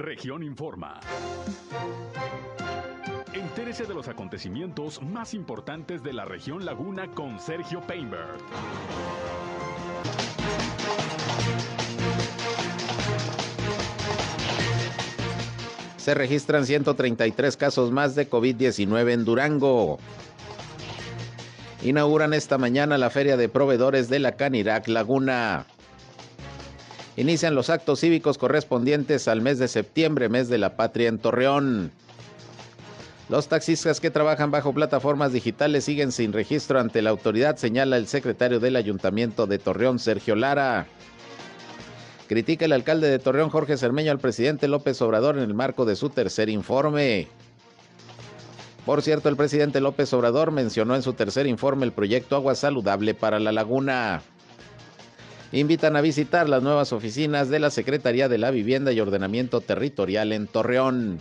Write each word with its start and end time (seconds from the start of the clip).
Región 0.00 0.42
Informa. 0.42 0.98
Entérese 3.34 3.84
de 3.84 3.92
los 3.92 4.08
acontecimientos 4.08 5.02
más 5.02 5.34
importantes 5.34 6.02
de 6.02 6.14
la 6.14 6.24
región 6.24 6.64
Laguna 6.64 7.08
con 7.08 7.38
Sergio 7.38 7.82
Painberg. 7.82 8.38
Se 15.98 16.14
registran 16.14 16.64
133 16.64 17.58
casos 17.58 17.90
más 17.90 18.14
de 18.14 18.30
COVID-19 18.30 19.12
en 19.12 19.24
Durango. 19.26 19.98
Inauguran 21.82 22.32
esta 22.32 22.56
mañana 22.56 22.96
la 22.96 23.10
Feria 23.10 23.36
de 23.36 23.50
Proveedores 23.50 24.08
de 24.08 24.18
la 24.18 24.32
Canirac 24.32 24.88
Laguna. 24.88 25.66
Inician 27.20 27.54
los 27.54 27.68
actos 27.68 28.00
cívicos 28.00 28.38
correspondientes 28.38 29.28
al 29.28 29.42
mes 29.42 29.58
de 29.58 29.68
septiembre, 29.68 30.30
mes 30.30 30.48
de 30.48 30.56
la 30.56 30.74
patria 30.74 31.10
en 31.10 31.18
Torreón. 31.18 31.92
Los 33.28 33.46
taxistas 33.46 34.00
que 34.00 34.10
trabajan 34.10 34.50
bajo 34.50 34.72
plataformas 34.72 35.30
digitales 35.30 35.84
siguen 35.84 36.12
sin 36.12 36.32
registro 36.32 36.80
ante 36.80 37.02
la 37.02 37.10
autoridad, 37.10 37.56
señala 37.56 37.98
el 37.98 38.06
secretario 38.06 38.58
del 38.58 38.74
Ayuntamiento 38.74 39.46
de 39.46 39.58
Torreón, 39.58 39.98
Sergio 39.98 40.34
Lara. 40.34 40.86
Critica 42.26 42.64
el 42.64 42.72
alcalde 42.72 43.10
de 43.10 43.18
Torreón, 43.18 43.50
Jorge 43.50 43.76
Cermeño, 43.76 44.12
al 44.12 44.18
presidente 44.18 44.66
López 44.66 45.02
Obrador 45.02 45.36
en 45.36 45.44
el 45.44 45.52
marco 45.52 45.84
de 45.84 45.96
su 45.96 46.08
tercer 46.08 46.48
informe. 46.48 47.28
Por 48.86 49.02
cierto, 49.02 49.28
el 49.28 49.36
presidente 49.36 49.82
López 49.82 50.10
Obrador 50.14 50.52
mencionó 50.52 50.96
en 50.96 51.02
su 51.02 51.12
tercer 51.12 51.46
informe 51.46 51.84
el 51.84 51.92
proyecto 51.92 52.34
Agua 52.34 52.54
Saludable 52.54 53.12
para 53.12 53.38
la 53.38 53.52
Laguna. 53.52 54.22
Invitan 55.52 55.96
a 55.96 56.00
visitar 56.00 56.48
las 56.48 56.62
nuevas 56.62 56.92
oficinas 56.92 57.48
de 57.48 57.58
la 57.58 57.70
Secretaría 57.70 58.28
de 58.28 58.38
la 58.38 58.52
Vivienda 58.52 58.92
y 58.92 59.00
Ordenamiento 59.00 59.60
Territorial 59.60 60.32
en 60.32 60.46
Torreón. 60.46 61.18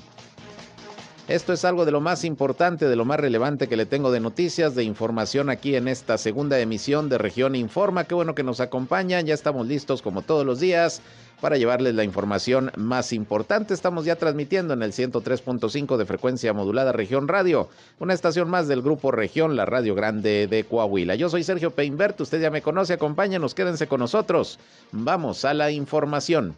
Esto 1.28 1.52
es 1.54 1.66
algo 1.66 1.86
de 1.86 1.92
lo 1.92 2.00
más 2.00 2.24
importante, 2.24 2.88
de 2.88 2.96
lo 2.96 3.06
más 3.06 3.20
relevante 3.20 3.68
que 3.68 3.78
le 3.78 3.88
tengo 3.88 4.12
de 4.12 4.20
noticias, 4.20 4.76
de 4.76 4.84
información 4.84 5.50
aquí 5.50 5.76
en 5.76 5.88
esta 5.88 6.20
segunda 6.20 6.60
emisión 6.60 7.10
de 7.10 7.18
Región 7.18 7.56
Informa. 7.56 8.04
Qué 8.04 8.14
bueno 8.14 8.36
que 8.36 8.44
nos 8.44 8.60
acompañan, 8.60 9.26
ya 9.26 9.34
estamos 9.34 9.68
listos 9.68 10.04
como 10.04 10.22
todos 10.22 10.46
los 10.46 10.60
días 10.60 11.02
para 11.42 11.58
llevarles 11.58 11.96
la 11.96 12.04
información 12.04 12.72
más 12.76 13.14
importante. 13.14 13.74
Estamos 13.74 14.06
ya 14.06 14.16
transmitiendo 14.16 14.74
en 14.74 14.84
el 14.84 14.92
103.5 14.92 15.98
de 15.98 16.06
frecuencia 16.06 16.54
modulada 16.54 16.92
Región 16.92 17.28
Radio, 17.28 17.70
una 18.00 18.14
estación 18.14 18.50
más 18.50 18.68
del 18.68 18.82
grupo 18.82 19.12
Región, 19.12 19.56
la 19.56 19.66
Radio 19.66 19.96
Grande 19.96 20.48
de 20.48 20.64
Coahuila. 20.64 21.16
Yo 21.16 21.30
soy 21.30 21.44
Sergio 21.44 21.72
Peinbert, 21.72 22.20
usted 22.22 22.42
ya 22.42 22.52
me 22.52 22.62
conoce, 22.62 22.94
acompáñenos, 22.94 23.56
quédense 23.56 23.88
con 23.88 24.00
nosotros. 24.00 24.60
Vamos 24.92 25.46
a 25.46 25.54
la 25.54 25.72
información. 25.72 26.56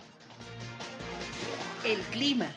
El 1.83 1.99
clima. 2.11 2.47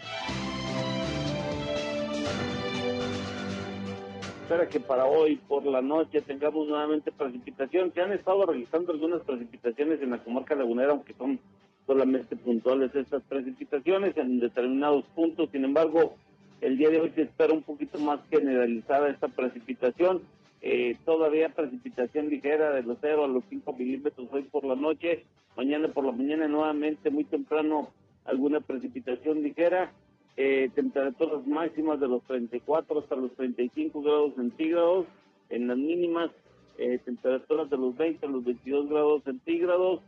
espera 4.45 4.69
que 4.69 4.79
para 4.79 5.07
hoy 5.07 5.37
por 5.37 5.65
la 5.65 5.81
noche 5.81 6.21
tengamos 6.21 6.69
nuevamente 6.69 7.11
precipitación. 7.11 7.93
Se 7.95 8.03
han 8.03 8.13
estado 8.13 8.45
registrando 8.45 8.93
algunas 8.93 9.23
precipitaciones 9.23 10.03
en 10.03 10.11
la 10.11 10.23
comarca 10.23 10.55
lagunera, 10.55 10.93
aunque 10.93 11.15
son 11.15 11.41
solamente 11.87 12.37
puntuales 12.37 12.95
estas 12.95 13.23
precipitaciones 13.25 14.17
en 14.17 14.41
determinados 14.41 15.05
puntos. 15.15 15.51
Sin 15.51 15.65
embargo, 15.65 16.15
el 16.61 16.79
día 16.79 16.91
de 16.91 17.01
hoy 17.01 17.11
se 17.15 17.23
espera 17.23 17.53
un 17.53 17.63
poquito 17.63 17.99
más 17.99 18.21
generalizada 18.31 19.11
esta 19.11 19.29
precipitación. 19.29 20.23
Eh, 20.63 20.97
todavía 21.05 21.51
precipitación 21.51 22.31
ligera 22.31 22.71
de 22.73 22.83
los 22.83 22.99
0 23.01 23.25
a 23.25 23.29
los 23.29 23.45
5 23.51 23.73
milímetros 23.75 24.29
hoy 24.31 24.43
por 24.45 24.65
la 24.65 24.75
noche. 24.75 25.25
Mañana 25.57 25.89
por 25.89 26.05
la 26.05 26.13
mañana 26.13 26.49
nuevamente 26.49 27.11
muy 27.11 27.25
temprano 27.25 27.91
alguna 28.25 28.61
precipitación 28.61 29.43
ligera 29.43 29.93
eh, 30.37 30.69
temperaturas 30.75 31.47
máximas 31.47 32.01
de 32.01 32.09
los 32.09 32.23
34 32.25 32.99
hasta 32.99 33.15
los 33.15 33.33
35 33.35 34.03
grados 34.03 34.35
centígrados, 34.35 35.07
en 35.49 35.69
las 35.69 35.77
mínimas 35.77 36.31
eh, 36.77 36.99
temperaturas 37.05 37.71
de 37.71 37.77
los 37.77 37.97
20 37.97 38.27
a 38.27 38.29
los 38.29 38.45
22 38.45 38.89
grados 38.89 39.23
centígrados. 39.23 40.01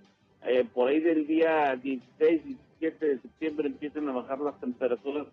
Eh, 0.46 0.64
por 0.72 0.88
ahí 0.88 1.00
del 1.00 1.26
día 1.26 1.74
16, 1.76 2.42
17 2.78 3.06
de 3.06 3.20
septiembre 3.20 3.66
empiezan 3.66 4.08
a 4.08 4.12
bajar 4.12 4.38
las 4.38 4.58
temperaturas 4.60 5.26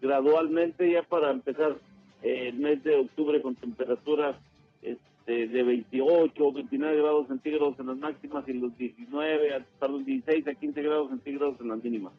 gradualmente 0.00 0.90
ya 0.90 1.02
para 1.02 1.30
empezar 1.30 1.76
eh, 2.22 2.48
el 2.48 2.56
mes 2.56 2.82
de 2.82 2.96
octubre 2.96 3.42
con 3.42 3.54
temperaturas 3.56 4.36
este, 4.82 5.48
de 5.48 5.62
28 5.62 6.46
o 6.46 6.52
29 6.52 6.96
grados 6.96 7.28
centígrados 7.28 7.78
en 7.78 7.86
las 7.88 7.96
máximas 7.98 8.48
y 8.48 8.54
los 8.54 8.76
19 8.78 9.54
hasta 9.54 9.88
los 9.88 10.04
16 10.06 10.48
a 10.48 10.54
15 10.54 10.82
grados 10.82 11.10
centígrados 11.10 11.60
en 11.60 11.68
las 11.68 11.84
mínimas. 11.84 12.12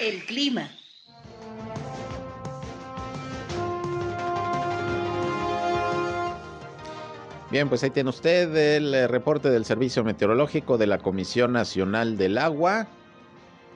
El 0.00 0.24
clima. 0.24 0.68
Bien, 7.54 7.68
pues 7.68 7.84
ahí 7.84 7.90
tiene 7.90 8.10
usted 8.10 8.52
el 8.56 8.92
eh, 8.92 9.06
reporte 9.06 9.48
del 9.48 9.64
Servicio 9.64 10.02
Meteorológico 10.02 10.76
de 10.76 10.88
la 10.88 10.98
Comisión 10.98 11.52
Nacional 11.52 12.16
del 12.16 12.36
Agua. 12.38 12.88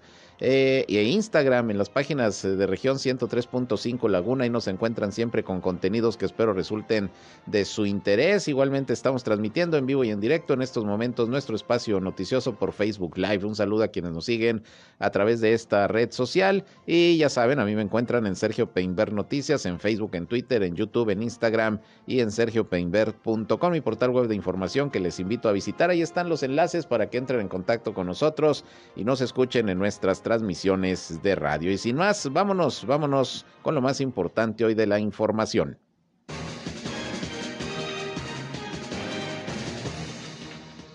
eh, 0.40 0.86
en 0.88 1.06
Instagram, 1.06 1.70
en 1.70 1.78
las 1.78 1.90
páginas 1.90 2.42
de 2.42 2.66
región 2.66 2.96
103.5 2.96 4.08
Laguna. 4.08 4.46
y 4.46 4.50
nos 4.50 4.68
encuentran 4.68 5.12
siempre 5.12 5.44
con 5.44 5.60
contenidos 5.60 6.16
que 6.16 6.24
espero 6.24 6.52
resulten 6.52 7.10
de 7.46 7.64
su 7.64 7.86
interés. 7.86 8.48
Igualmente 8.48 8.92
estamos 8.92 9.22
transmitiendo 9.22 9.76
en 9.76 9.86
vivo 9.86 10.02
y 10.02 10.10
en 10.10 10.20
directo 10.20 10.54
en 10.54 10.62
estos 10.62 10.84
momentos 10.84 11.28
nuestro 11.28 11.56
espacio 11.56 12.00
noticioso 12.00 12.54
por 12.54 12.72
Facebook 12.72 13.18
Live. 13.18 13.44
Un 13.44 13.54
saludo 13.54 13.84
a 13.84 13.88
quienes 13.88 14.12
nos 14.12 14.24
siguen 14.24 14.62
a 14.98 15.10
través 15.10 15.40
de 15.40 15.52
esta 15.52 15.88
red 15.88 16.10
social. 16.10 16.64
Y 16.86 17.18
ya 17.18 17.28
saben, 17.28 17.58
a 17.58 17.64
mí 17.64 17.74
me 17.74 17.82
encuentran 17.82 18.26
en 18.26 18.36
Sergio 18.36 18.70
Peinber 18.72 19.12
Noticias, 19.12 19.66
en 19.66 19.78
Facebook, 19.78 20.14
en 20.14 20.26
Twitter, 20.26 20.62
en 20.62 20.74
YouTube, 20.74 21.10
en 21.10 21.22
Instagram 21.22 21.80
y 22.06 22.20
en 22.20 22.30
sergiopeinber.com, 22.30 23.72
mi 23.72 23.80
portal 23.80 24.10
web 24.10 24.26
de 24.26 24.34
información 24.34 24.90
que 24.90 25.00
les 25.00 25.20
invito 25.20 25.48
a 25.48 25.52
visitar. 25.52 25.90
Ahí 25.90 26.02
están 26.02 26.28
los 26.28 26.42
enlaces 26.42 26.86
para 26.86 27.10
que 27.10 27.18
entren 27.18 27.40
en 27.40 27.48
contacto 27.48 27.94
con 27.94 28.06
nosotros 28.06 28.64
y 28.96 29.04
nos 29.04 29.20
escuchen 29.20 29.68
en 29.68 29.78
nuestras 29.78 30.22
transmisiones 30.30 31.20
de 31.24 31.34
radio. 31.34 31.72
Y 31.72 31.76
sin 31.76 31.96
más, 31.96 32.32
vámonos, 32.32 32.86
vámonos 32.86 33.44
con 33.62 33.74
lo 33.74 33.80
más 33.80 34.00
importante 34.00 34.64
hoy 34.64 34.74
de 34.74 34.86
la 34.86 35.00
información. 35.00 35.76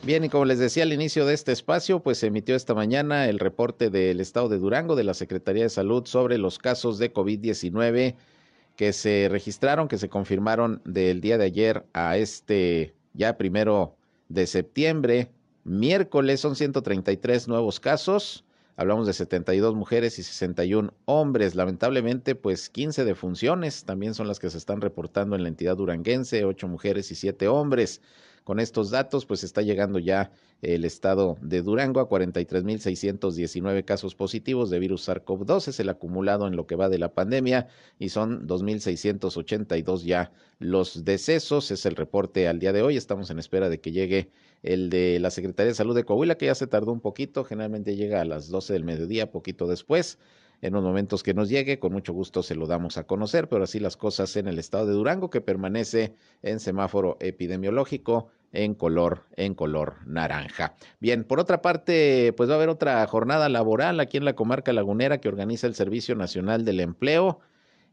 Bien, 0.03 0.23
y 0.23 0.29
como 0.29 0.45
les 0.45 0.57
decía 0.57 0.83
al 0.83 0.93
inicio 0.93 1.25
de 1.25 1.33
este 1.33 1.51
espacio, 1.51 1.99
pues 1.99 2.19
se 2.19 2.27
emitió 2.27 2.55
esta 2.55 2.73
mañana 2.73 3.27
el 3.27 3.39
reporte 3.39 3.89
del 3.89 4.21
Estado 4.21 4.47
de 4.47 4.57
Durango 4.57 4.95
de 4.95 5.03
la 5.03 5.13
Secretaría 5.13 5.63
de 5.63 5.69
Salud 5.69 6.05
sobre 6.05 6.37
los 6.37 6.57
casos 6.57 6.97
de 6.97 7.11
COVID-19 7.11 8.15
que 8.77 8.93
se 8.93 9.27
registraron, 9.29 9.89
que 9.89 9.97
se 9.97 10.07
confirmaron 10.07 10.81
del 10.85 11.19
día 11.19 11.37
de 11.37 11.43
ayer 11.43 11.85
a 11.91 12.15
este 12.15 12.93
ya 13.13 13.35
primero 13.35 13.97
de 14.29 14.47
septiembre. 14.47 15.29
Miércoles 15.65 16.39
son 16.39 16.55
133 16.55 17.49
nuevos 17.49 17.81
casos, 17.81 18.44
Hablamos 18.77 19.07
de 19.07 19.13
72 19.13 19.73
mujeres 19.73 20.19
y 20.19 20.23
61 20.23 20.93
hombres. 21.05 21.55
Lamentablemente, 21.55 22.35
pues 22.35 22.69
15 22.69 23.05
defunciones 23.05 23.85
también 23.85 24.13
son 24.13 24.27
las 24.27 24.39
que 24.39 24.49
se 24.49 24.57
están 24.57 24.81
reportando 24.81 25.35
en 25.35 25.43
la 25.43 25.49
entidad 25.49 25.77
duranguense, 25.77 26.43
8 26.43 26.67
mujeres 26.67 27.09
y 27.11 27.15
7 27.15 27.47
hombres. 27.47 28.01
Con 28.43 28.59
estos 28.59 28.91
datos, 28.91 29.25
pues 29.25 29.43
está 29.43 29.63
llegando 29.63 29.97
ya 29.97 30.31
el 30.61 30.85
estado 30.85 31.37
de 31.41 31.63
Durango 31.63 31.99
a 31.99 32.07
43.619 32.07 33.85
casos 33.85 34.13
positivos 34.13 34.69
de 34.69 34.77
virus 34.77 35.07
SARS-CoV-2. 35.07 35.69
Es 35.69 35.79
el 35.79 35.89
acumulado 35.89 36.45
en 36.45 36.55
lo 36.55 36.67
que 36.67 36.75
va 36.75 36.87
de 36.87 36.99
la 36.99 37.13
pandemia 37.13 37.69
y 37.97 38.09
son 38.09 38.47
2.682 38.47 40.03
ya 40.03 40.31
los 40.59 41.05
decesos. 41.05 41.71
Es 41.71 41.87
el 41.87 41.95
reporte 41.95 42.47
al 42.47 42.59
día 42.59 42.71
de 42.71 42.83
hoy. 42.83 42.97
Estamos 42.97 43.31
en 43.31 43.39
espera 43.39 43.67
de 43.67 43.79
que 43.79 43.91
llegue 43.91 44.29
el 44.65 44.89
de 44.89 45.19
la 45.19 45.29
Secretaría 45.29 45.69
de 45.69 45.75
Salud 45.75 45.95
de 45.95 46.03
Coahuila, 46.03 46.35
que 46.35 46.47
ya 46.47 46.55
se 46.55 46.67
tardó 46.67 46.91
un 46.91 46.99
poquito, 46.99 47.43
generalmente 47.43 47.95
llega 47.95 48.21
a 48.21 48.25
las 48.25 48.49
12 48.49 48.73
del 48.73 48.83
mediodía, 48.83 49.31
poquito 49.31 49.67
después. 49.67 50.17
En 50.61 50.73
los 50.73 50.83
momentos 50.83 51.21
que 51.21 51.33
nos 51.33 51.49
llegue, 51.49 51.79
con 51.79 51.91
mucho 51.91 52.13
gusto 52.13 52.41
se 52.41 52.55
lo 52.55 52.65
damos 52.65 52.97
a 52.97 53.05
conocer, 53.05 53.47
pero 53.47 53.63
así 53.63 53.79
las 53.79 53.97
cosas 53.97 54.35
en 54.37 54.47
el 54.47 54.57
estado 54.57 54.87
de 54.87 54.93
Durango, 54.93 55.29
que 55.29 55.41
permanece 55.41 56.15
en 56.41 56.59
semáforo 56.59 57.17
epidemiológico 57.19 58.29
en 58.53 58.73
color, 58.73 59.25
en 59.35 59.53
color 59.53 59.95
naranja. 60.07 60.75
Bien, 60.99 61.25
por 61.25 61.39
otra 61.39 61.61
parte, 61.61 62.33
pues 62.35 62.49
va 62.49 62.53
a 62.53 62.55
haber 62.55 62.69
otra 62.69 63.05
jornada 63.05 63.49
laboral 63.49 63.99
aquí 63.99 64.17
en 64.17 64.25
la 64.25 64.33
comarca 64.33 64.73
lagunera 64.73 65.19
que 65.19 65.27
organiza 65.27 65.67
el 65.67 65.75
Servicio 65.75 66.15
Nacional 66.15 66.65
del 66.65 66.79
Empleo. 66.79 67.39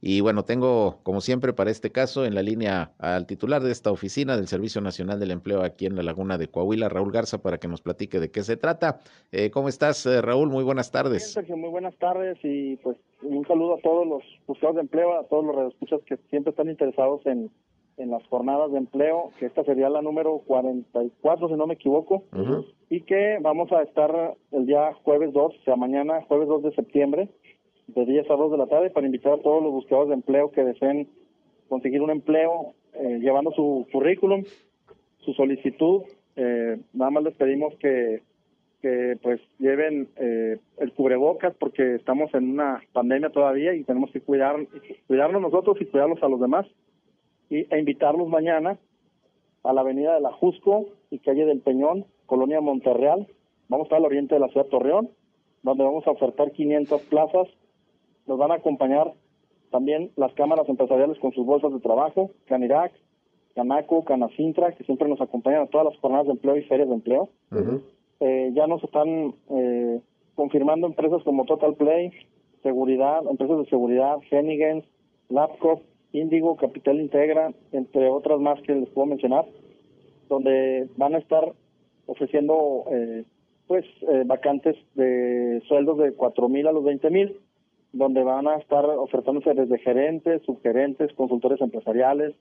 Y 0.04 0.20
bueno, 0.20 0.44
tengo, 0.44 0.98
como 1.04 1.20
siempre, 1.20 1.52
para 1.52 1.70
este 1.70 1.92
caso, 1.92 2.26
en 2.26 2.34
la 2.34 2.42
línea 2.42 2.90
al 2.98 3.24
titular 3.24 3.62
de 3.62 3.70
esta 3.70 3.92
oficina 3.92 4.36
del 4.36 4.48
Servicio 4.48 4.80
Nacional 4.80 5.20
del 5.20 5.30
Empleo 5.30 5.62
aquí 5.62 5.86
en 5.86 5.94
la 5.94 6.02
Laguna 6.02 6.38
de 6.38 6.48
Coahuila, 6.48 6.88
Raúl 6.88 7.12
Garza, 7.12 7.40
para 7.40 7.58
que 7.58 7.68
nos 7.68 7.82
platique 7.82 8.18
de 8.18 8.32
qué 8.32 8.42
se 8.42 8.56
trata. 8.56 8.98
Eh, 9.30 9.52
¿Cómo 9.52 9.68
estás, 9.68 10.04
eh, 10.06 10.20
Raúl? 10.20 10.48
Muy 10.48 10.64
buenas 10.64 10.90
tardes. 10.90 11.32
Sergio, 11.32 11.56
muy 11.56 11.70
buenas 11.70 11.96
tardes 11.98 12.36
y 12.42 12.74
pues 12.78 12.96
un 13.22 13.46
saludo 13.46 13.76
a 13.76 13.80
todos 13.80 14.04
los 14.04 14.22
buscadores 14.48 14.74
de 14.74 14.80
empleo, 14.80 15.20
a 15.20 15.24
todos 15.28 15.44
los 15.44 15.54
redescuchas 15.54 16.00
que 16.04 16.16
siempre 16.30 16.50
están 16.50 16.68
interesados 16.68 17.24
en, 17.24 17.48
en 17.96 18.10
las 18.10 18.26
jornadas 18.26 18.72
de 18.72 18.78
empleo, 18.78 19.30
que 19.38 19.46
esta 19.46 19.62
sería 19.62 19.88
la 19.88 20.02
número 20.02 20.38
44, 20.46 21.48
si 21.48 21.54
no 21.54 21.68
me 21.68 21.74
equivoco, 21.74 22.24
y 22.90 23.02
que 23.02 23.38
vamos 23.40 23.70
a 23.70 23.82
estar 23.82 24.34
el 24.50 24.66
día 24.66 24.94
jueves 25.04 25.32
2, 25.32 25.54
o 25.60 25.64
sea, 25.64 25.76
mañana, 25.76 26.22
jueves 26.26 26.48
2 26.48 26.64
de 26.64 26.74
septiembre, 26.74 27.28
de 27.94 28.04
10 28.06 28.30
a 28.30 28.34
2 28.34 28.52
de 28.52 28.58
la 28.58 28.66
tarde 28.66 28.90
para 28.90 29.06
invitar 29.06 29.34
a 29.34 29.42
todos 29.42 29.62
los 29.62 29.72
buscadores 29.72 30.08
de 30.08 30.14
empleo 30.14 30.50
que 30.50 30.64
deseen 30.64 31.08
conseguir 31.68 32.02
un 32.02 32.10
empleo 32.10 32.74
eh, 32.94 33.18
llevando 33.20 33.52
su 33.52 33.86
currículum, 33.92 34.44
su 35.18 35.32
solicitud. 35.32 36.02
Eh, 36.36 36.78
nada 36.92 37.10
más 37.10 37.24
les 37.24 37.34
pedimos 37.34 37.74
que, 37.76 38.22
que 38.80 39.16
pues 39.22 39.40
lleven 39.58 40.08
eh, 40.16 40.58
el 40.78 40.92
cubrebocas 40.92 41.54
porque 41.54 41.94
estamos 41.94 42.32
en 42.34 42.50
una 42.50 42.82
pandemia 42.92 43.30
todavía 43.30 43.74
y 43.74 43.84
tenemos 43.84 44.10
que 44.10 44.20
cuidar 44.20 44.56
cuidarnos 45.06 45.40
nosotros 45.40 45.76
y 45.80 45.86
cuidarlos 45.86 46.22
a 46.22 46.28
los 46.28 46.40
demás 46.40 46.66
y, 47.48 47.66
e 47.72 47.78
invitarlos 47.78 48.28
mañana 48.28 48.78
a 49.62 49.72
la 49.72 49.82
avenida 49.82 50.14
de 50.14 50.20
la 50.20 50.32
Jusco 50.32 50.86
y 51.10 51.20
calle 51.20 51.44
del 51.44 51.60
Peñón, 51.60 52.06
Colonia 52.26 52.60
Monterreal. 52.60 53.28
Vamos 53.68 53.84
a 53.84 53.86
estar 53.86 53.98
al 53.98 54.06
oriente 54.06 54.34
de 54.34 54.40
la 54.40 54.48
ciudad 54.48 54.64
de 54.64 54.70
Torreón, 54.70 55.10
donde 55.62 55.84
vamos 55.84 56.06
a 56.06 56.10
ofertar 56.10 56.52
500 56.52 57.00
plazas 57.02 57.48
nos 58.26 58.38
van 58.38 58.50
a 58.52 58.56
acompañar 58.56 59.12
también 59.70 60.10
las 60.16 60.32
cámaras 60.34 60.68
empresariales 60.68 61.18
con 61.18 61.32
sus 61.32 61.46
bolsas 61.46 61.72
de 61.72 61.80
trabajo, 61.80 62.30
Canirac, 62.46 62.92
Canaco, 63.54 64.04
Canacintra, 64.04 64.72
que 64.72 64.84
siempre 64.84 65.08
nos 65.08 65.20
acompañan 65.20 65.62
a 65.62 65.66
todas 65.66 65.86
las 65.86 65.98
jornadas 65.98 66.26
de 66.26 66.32
empleo 66.32 66.56
y 66.56 66.62
ferias 66.64 66.88
de 66.88 66.94
empleo. 66.94 67.28
eh, 68.20 68.52
ya 68.54 68.66
nos 68.66 68.82
están 68.84 69.34
eh, 69.50 70.00
confirmando 70.34 70.86
empresas 70.86 71.22
como 71.24 71.44
Total 71.44 71.74
Play, 71.74 72.12
Seguridad, 72.62 73.22
empresas 73.28 73.58
de 73.58 73.66
seguridad, 73.66 74.18
Henigens, 74.30 74.84
Lapcop, 75.28 75.80
Indigo, 76.12 76.56
Capital 76.56 77.00
Integra, 77.00 77.52
entre 77.72 78.08
otras 78.08 78.38
más 78.38 78.60
que 78.62 78.74
les 78.74 78.88
puedo 78.90 79.06
mencionar, 79.06 79.46
donde 80.28 80.88
van 80.96 81.14
a 81.14 81.18
estar 81.18 81.52
ofreciendo 82.06 82.84
eh, 82.90 83.24
pues 83.66 83.84
eh, 84.02 84.22
vacantes 84.26 84.76
de 84.94 85.62
sueldos 85.66 85.98
de 85.98 86.12
cuatro 86.12 86.48
mil 86.48 86.66
a 86.66 86.72
los 86.72 86.84
veinte 86.84 87.10
mil 87.10 87.40
donde 87.92 88.22
van 88.22 88.48
a 88.48 88.56
estar 88.56 88.84
ofertándose 88.84 89.52
desde 89.54 89.78
gerentes, 89.78 90.42
subgerentes, 90.42 91.12
consultores 91.14 91.60
empresariales, 91.60 92.34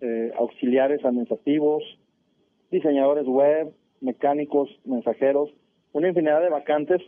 eh, 0.00 0.32
auxiliares 0.38 1.04
administrativos, 1.04 1.82
diseñadores 2.70 3.26
web, 3.26 3.72
mecánicos, 4.00 4.68
mensajeros, 4.84 5.50
una 5.92 6.08
infinidad 6.08 6.40
de 6.40 6.50
vacantes 6.50 7.02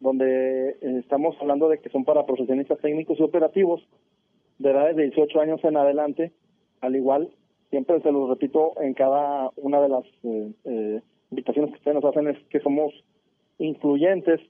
donde 0.00 0.70
eh, 0.70 0.76
estamos 0.98 1.36
hablando 1.40 1.68
de 1.68 1.78
que 1.78 1.90
son 1.90 2.04
para 2.04 2.26
profesionistas 2.26 2.78
técnicos 2.80 3.18
y 3.18 3.22
operativos 3.22 3.86
de 4.58 4.70
edades 4.70 4.96
de 4.96 5.04
18 5.04 5.40
años 5.40 5.64
en 5.64 5.76
adelante, 5.76 6.32
al 6.80 6.96
igual, 6.96 7.30
siempre 7.70 8.00
se 8.00 8.12
los 8.12 8.28
repito 8.28 8.72
en 8.80 8.94
cada 8.94 9.50
una 9.56 9.80
de 9.80 9.88
las 9.88 10.04
eh, 10.24 11.00
invitaciones 11.30 11.70
que 11.72 11.78
ustedes 11.78 11.94
nos 11.94 12.04
hacen 12.04 12.28
es 12.28 12.38
que 12.48 12.60
somos 12.60 12.92
incluyentes 13.58 14.40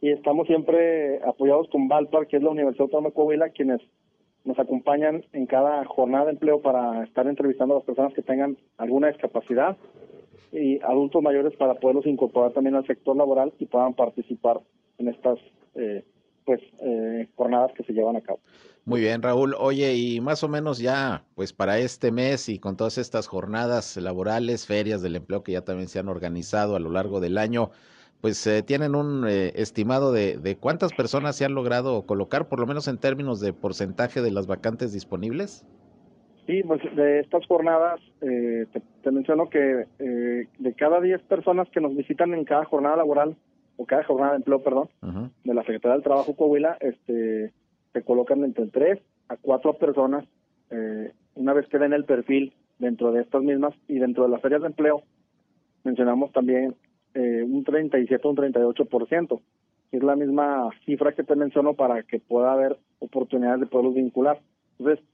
y 0.00 0.10
estamos 0.10 0.46
siempre 0.46 1.20
apoyados 1.24 1.68
con 1.70 1.88
Valpar, 1.88 2.26
que 2.26 2.36
es 2.36 2.42
la 2.42 2.50
Universidad 2.50 2.84
Autónoma 2.84 3.08
de 3.08 3.14
Coahuila, 3.14 3.50
quienes 3.50 3.80
nos 4.44 4.58
acompañan 4.58 5.24
en 5.32 5.46
cada 5.46 5.84
jornada 5.84 6.26
de 6.26 6.32
empleo 6.32 6.62
para 6.62 7.04
estar 7.04 7.26
entrevistando 7.26 7.74
a 7.74 7.78
las 7.78 7.86
personas 7.86 8.14
que 8.14 8.22
tengan 8.22 8.56
alguna 8.78 9.08
discapacidad 9.08 9.76
y 10.52 10.80
adultos 10.82 11.22
mayores 11.22 11.54
para 11.56 11.74
poderlos 11.74 12.06
incorporar 12.06 12.52
también 12.52 12.74
al 12.74 12.86
sector 12.86 13.16
laboral 13.16 13.52
y 13.58 13.66
puedan 13.66 13.94
participar 13.94 14.60
en 14.98 15.08
estas 15.08 15.38
eh, 15.74 16.04
pues 16.44 16.60
eh, 16.80 17.28
jornadas 17.36 17.72
que 17.76 17.84
se 17.84 17.92
llevan 17.92 18.16
a 18.16 18.22
cabo. 18.22 18.40
Muy 18.86 19.02
bien, 19.02 19.22
Raúl. 19.22 19.54
Oye, 19.58 19.94
y 19.94 20.20
más 20.20 20.42
o 20.42 20.48
menos 20.48 20.78
ya, 20.78 21.24
pues 21.34 21.52
para 21.52 21.78
este 21.78 22.10
mes 22.10 22.48
y 22.48 22.58
con 22.58 22.76
todas 22.76 22.96
estas 22.96 23.26
jornadas 23.26 23.96
laborales, 23.98 24.66
ferias 24.66 25.02
del 25.02 25.16
empleo 25.16 25.42
que 25.42 25.52
ya 25.52 25.60
también 25.60 25.88
se 25.88 25.98
han 25.98 26.08
organizado 26.08 26.76
a 26.76 26.80
lo 26.80 26.90
largo 26.90 27.20
del 27.20 27.36
año, 27.36 27.70
pues 28.20 28.46
eh, 28.46 28.62
tienen 28.62 28.94
un 28.94 29.26
eh, 29.26 29.52
estimado 29.54 30.12
de, 30.12 30.36
de, 30.36 30.56
cuántas 30.56 30.92
personas 30.92 31.36
se 31.36 31.44
han 31.44 31.54
logrado 31.54 32.02
colocar, 32.02 32.48
por 32.48 32.60
lo 32.60 32.66
menos 32.66 32.86
en 32.88 32.98
términos 32.98 33.40
de 33.40 33.52
porcentaje 33.52 34.20
de 34.20 34.30
las 34.30 34.46
vacantes 34.46 34.92
disponibles. 34.92 35.66
Sí, 36.46 36.62
pues 36.64 36.80
de 36.96 37.20
estas 37.20 37.46
jornadas, 37.46 38.00
eh, 38.20 38.66
te, 39.02 39.10
menciono 39.10 39.48
que 39.48 39.86
de 39.98 40.74
cada 40.74 41.00
10 41.00 41.22
personas 41.22 41.68
que 41.70 41.80
nos 41.80 41.94
visitan 41.94 42.34
en 42.34 42.44
cada 42.44 42.64
jornada 42.64 42.96
laboral, 42.96 43.36
o 43.76 43.86
cada 43.86 44.04
jornada 44.04 44.32
de 44.32 44.38
empleo, 44.38 44.62
perdón, 44.62 44.90
de 45.44 45.54
la 45.54 45.62
Secretaría 45.62 45.94
del 45.94 46.02
Trabajo 46.02 46.36
Coahuila, 46.36 46.76
este, 46.80 47.52
se 47.92 48.02
colocan 48.02 48.44
entre 48.44 48.66
3 48.66 48.98
a 49.28 49.36
4 49.36 49.74
personas, 49.74 50.24
una 51.34 51.54
vez 51.54 51.66
que 51.68 51.78
den 51.78 51.94
el 51.94 52.04
perfil 52.04 52.52
dentro 52.78 53.12
de 53.12 53.22
estas 53.22 53.42
mismas 53.42 53.72
y 53.88 53.98
dentro 53.98 54.24
de 54.24 54.30
las 54.30 54.42
ferias 54.42 54.60
de 54.60 54.66
empleo, 54.66 55.02
mencionamos 55.84 56.32
también 56.32 56.74
eh, 57.14 57.42
un 57.42 57.64
37 57.64 58.26
o 58.26 58.30
un 58.30 58.36
38%. 58.36 59.40
Es 59.92 60.02
la 60.02 60.16
misma 60.16 60.70
cifra 60.84 61.12
que 61.12 61.24
te 61.24 61.34
menciono 61.34 61.74
para 61.74 62.02
que 62.04 62.20
pueda 62.20 62.52
haber 62.52 62.78
oportunidades 63.00 63.60
de 63.60 63.66
poderlos 63.66 63.94
vincular. 63.94 64.40
Entonces, 64.78 65.04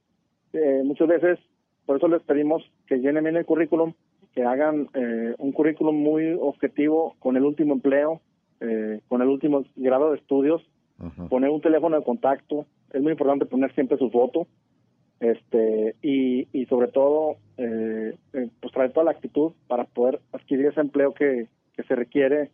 eh, 0.52 0.82
muchas 0.84 1.08
veces, 1.08 1.38
por 1.86 1.96
eso 1.96 2.08
les 2.08 2.22
pedimos 2.22 2.62
que 2.86 2.98
llenen 2.98 3.24
bien 3.24 3.36
el 3.36 3.46
currículum, 3.46 3.94
que 4.34 4.42
hagan 4.42 4.88
eh, 4.94 5.34
un 5.38 5.52
currículum 5.52 5.96
muy 5.96 6.36
objetivo 6.38 7.14
con 7.18 7.36
el 7.36 7.44
último 7.44 7.72
empleo, 7.74 8.20
eh, 8.60 9.00
con 9.08 9.22
el 9.22 9.28
último 9.28 9.64
grado 9.76 10.10
de 10.10 10.18
estudios, 10.18 10.62
poner 11.28 11.50
un 11.50 11.60
teléfono 11.60 11.98
de 11.98 12.04
contacto. 12.04 12.66
Es 12.92 13.02
muy 13.02 13.12
importante 13.12 13.46
poner 13.46 13.74
siempre 13.74 13.98
su 13.98 14.10
foto, 14.10 14.46
este 15.20 15.94
y, 16.02 16.48
y 16.52 16.66
sobre 16.66 16.88
todo 16.88 17.36
eh, 17.56 18.14
eh, 18.34 18.48
pues 18.60 18.72
traer 18.72 18.92
toda 18.92 19.04
la 19.04 19.10
actitud 19.12 19.52
para 19.66 19.84
poder 19.84 20.20
adquirir 20.32 20.66
ese 20.66 20.80
empleo 20.80 21.14
que, 21.14 21.48
que 21.76 21.82
se 21.84 21.94
requiere 21.94 22.50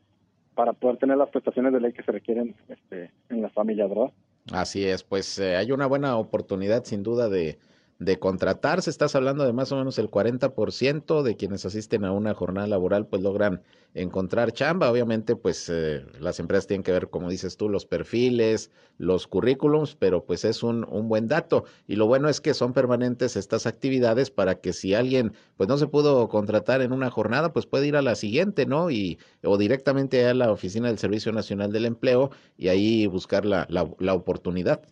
para 0.55 0.73
poder 0.73 0.99
tener 0.99 1.17
las 1.17 1.31
prestaciones 1.31 1.73
de 1.73 1.81
ley 1.81 1.93
que 1.93 2.03
se 2.03 2.13
requieren 2.13 2.55
este, 2.69 3.11
en 3.31 3.43
las 3.43 3.53
familias, 3.53 3.89
¿verdad? 3.89 4.13
Así 4.53 4.85
es, 4.85 5.03
pues 5.03 5.39
eh, 5.39 5.57
hay 5.57 5.73
una 5.73 5.87
buena 5.87 6.17
oportunidad 6.17 6.85
sin 6.85 7.03
duda 7.03 7.29
de, 7.29 7.59
de 8.05 8.19
contratarse. 8.19 8.91
Estás 8.91 9.15
hablando 9.15 9.45
de 9.45 9.53
más 9.53 9.73
o 9.73 9.77
menos 9.77 9.99
el 9.99 10.11
40% 10.11 11.23
de 11.23 11.37
quienes 11.37 11.65
asisten 11.65 12.05
a 12.05 12.13
una 12.13 12.35
jornada 12.35 12.67
laboral, 12.67 13.07
pues 13.07 13.23
logran 13.23 13.63
encontrar 13.95 14.53
chamba. 14.53 14.91
Obviamente, 14.91 15.37
pues 15.37 15.69
eh, 15.69 16.05
las 16.19 16.41
empresas 16.41 16.67
tienen 16.67 16.83
que 16.83 16.93
ver, 16.93 17.11
como 17.11 17.31
dices 17.31 17.57
tú, 17.57 17.69
los 17.69 17.87
perfiles, 17.87 18.71
los 18.99 19.27
currículums, 19.27 19.95
pero 19.95 20.25
pues 20.25 20.45
es 20.45 20.63
un, 20.63 20.85
un 20.91 21.09
buen 21.09 21.29
dato. 21.29 21.65
Y 21.87 21.97
lo 21.97 22.07
bueno 22.07 22.29
es 22.29 22.41
que 22.41 22.55
son 22.55 22.73
permanentes 22.73 23.37
estas 23.37 23.67
actividades 23.67 24.31
para 24.31 24.57
que 24.57 24.73
si 24.73 24.95
alguien 24.95 25.35
pues 25.57 25.69
no 25.69 25.79
se 25.79 25.87
pudo 25.87 26.29
contratar 26.29 26.83
en 26.83 26.93
una 26.93 27.11
jornada, 27.11 27.53
pues 27.53 27.67
puede 27.67 27.87
ir 27.87 27.97
a 27.97 28.03
la 28.03 28.15
siguiente, 28.15 28.67
¿no? 28.67 28.91
Y 28.91 29.19
o 29.43 29.59
directamente 29.59 30.27
a 30.27 30.35
la 30.35 30.51
oficina 30.51 30.89
del 30.89 30.99
Servicio 30.99 31.33
Nacional 31.33 31.73
del 31.73 31.87
Empleo 31.87 32.31
y 32.57 32.69
ahí 32.69 33.07
buscar 33.07 33.45
la, 33.45 33.67
oportunidad. 34.13 34.83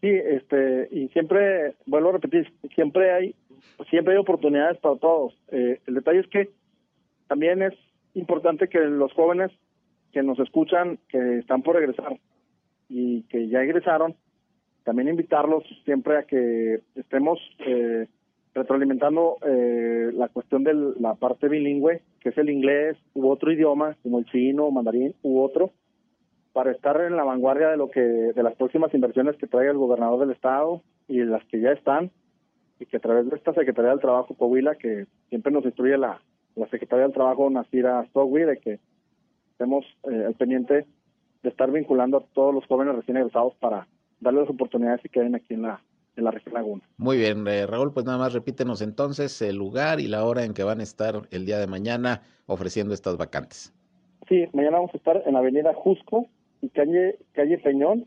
Sí, 0.00 0.08
este, 0.08 0.88
y 0.92 1.08
siempre, 1.08 1.74
vuelvo 1.86 2.10
a 2.10 2.12
repetir, 2.12 2.52
siempre 2.74 3.12
hay, 3.12 3.34
siempre 3.90 4.14
hay 4.14 4.20
oportunidades 4.20 4.78
para 4.78 4.96
todos. 4.96 5.34
Eh, 5.50 5.80
el 5.86 5.94
detalle 5.94 6.20
es 6.20 6.28
que 6.28 6.50
también 7.26 7.62
es 7.62 7.74
importante 8.14 8.68
que 8.68 8.78
los 8.78 9.12
jóvenes 9.12 9.50
que 10.12 10.22
nos 10.22 10.38
escuchan, 10.38 10.98
que 11.08 11.38
están 11.38 11.62
por 11.62 11.76
regresar 11.76 12.16
y 12.88 13.22
que 13.24 13.48
ya 13.48 13.62
egresaron, 13.62 14.14
también 14.84 15.08
invitarlos 15.08 15.64
siempre 15.84 16.16
a 16.16 16.22
que 16.22 16.80
estemos 16.94 17.38
eh, 17.58 18.06
retroalimentando 18.54 19.36
eh, 19.46 20.10
la 20.14 20.28
cuestión 20.28 20.64
de 20.64 20.74
la 20.98 21.14
parte 21.14 21.48
bilingüe, 21.48 22.02
que 22.20 22.30
es 22.30 22.38
el 22.38 22.50
inglés 22.50 22.96
u 23.14 23.28
otro 23.28 23.52
idioma, 23.52 23.96
como 24.02 24.20
el 24.20 24.26
chino, 24.26 24.70
mandarín 24.70 25.14
u 25.22 25.40
otro, 25.40 25.72
para 26.58 26.72
estar 26.72 27.00
en 27.00 27.16
la 27.16 27.22
vanguardia 27.22 27.68
de 27.68 27.76
lo 27.76 27.88
que 27.88 28.00
de 28.00 28.42
las 28.42 28.56
próximas 28.56 28.92
inversiones 28.92 29.36
que 29.36 29.46
traiga 29.46 29.70
el 29.70 29.78
gobernador 29.78 30.18
del 30.18 30.32
estado 30.32 30.82
y 31.06 31.22
las 31.22 31.44
que 31.44 31.60
ya 31.60 31.70
están 31.70 32.10
y 32.80 32.86
que 32.86 32.96
a 32.96 33.00
través 33.00 33.30
de 33.30 33.36
esta 33.36 33.54
Secretaría 33.54 33.92
del 33.92 34.00
Trabajo 34.00 34.34
Coahuila 34.34 34.74
que 34.74 35.06
siempre 35.28 35.52
nos 35.52 35.64
instruye 35.64 35.96
la 35.96 36.20
la 36.56 36.66
Secretaría 36.66 37.04
del 37.04 37.14
Trabajo, 37.14 37.48
Nasira 37.48 38.04
Stogui, 38.06 38.42
de 38.42 38.56
que 38.56 38.80
estemos 39.52 39.84
eh, 40.10 40.24
al 40.26 40.34
pendiente 40.34 40.84
de 41.44 41.48
estar 41.48 41.70
vinculando 41.70 42.16
a 42.16 42.24
todos 42.34 42.52
los 42.52 42.66
jóvenes 42.66 42.96
recién 42.96 43.18
egresados 43.18 43.54
para 43.60 43.86
darles 44.18 44.42
las 44.42 44.50
oportunidades 44.50 45.00
que 45.00 45.10
queden 45.10 45.36
aquí 45.36 45.54
en 45.54 45.62
la, 45.62 45.80
en 46.16 46.24
la 46.24 46.32
región 46.32 46.54
Laguna. 46.54 46.82
Muy 46.96 47.18
bien, 47.18 47.46
eh, 47.46 47.68
Raúl, 47.68 47.92
pues 47.92 48.04
nada 48.04 48.18
más 48.18 48.32
repítenos 48.32 48.82
entonces 48.82 49.40
el 49.42 49.54
lugar 49.54 50.00
y 50.00 50.08
la 50.08 50.24
hora 50.24 50.44
en 50.44 50.54
que 50.54 50.64
van 50.64 50.80
a 50.80 50.82
estar 50.82 51.22
el 51.30 51.46
día 51.46 51.58
de 51.58 51.68
mañana 51.68 52.22
ofreciendo 52.46 52.94
estas 52.94 53.16
vacantes. 53.16 53.72
Sí, 54.28 54.44
mañana 54.52 54.78
vamos 54.78 54.90
a 54.92 54.96
estar 54.96 55.22
en 55.24 55.34
la 55.34 55.38
avenida 55.38 55.72
Jusco 55.74 56.26
y 56.60 56.68
calle, 56.70 57.18
calle 57.32 57.58
Peñón, 57.58 58.06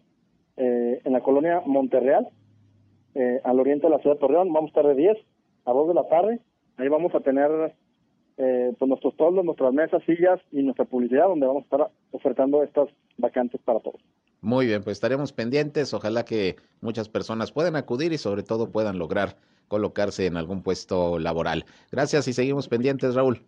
eh, 0.57 1.01
en 1.03 1.13
la 1.13 1.21
colonia 1.21 1.61
Monterreal, 1.65 2.29
eh, 3.15 3.41
al 3.43 3.59
oriente 3.59 3.87
de 3.87 3.91
la 3.91 3.99
ciudad 3.99 4.15
de 4.15 4.19
Torreón. 4.19 4.53
Vamos 4.53 4.69
a 4.69 4.79
estar 4.79 4.87
de 4.87 4.95
10 4.95 5.17
a 5.65 5.71
2 5.71 5.87
de 5.87 5.93
la 5.93 6.07
tarde. 6.07 6.39
Ahí 6.77 6.87
vamos 6.87 7.13
a 7.15 7.19
tener 7.19 7.75
eh, 8.37 8.73
pues 8.77 8.89
nuestros 8.89 9.15
toldos, 9.17 9.45
nuestras 9.45 9.73
mesas, 9.73 10.01
sillas 10.05 10.39
y 10.51 10.63
nuestra 10.63 10.85
publicidad, 10.85 11.27
donde 11.27 11.47
vamos 11.47 11.63
a 11.63 11.65
estar 11.65 11.91
ofertando 12.11 12.63
estas 12.63 12.89
vacantes 13.17 13.61
para 13.63 13.79
todos. 13.79 14.01
Muy 14.41 14.65
bien, 14.65 14.83
pues 14.83 14.97
estaremos 14.97 15.33
pendientes. 15.33 15.93
Ojalá 15.93 16.25
que 16.25 16.55
muchas 16.81 17.09
personas 17.09 17.51
puedan 17.51 17.75
acudir 17.75 18.11
y 18.13 18.17
sobre 18.17 18.43
todo 18.43 18.71
puedan 18.71 18.97
lograr 18.97 19.35
colocarse 19.67 20.25
en 20.25 20.37
algún 20.37 20.63
puesto 20.63 21.19
laboral. 21.19 21.65
Gracias 21.91 22.27
y 22.27 22.33
seguimos 22.33 22.67
pendientes, 22.67 23.15
Raúl. 23.15 23.41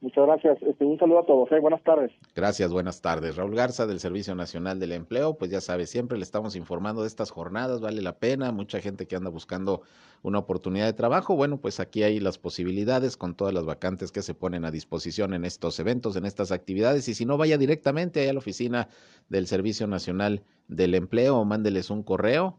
Muchas 0.00 0.24
gracias. 0.24 0.62
Este, 0.62 0.84
un 0.86 0.98
saludo 0.98 1.18
a 1.18 1.26
todos. 1.26 1.52
¿eh? 1.52 1.60
Buenas 1.60 1.82
tardes. 1.82 2.10
Gracias, 2.34 2.72
buenas 2.72 3.02
tardes. 3.02 3.36
Raúl 3.36 3.54
Garza 3.54 3.86
del 3.86 4.00
Servicio 4.00 4.34
Nacional 4.34 4.80
del 4.80 4.92
Empleo, 4.92 5.36
pues 5.36 5.50
ya 5.50 5.60
sabe, 5.60 5.86
siempre 5.86 6.16
le 6.16 6.24
estamos 6.24 6.56
informando 6.56 7.02
de 7.02 7.08
estas 7.08 7.30
jornadas, 7.30 7.82
vale 7.82 8.00
la 8.00 8.18
pena, 8.18 8.50
mucha 8.50 8.80
gente 8.80 9.06
que 9.06 9.16
anda 9.16 9.28
buscando 9.28 9.82
una 10.22 10.38
oportunidad 10.38 10.86
de 10.86 10.94
trabajo, 10.94 11.36
bueno, 11.36 11.60
pues 11.60 11.80
aquí 11.80 12.02
hay 12.02 12.18
las 12.18 12.38
posibilidades 12.38 13.18
con 13.18 13.34
todas 13.34 13.52
las 13.52 13.66
vacantes 13.66 14.10
que 14.10 14.22
se 14.22 14.32
ponen 14.32 14.64
a 14.64 14.70
disposición 14.70 15.34
en 15.34 15.44
estos 15.44 15.78
eventos, 15.78 16.16
en 16.16 16.24
estas 16.24 16.50
actividades, 16.50 17.06
y 17.08 17.14
si 17.14 17.26
no, 17.26 17.36
vaya 17.36 17.58
directamente 17.58 18.28
a 18.28 18.32
la 18.32 18.38
oficina 18.38 18.88
del 19.28 19.46
Servicio 19.46 19.86
Nacional 19.86 20.42
del 20.68 20.94
Empleo 20.94 21.36
o 21.36 21.44
mándeles 21.44 21.90
un 21.90 22.02
correo, 22.02 22.58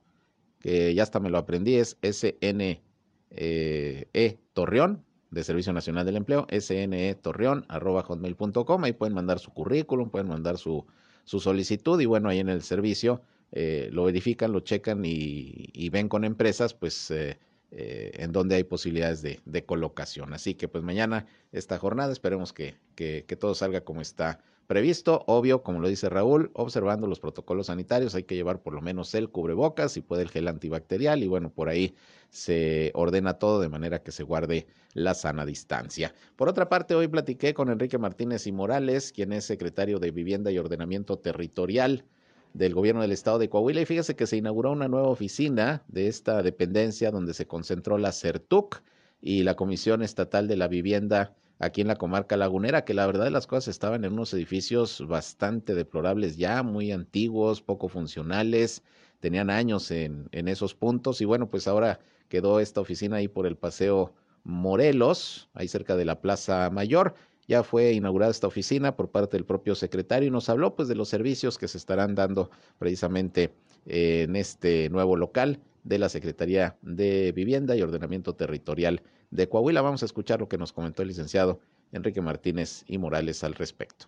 que 0.60 0.94
ya 0.94 1.02
hasta 1.02 1.20
me 1.20 1.32
lo 1.32 1.40
aprendí, 1.40 1.76
es 1.76 1.98
SNE 2.04 2.84
eh, 3.32 4.38
Torreón, 4.54 5.04
de 5.32 5.44
Servicio 5.44 5.74
Nacional 5.74 6.06
del 6.06 6.18
Empleo, 6.18 6.46
SNE 6.50 7.16
Torreón, 7.16 7.66
arroba 7.70 8.04
hotmail.com. 8.04 8.84
Ahí 8.84 8.94
pueden 8.94 9.16
mandar 9.16 9.40
su 9.40 9.52
currículum, 9.52 10.10
pueden 10.10 10.28
mandar 10.28 10.58
su, 10.58 10.86
su 11.24 11.40
solicitud 11.40 12.00
y 12.00 12.06
bueno, 12.06 12.30
ahí 12.30 12.40
en 12.40 12.50
el 12.50 12.62
servicio 12.62 13.22
eh, 13.52 13.90
lo 13.92 14.04
verifican, 14.04 14.52
lo 14.52 14.60
checan 14.60 15.04
y, 15.04 15.90
ven 15.90 16.10
con 16.10 16.24
empresas, 16.24 16.74
pues 16.74 17.12
eh, 17.12 17.38
eh, 17.72 18.12
en 18.16 18.32
donde 18.32 18.56
hay 18.56 18.64
posibilidades 18.64 19.22
de, 19.22 19.40
de, 19.46 19.66
colocación. 19.66 20.34
Así 20.34 20.54
que 20.54 20.68
pues 20.68 20.84
mañana 20.84 21.26
esta 21.52 21.78
jornada 21.78 22.12
esperemos 22.12 22.54
que, 22.54 22.76
que, 22.96 23.26
que 23.26 23.36
todo 23.36 23.56
salga 23.56 23.82
como 23.82 24.02
está 24.02 24.40
previsto. 24.68 25.24
Obvio, 25.28 25.64
como 25.64 25.80
lo 25.80 25.88
dice 25.88 26.10
Raúl, 26.10 26.52
observando 26.54 27.08
los 27.08 27.20
protocolos 27.20 27.68
sanitarios, 27.68 28.16
hay 28.16 28.24
que 28.24 28.36
llevar 28.36 28.62
por 28.62 28.74
lo 28.74 28.82
menos 28.82 29.14
el 29.16 29.30
cubrebocas 29.30 29.98
y 29.98 30.02
puede 30.02 30.24
el 30.24 30.30
gel 30.30 30.48
antibacterial 30.48 31.24
y 31.24 31.28
bueno, 31.28 31.50
por 31.50 31.70
ahí 31.70 31.96
se 32.30 32.92
ordena 32.94 33.36
todo 33.36 33.62
de 33.62 33.70
manera 33.70 34.02
que 34.04 34.12
se 34.12 34.24
guarde 34.24 34.68
la 34.94 35.14
sana 35.14 35.46
distancia. 35.46 36.14
Por 36.36 36.50
otra 36.50 36.70
parte, 36.70 36.96
hoy 36.96 37.08
platiqué 37.08 37.54
con 37.54 37.70
Enrique 37.70 37.98
Martínez 37.98 38.48
y 38.48 38.52
Morales, 38.52 39.12
quien 39.12 39.34
es 39.34 39.46
secretario 39.46 40.00
de 40.00 40.12
Vivienda 40.12 40.52
y 40.52 40.58
Ordenamiento 40.58 41.20
Territorial 41.20 42.06
del 42.54 42.74
gobierno 42.74 43.02
del 43.02 43.12
estado 43.12 43.40
de 43.40 43.50
Coahuila 43.50 43.82
y 43.82 43.86
fíjese 43.86 44.16
que 44.16 44.28
se 44.28 44.38
inauguró 44.38 44.72
una 44.72 44.88
nueva 44.88 45.08
oficina 45.08 45.84
de 45.88 46.08
esta 46.08 46.44
dependencia 46.44 47.12
donde 47.12 47.34
se 47.34 47.48
concentró 47.48 47.98
la 47.98 48.12
CERTUC 48.12 48.82
y 49.22 49.44
la 49.44 49.56
Comisión 49.56 50.02
Estatal 50.02 50.48
de 50.48 50.58
la 50.58 50.68
Vivienda 50.68 51.36
aquí 51.62 51.82
en 51.82 51.88
la 51.88 51.96
comarca 51.96 52.36
lagunera, 52.38 52.84
que 52.84 52.96
la 52.96 53.06
verdad 53.06 53.26
de 53.26 53.32
las 53.32 53.46
cosas 53.46 53.68
estaban 53.68 54.04
en 54.04 54.14
unos 54.14 54.34
edificios 54.34 55.06
bastante 55.08 55.76
deplorables 55.76 56.36
ya, 56.38 56.64
muy 56.64 56.92
antiguos, 56.92 57.62
poco 57.62 57.88
funcionales, 57.88 58.84
tenían 59.20 59.52
años 59.52 59.92
en, 59.92 60.28
en 60.32 60.48
esos 60.48 60.74
puntos 60.74 61.22
y 61.22 61.26
bueno, 61.26 61.50
pues 61.50 61.68
ahora 61.68 62.00
quedó 62.30 62.60
esta 62.60 62.82
oficina 62.82 63.18
ahí 63.18 63.28
por 63.28 63.46
el 63.46 63.58
Paseo 63.58 64.14
Morelos, 64.44 65.50
ahí 65.54 65.68
cerca 65.68 65.96
de 65.96 66.06
la 66.06 66.20
Plaza 66.20 66.70
Mayor. 66.72 67.14
Ya 67.48 67.64
fue 67.64 67.92
inaugurada 67.92 68.32
esta 68.32 68.48
oficina 68.48 68.96
por 68.96 69.12
parte 69.12 69.38
del 69.38 69.46
propio 69.46 69.76
secretario 69.76 70.28
y 70.28 70.32
nos 70.32 70.50
habló 70.50 70.76
pues 70.76 70.88
de 70.88 70.96
los 70.96 71.10
servicios 71.10 71.58
que 71.58 71.68
se 71.68 71.78
estarán 71.78 72.16
dando 72.16 72.50
precisamente 72.80 73.54
en 73.86 74.36
este 74.36 74.90
nuevo 74.90 75.16
local 75.16 75.60
de 75.84 75.98
la 75.98 76.10
Secretaría 76.10 76.76
de 76.82 77.32
Vivienda 77.32 77.76
y 77.76 77.82
Ordenamiento 77.82 78.36
Territorial 78.36 79.02
de 79.32 79.48
Coahuila. 79.48 79.82
Vamos 79.82 80.04
a 80.04 80.06
escuchar 80.06 80.40
lo 80.40 80.48
que 80.48 80.58
nos 80.58 80.74
comentó 80.74 81.02
el 81.02 81.10
licenciado 81.10 81.60
Enrique 81.92 82.22
Martínez 82.22 82.84
y 82.88 82.98
Morales 82.98 83.44
al 83.44 83.56
respecto. 83.56 84.06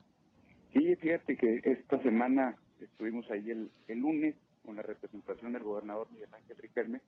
Sí, 0.74 0.96
fíjate 0.96 1.36
que 1.38 1.62
esta 1.64 2.02
semana 2.02 2.56
estuvimos 2.82 3.30
ahí 3.30 3.52
el, 3.52 3.70
lunes 4.00 4.36
con 4.66 4.76
la 4.76 4.82
representación 4.82 5.54
del 5.54 5.64
gobernador 5.64 6.08
Miguel 6.12 6.30
Ángel 6.34 6.58
Riquelme, 6.58 7.02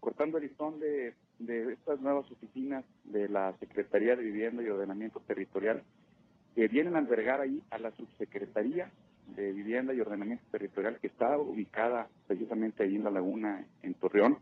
cortando 0.00 0.38
el 0.38 0.44
listón 0.44 0.80
de, 0.80 1.14
de 1.38 1.72
estas 1.72 2.00
nuevas 2.00 2.30
oficinas 2.30 2.84
de 3.04 3.28
la 3.28 3.54
Secretaría 3.58 4.16
de 4.16 4.22
Vivienda 4.22 4.62
y 4.62 4.68
Ordenamiento 4.68 5.20
Territorial 5.20 5.82
que 6.54 6.68
vienen 6.68 6.96
a 6.96 6.98
albergar 6.98 7.40
ahí 7.40 7.62
a 7.70 7.78
la 7.78 7.92
subsecretaría 7.92 8.90
de 9.34 9.52
Vivienda 9.52 9.94
y 9.94 10.00
Ordenamiento 10.00 10.44
Territorial 10.50 10.98
que 11.00 11.08
está 11.08 11.38
ubicada 11.38 12.08
precisamente 12.26 12.82
ahí 12.82 12.96
en 12.96 13.04
la 13.04 13.10
laguna 13.10 13.64
en 13.82 13.94
Torreón. 13.94 14.38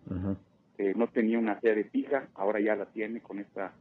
Eh, 0.79 0.93
no 0.97 1.09
tenía 1.09 1.39
una 1.39 1.61
sede 1.61 1.85
fija, 1.85 2.29
ahora 2.35 2.61
ya 2.61 2.77
la 2.77 2.87
tiene 2.87 3.21
con 3.21 3.39
esta, 3.39 3.73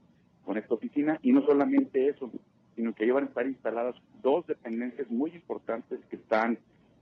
con 0.43 0.57
esta 0.57 0.73
oficina. 0.73 1.19
Y 1.21 1.31
no 1.31 1.41
solamente 1.45 2.07
eso, 2.07 2.31
sino 2.75 2.93
que 2.93 3.05
llevan 3.05 3.25
a 3.25 3.27
estar 3.27 3.45
instaladas 3.45 3.95
dos 4.21 4.45
dependencias 4.47 5.09
muy 5.09 5.31
importantes 5.31 5.99
que 6.09 6.15
están 6.17 6.57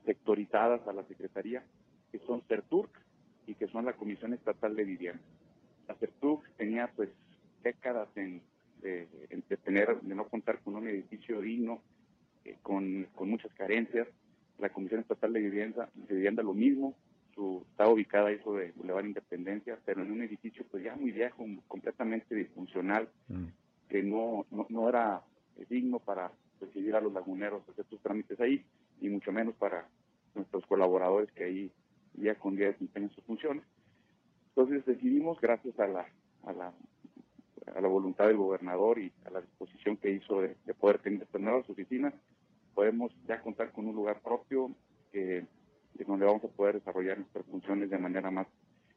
sectorizadas 0.05 0.87
a 0.87 0.93
la 0.93 1.03
Secretaría, 1.03 1.63
que 2.11 2.19
son 2.19 2.41
CERTURC 2.47 2.89
y 3.47 3.55
que 3.55 3.67
son 3.67 3.85
la 3.85 3.93
Comisión 3.93 4.33
Estatal 4.33 4.75
de 4.75 4.83
Vivienda. 4.83 5.21
La 5.87 5.95
CERTURC 5.95 6.43
tenía 6.57 6.89
pues 6.95 7.09
décadas 7.63 8.09
en, 8.15 8.41
de, 8.81 9.57
tener, 9.63 9.99
de 10.01 10.15
no 10.15 10.27
contar 10.27 10.59
con 10.59 10.75
un 10.75 10.87
edificio 10.87 11.41
digno, 11.41 11.81
eh, 12.45 12.57
con, 12.61 13.07
con 13.15 13.29
muchas 13.29 13.53
carencias. 13.53 14.07
La 14.59 14.69
Comisión 14.69 15.01
Estatal 15.01 15.33
de 15.33 15.39
Vivienda, 15.39 15.89
de 15.95 16.15
Vivienda 16.15 16.43
lo 16.43 16.53
mismo, 16.53 16.95
su, 17.33 17.65
está 17.71 17.87
ubicada 17.87 18.29
ahí 18.29 18.39
sobre 18.43 18.71
Boulevard 18.73 19.05
Independencia, 19.05 19.77
pero 19.85 20.03
en 20.03 20.11
un 20.11 20.21
edificio 20.21 20.65
pues 20.69 20.83
ya 20.83 20.95
muy 20.95 21.11
viejo, 21.11 21.45
completamente 21.67 22.35
disfuncional, 22.35 23.09
mm. 23.27 23.45
que 23.89 24.03
no, 24.03 24.45
no, 24.51 24.89
era 24.89 25.21
digno 25.69 25.99
para 25.99 26.31
recibir 26.61 26.95
a 26.95 27.01
los 27.01 27.13
laguneros 27.13 27.67
hacer 27.69 27.85
sus 27.89 28.01
trámites 28.01 28.39
ahí, 28.39 28.63
y 29.01 29.09
mucho 29.09 29.31
menos 29.31 29.55
para 29.55 29.87
nuestros 30.35 30.65
colaboradores 30.65 31.31
que 31.31 31.43
ahí 31.43 31.71
día 32.13 32.35
con 32.35 32.55
día 32.55 32.67
desempeñan 32.67 33.11
sus 33.11 33.23
funciones. 33.23 33.63
Entonces 34.49 34.85
decidimos, 34.85 35.41
gracias 35.41 35.79
a 35.79 35.87
la, 35.87 36.05
a 36.43 36.53
la, 36.53 36.73
a 37.75 37.81
la 37.81 37.87
voluntad 37.87 38.27
del 38.27 38.37
gobernador 38.37 38.99
y 38.99 39.11
a 39.25 39.29
la 39.29 39.41
disposición 39.41 39.97
que 39.97 40.11
hizo 40.11 40.41
de, 40.41 40.55
de 40.65 40.73
poder 40.73 40.99
tener 40.99 41.23
estas 41.23 41.41
nuevas 41.41 41.69
oficinas, 41.69 42.13
podemos 42.73 43.11
ya 43.27 43.41
contar 43.41 43.71
con 43.71 43.87
un 43.87 43.95
lugar 43.95 44.21
propio 44.21 44.71
que 45.11 45.45
donde 46.05 46.25
vamos 46.25 46.43
a 46.43 46.47
poder 46.47 46.75
desarrollar 46.75 47.17
nuestras 47.17 47.45
funciones 47.45 47.89
de 47.89 47.97
manera 47.97 48.31
más, 48.31 48.47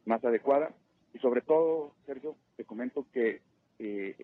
más 0.05 0.25
adecuada. 0.25 0.75
Y 1.13 1.19
sobre 1.19 1.41
todo, 1.41 1.95
Sergio, 2.07 2.37
te 2.57 2.65
comento 2.65 3.07
que 3.13 3.43
eh, 3.79 4.17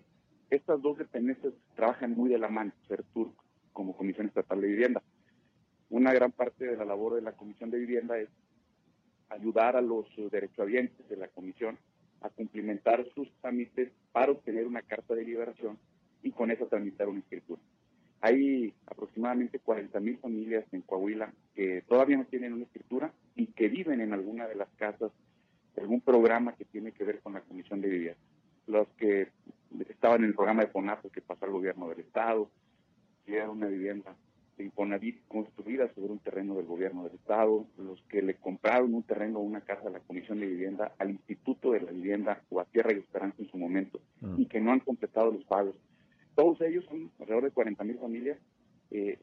estas 0.51 0.81
dos 0.83 0.99
dependencias 0.99 1.53
trabajan 1.77 2.13
muy 2.13 2.31
de 2.31 2.39
la 2.39 2.49
mano, 2.49 2.73
CERTUR 2.89 3.31
como 3.73 3.97
Comisión 3.97 4.27
Estatal 4.27 4.61
de 4.61 4.67
Vivienda. 4.67 5.03
Una 5.91 6.13
gran 6.13 6.33
parte 6.33 6.67
de 6.67 6.77
la 6.77 6.85
labor 6.85 7.15
de 7.15 7.23
la 7.23 7.33
Comisión 7.33 7.71
de 7.71 7.79
Vivienda 7.79 8.19
es 8.19 8.29
ayudar 9.29 9.77
a 9.77 9.81
los 9.81 10.07
derechohabientes 10.31 11.09
de 11.09 11.17
la 11.17 11.29
Comisión 11.29 11.79
a 12.23 12.31
cumplimentar 12.31 13.05
sus 13.14 13.31
trámites 13.41 13.91
para 14.12 14.33
obtener 14.33 14.67
una 14.67 14.83
carta 14.83 15.14
de 15.14 15.25
liberación 15.25 15.79
y 16.23 16.31
con 16.31 16.50
eso 16.50 16.67
tramitar 16.67 17.09
una 17.09 17.21
escritura. 17.21 17.61
Hay 18.21 18.73
aproximadamente 18.87 19.61
40.000 19.61 20.21
familias 20.21 20.64
en 20.73 20.83
Coahuila 20.83 21.33
que 21.55 21.83
todavía 21.88 22.17
no 22.17 22.25
tienen 22.25 22.52
una 22.52 22.64
escritura 22.64 23.12
y 23.35 23.47
que 23.47 23.69
viven 23.69 24.00
en 24.00 24.12
alguna 24.12 24.47
de 24.47 24.55
las 24.55 24.69
casas 24.76 25.11
de 25.75 25.83
algún 25.83 26.00
programa 26.00 26.55
que 26.55 26.64
tiene 26.64 26.93
que 26.93 27.05
ver 27.05 27.21
con 27.21 27.33
la 27.33 27.41
Comisión 27.41 27.81
de 27.81 27.88
Vivienda. 27.88 28.21
Los 28.69 28.87
que 28.97 29.29
estaban 29.88 30.21
en 30.23 30.29
el 30.29 30.35
programa 30.35 30.62
de 30.62 30.71
FONAPO 30.71 31.11
que 31.11 31.21
pasó 31.21 31.45
al 31.47 31.50
gobierno 31.50 31.88
del 31.88 32.00
Estado, 32.00 32.49
era 33.26 33.50
una 33.50 33.67
vivienda 33.67 34.14
de 34.57 34.65
Infonavit 34.65 35.27
construida 35.29 35.93
sobre 35.95 36.13
un 36.13 36.19
terreno 36.19 36.55
del 36.55 36.67
gobierno 36.67 37.05
del 37.05 37.15
Estado, 37.15 37.67
los 37.79 38.03
que 38.09 38.23
le 38.23 38.35
compraron 38.35 38.95
un 38.95 39.03
terreno 39.03 39.39
o 39.39 39.43
una 39.43 39.61
casa 39.61 39.89
a 39.89 39.91
la 39.91 40.01
Comisión 40.01 40.41
de 40.41 40.47
Vivienda, 40.47 40.93
al 40.99 41.11
Instituto 41.11 41.73
de 41.73 41.81
la 41.81 41.91
Vivienda 41.91 42.43
o 42.51 42.61
a 42.61 42.65
Tierra 42.65 42.93
y 42.93 42.99
Esperanza 42.99 43.37
en 43.41 43.49
su 43.49 43.59
momento, 43.59 44.01
mm. 44.21 44.41
y 44.41 44.47
que 44.47 44.61
no 44.61 44.73
han 44.73 44.81
completado 44.81 45.31
los 45.31 45.45
pagos 45.45 45.77
todos 46.35 46.61
ellos, 46.63 46.85
son 46.87 47.11
alrededor 47.21 47.45
de 47.45 47.51
40 47.51 47.85
mil 47.85 47.99
familias, 47.99 48.39
eh, 48.91 49.19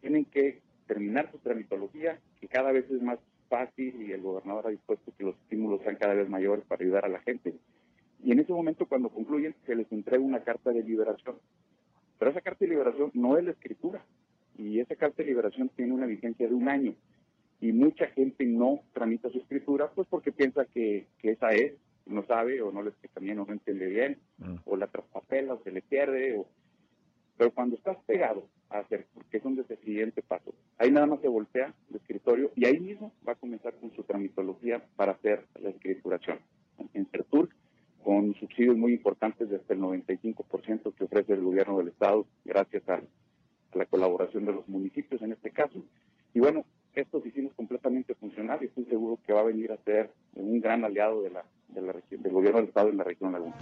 tienen 0.00 0.24
que 0.26 0.60
terminar 0.86 1.30
su 1.30 1.38
tramitología, 1.38 2.18
que 2.40 2.48
cada 2.48 2.72
vez 2.72 2.90
es 2.90 3.00
más 3.00 3.18
fácil 3.48 4.02
y 4.02 4.12
el 4.12 4.20
gobernador 4.20 4.66
ha 4.66 4.70
dispuesto 4.70 5.12
que 5.16 5.24
los 5.24 5.36
estímulos 5.36 5.80
sean 5.82 5.96
cada 5.96 6.14
vez 6.14 6.28
mayores 6.28 6.64
para 6.66 6.82
ayudar 6.82 7.04
a 7.06 7.08
la 7.08 7.20
gente. 7.20 7.54
Y 8.22 8.32
en 8.32 8.40
ese 8.40 8.52
momento, 8.52 8.86
cuando 8.86 9.08
concluyen, 9.08 9.54
se 9.66 9.74
les 9.74 9.90
entrega 9.92 10.22
una 10.22 10.42
carta 10.44 10.72
de 10.72 10.82
liberación 10.82 11.36
esta 12.28 12.40
carta 12.40 12.64
de 12.64 12.70
liberación 12.70 13.10
tiene 15.76 15.92
una 15.92 16.06
vigencia 16.06 16.48
de 16.48 16.54
un 16.54 16.68
año 16.68 16.94
y 17.60 17.72
mucha 17.72 18.08
gente 18.08 18.44
no 18.44 18.80
tramita 18.92 19.30
su 19.30 19.38
escritura 19.38 19.90
pues 19.94 20.08
porque 20.08 20.32
piensa 20.32 20.64
que, 20.66 21.06
esa 21.22 21.50
es, 21.50 21.74
no 22.06 22.26
sabe 22.26 22.60
o 22.60 22.72
no 22.72 22.82
le 22.82 22.90
también 23.14 23.36
no 23.36 23.46
entiende 23.48 23.86
bien, 23.86 24.18
mm. 24.38 24.56
o 24.64 24.76
la 24.76 24.88
traspapela 24.88 25.54
o 25.54 25.62
se 25.62 25.70
le 25.70 25.80
pierde, 25.80 26.36
o... 26.36 26.46
pero 27.36 27.52
cuando 27.52 27.76
estás 27.76 27.96
pegado 28.04 28.48
a 28.68 28.80
hacer, 28.80 29.06
que 29.30 29.36
es 29.36 29.42
donde 29.42 29.62
es 29.62 29.70
el 29.70 29.78
siguiente 29.78 30.22
paso, 30.22 30.52
ahí 30.78 30.90
nada 30.90 31.06
más 31.06 31.20
se 31.20 31.28
voltea 31.28 31.72
el 31.90 31.96
escritorio 31.96 32.50
y 32.56 32.66
ahí 32.66 32.80
mismo 32.80 33.12
va 33.26 33.34
a 33.34 33.36
comenzar 33.36 33.74
con 33.74 33.94
su 33.94 34.02
tramitología 34.02 34.84
para 34.96 35.12
hacer 35.12 35.46
la 35.60 35.70
escrituración. 35.70 36.40
En 36.94 37.06
CERTUR, 37.06 37.48
con 38.02 38.34
subsidios 38.34 38.76
muy 38.76 38.94
importantes 38.94 39.48
de 39.48 39.56
hasta 39.56 39.74
el 39.74 39.80
95% 39.80 40.94
que 40.94 41.04
ofrece 41.04 41.34
el 41.34 41.42
gobierno 41.42 41.78
del 41.78 41.88
Estado, 41.88 42.26
gracias 42.44 42.88
a 42.88 43.00
la 43.74 43.86
colaboración 43.86 44.44
de 44.44 44.52
los 44.52 44.68
municipios 44.68 45.22
en 45.22 45.32
este 45.32 45.50
caso. 45.50 45.82
Y 46.34 46.40
bueno, 46.40 46.64
esta 46.94 47.16
oficina 47.16 47.48
es 47.48 47.54
completamente 47.54 48.14
funcional 48.14 48.58
y 48.62 48.66
estoy 48.66 48.84
seguro 48.84 49.18
que 49.26 49.32
va 49.32 49.40
a 49.40 49.44
venir 49.44 49.72
a 49.72 49.78
ser 49.78 50.10
un 50.34 50.60
gran 50.60 50.84
aliado 50.84 51.22
del 51.22 51.32
gobierno 52.30 52.58
del 52.60 52.68
estado 52.68 52.90
en 52.90 52.96
la 52.98 53.04
región 53.04 53.32
Laguna. 53.32 53.54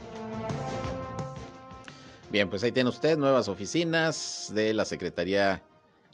Bien, 2.31 2.49
pues 2.49 2.63
ahí 2.63 2.73
tiene 2.73 2.89
usted 2.89 3.19
nuevas 3.19 3.49
oficinas 3.49 4.53
de 4.55 4.73
la 4.73 4.85
Secretaría 4.85 5.63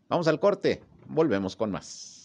Vamos 0.10 0.28
al 0.28 0.40
corte. 0.40 0.84
Volvemos 1.08 1.56
con 1.56 1.72
más. 1.72 2.23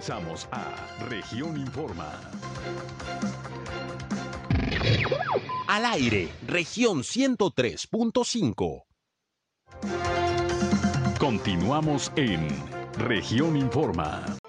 Regresamos 0.00 0.48
a 0.50 0.64
Región 1.10 1.58
Informa. 1.58 2.18
Al 5.68 5.84
aire, 5.84 6.30
región 6.46 7.00
103.5. 7.02 8.84
Continuamos 11.18 12.10
en 12.16 12.48
Región 12.96 13.58
Informa. 13.58 14.39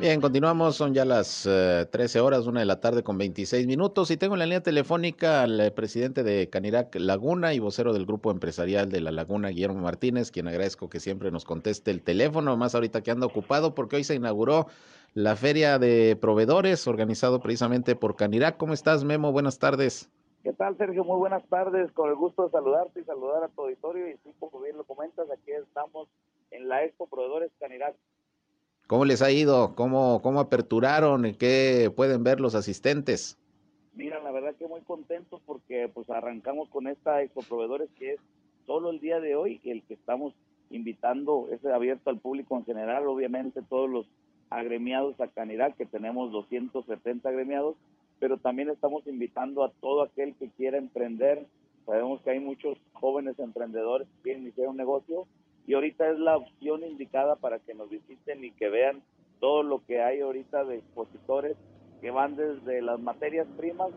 Bien, 0.00 0.22
continuamos, 0.22 0.76
son 0.76 0.94
ya 0.94 1.04
las 1.04 1.42
13 1.42 2.18
eh, 2.18 2.22
horas, 2.22 2.46
una 2.46 2.60
de 2.60 2.66
la 2.66 2.80
tarde 2.80 3.02
con 3.02 3.18
26 3.18 3.66
minutos 3.66 4.10
y 4.10 4.16
tengo 4.16 4.34
en 4.34 4.38
la 4.38 4.46
línea 4.46 4.62
telefónica 4.62 5.42
al 5.42 5.60
eh, 5.60 5.70
presidente 5.70 6.22
de 6.22 6.48
Canirac 6.48 6.94
Laguna 6.94 7.52
y 7.52 7.58
vocero 7.58 7.92
del 7.92 8.06
grupo 8.06 8.30
empresarial 8.30 8.90
de 8.90 9.02
La 9.02 9.10
Laguna, 9.10 9.50
Guillermo 9.50 9.82
Martínez, 9.82 10.30
quien 10.30 10.48
agradezco 10.48 10.88
que 10.88 11.00
siempre 11.00 11.30
nos 11.30 11.44
conteste 11.44 11.90
el 11.90 12.00
teléfono, 12.00 12.56
más 12.56 12.74
ahorita 12.74 13.02
que 13.02 13.10
anda 13.10 13.26
ocupado 13.26 13.74
porque 13.74 13.96
hoy 13.96 14.04
se 14.04 14.14
inauguró 14.14 14.68
la 15.12 15.36
feria 15.36 15.78
de 15.78 16.16
proveedores 16.18 16.86
organizado 16.86 17.40
precisamente 17.40 17.94
por 17.94 18.16
Canirac. 18.16 18.56
¿Cómo 18.56 18.72
estás, 18.72 19.04
Memo? 19.04 19.32
Buenas 19.32 19.58
tardes. 19.58 20.08
¿Qué 20.42 20.54
tal, 20.54 20.78
Sergio? 20.78 21.04
Muy 21.04 21.18
buenas 21.18 21.46
tardes. 21.50 21.92
Con 21.92 22.08
el 22.08 22.16
gusto 22.16 22.44
de 22.44 22.50
saludarte 22.52 23.00
y 23.00 23.04
saludar 23.04 23.44
a 23.44 23.48
tu 23.48 23.60
auditorio. 23.64 24.08
Y 24.08 24.14
sí, 24.24 24.32
como 24.38 24.62
bien 24.62 24.78
lo 24.78 24.84
comentas, 24.84 25.30
aquí 25.30 25.50
estamos 25.50 26.08
en 26.52 26.68
la 26.70 26.84
Expo 26.84 27.06
Proveedores 27.06 27.50
Canirac. 27.60 27.94
¿Cómo 28.90 29.04
les 29.04 29.22
ha 29.22 29.30
ido? 29.30 29.76
¿Cómo, 29.76 30.20
cómo 30.20 30.40
aperturaron? 30.40 31.22
¿Qué 31.38 31.92
pueden 31.94 32.24
ver 32.24 32.40
los 32.40 32.56
asistentes? 32.56 33.38
Mira, 33.94 34.20
la 34.20 34.32
verdad 34.32 34.56
que 34.56 34.66
muy 34.66 34.80
contentos 34.80 35.40
porque 35.46 35.88
pues 35.94 36.10
arrancamos 36.10 36.68
con 36.70 36.88
esta 36.88 37.22
Expo 37.22 37.42
Proveedores 37.42 37.88
que 37.96 38.14
es 38.14 38.20
solo 38.66 38.90
el 38.90 38.98
día 38.98 39.20
de 39.20 39.36
hoy 39.36 39.60
el 39.62 39.84
que 39.84 39.94
estamos 39.94 40.34
invitando, 40.70 41.46
es 41.52 41.64
abierto 41.64 42.10
al 42.10 42.18
público 42.18 42.56
en 42.56 42.64
general, 42.64 43.06
obviamente 43.06 43.62
todos 43.62 43.88
los 43.88 44.06
agremiados 44.48 45.20
a 45.20 45.28
Canirac, 45.28 45.76
que 45.76 45.86
tenemos 45.86 46.32
270 46.32 47.28
agremiados, 47.28 47.76
pero 48.18 48.38
también 48.38 48.70
estamos 48.70 49.06
invitando 49.06 49.62
a 49.62 49.70
todo 49.80 50.02
aquel 50.02 50.34
que 50.34 50.48
quiera 50.48 50.78
emprender. 50.78 51.46
Sabemos 51.86 52.22
que 52.22 52.30
hay 52.30 52.40
muchos 52.40 52.76
jóvenes 52.94 53.38
emprendedores 53.38 54.08
que 54.08 54.22
quieren 54.22 54.42
iniciar 54.42 54.66
un 54.66 54.78
negocio 54.78 55.28
y 55.66 55.74
ahorita 55.74 56.10
es 56.10 56.18
la 56.18 56.36
opción 56.36 56.84
indicada 56.84 57.36
para 57.36 57.58
que 57.58 57.74
nos 57.74 57.90
visiten 57.90 58.44
y 58.44 58.50
que 58.52 58.68
vean 58.68 59.02
todo 59.40 59.62
lo 59.62 59.84
que 59.86 60.02
hay 60.02 60.20
ahorita 60.20 60.64
de 60.64 60.76
expositores 60.76 61.56
que 62.00 62.10
van 62.10 62.36
desde 62.36 62.82
las 62.82 62.98
materias 63.00 63.46
primas, 63.56 63.90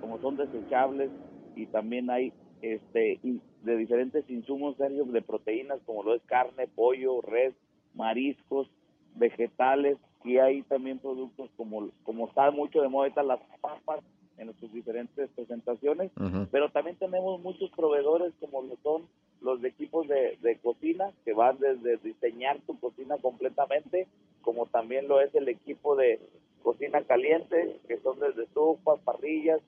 como 0.00 0.20
son 0.20 0.36
desechables, 0.36 1.10
y 1.56 1.66
también 1.66 2.10
hay 2.10 2.32
este 2.62 3.20
de 3.62 3.76
diferentes 3.76 4.28
insumos 4.30 4.76
serios 4.76 5.12
de 5.12 5.20
proteínas, 5.20 5.80
como 5.84 6.02
lo 6.02 6.14
es 6.14 6.22
carne, 6.22 6.66
pollo, 6.68 7.20
res, 7.20 7.54
mariscos, 7.94 8.68
vegetales, 9.16 9.98
y 10.24 10.38
hay 10.38 10.62
también 10.62 10.98
productos 10.98 11.50
como, 11.56 11.90
como 12.02 12.28
está 12.28 12.50
mucho 12.50 12.80
de 12.80 12.88
moda 12.88 13.22
las 13.22 13.40
papas 13.60 14.00
en 14.38 14.52
sus 14.58 14.72
diferentes 14.72 15.28
presentaciones, 15.30 16.10
pero 16.50 16.70
también 16.70 16.96
tenemos 16.96 17.40
muchos 17.42 17.70
proveedores 17.72 18.32
como 18.40 18.62
lo 18.62 18.76
son 18.82 19.02
los 19.40 19.62
equipos 19.64 20.06
de, 20.08 20.38
de 20.42 20.58
cocina, 20.58 21.12
que 21.24 21.32
van 21.32 21.58
desde 21.58 21.96
diseñar 21.98 22.60
tu 22.66 22.78
cocina 22.78 23.16
completamente, 23.18 24.06
como 24.42 24.66
también 24.66 25.08
lo 25.08 25.20
es 25.20 25.34
el 25.34 25.48
equipo 25.48 25.96
de 25.96 26.20
cocina 26.62 27.02
caliente, 27.02 27.78
que 27.88 27.98
son 27.98 28.18
desde 28.18 28.44
estufas, 28.44 29.00
parrillas, 29.00 29.60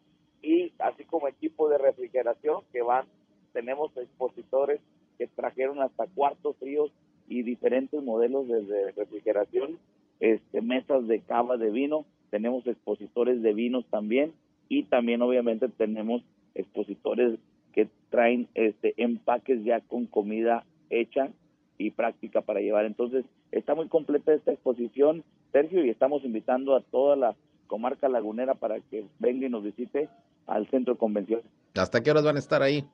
y 0.42 0.72
así 0.78 1.04
como 1.04 1.28
equipo 1.28 1.68
de 1.68 1.78
refrigeración, 1.78 2.62
que 2.72 2.82
van, 2.82 3.06
tenemos 3.52 3.96
expositores 3.96 4.80
que 5.18 5.26
trajeron 5.26 5.80
hasta 5.80 6.06
cuartos 6.06 6.56
fríos 6.56 6.90
y 7.28 7.42
diferentes 7.42 8.02
modelos 8.02 8.48
de 8.48 8.92
refrigeración 8.92 9.78
este, 10.22 10.60
mesas 10.60 11.08
de 11.08 11.20
cava 11.20 11.56
de 11.56 11.70
vino, 11.70 12.06
tenemos 12.30 12.64
expositores 12.68 13.42
de 13.42 13.52
vinos 13.52 13.84
también 13.90 14.32
y 14.68 14.84
también 14.84 15.20
obviamente 15.20 15.68
tenemos 15.68 16.22
expositores 16.54 17.40
que 17.72 17.88
traen 18.10 18.48
este 18.54 18.94
empaques 18.96 19.64
ya 19.64 19.80
con 19.80 20.06
comida 20.06 20.64
hecha 20.90 21.30
y 21.78 21.90
práctica 21.90 22.42
para 22.42 22.60
llevar. 22.60 22.84
Entonces, 22.84 23.24
está 23.50 23.74
muy 23.74 23.88
completa 23.88 24.32
esta 24.32 24.52
exposición, 24.52 25.24
Sergio, 25.52 25.84
y 25.84 25.90
estamos 25.90 26.24
invitando 26.24 26.76
a 26.76 26.82
toda 26.82 27.16
la 27.16 27.34
comarca 27.66 28.08
lagunera 28.08 28.54
para 28.54 28.80
que 28.80 29.06
venga 29.18 29.46
y 29.46 29.50
nos 29.50 29.62
visite 29.62 30.08
al 30.46 30.68
centro 30.68 30.94
de 30.94 30.98
convención. 30.98 31.40
¿Hasta 31.74 32.02
qué 32.02 32.10
horas 32.10 32.24
van 32.24 32.36
a 32.36 32.40
estar 32.40 32.62
ahí? 32.62 32.84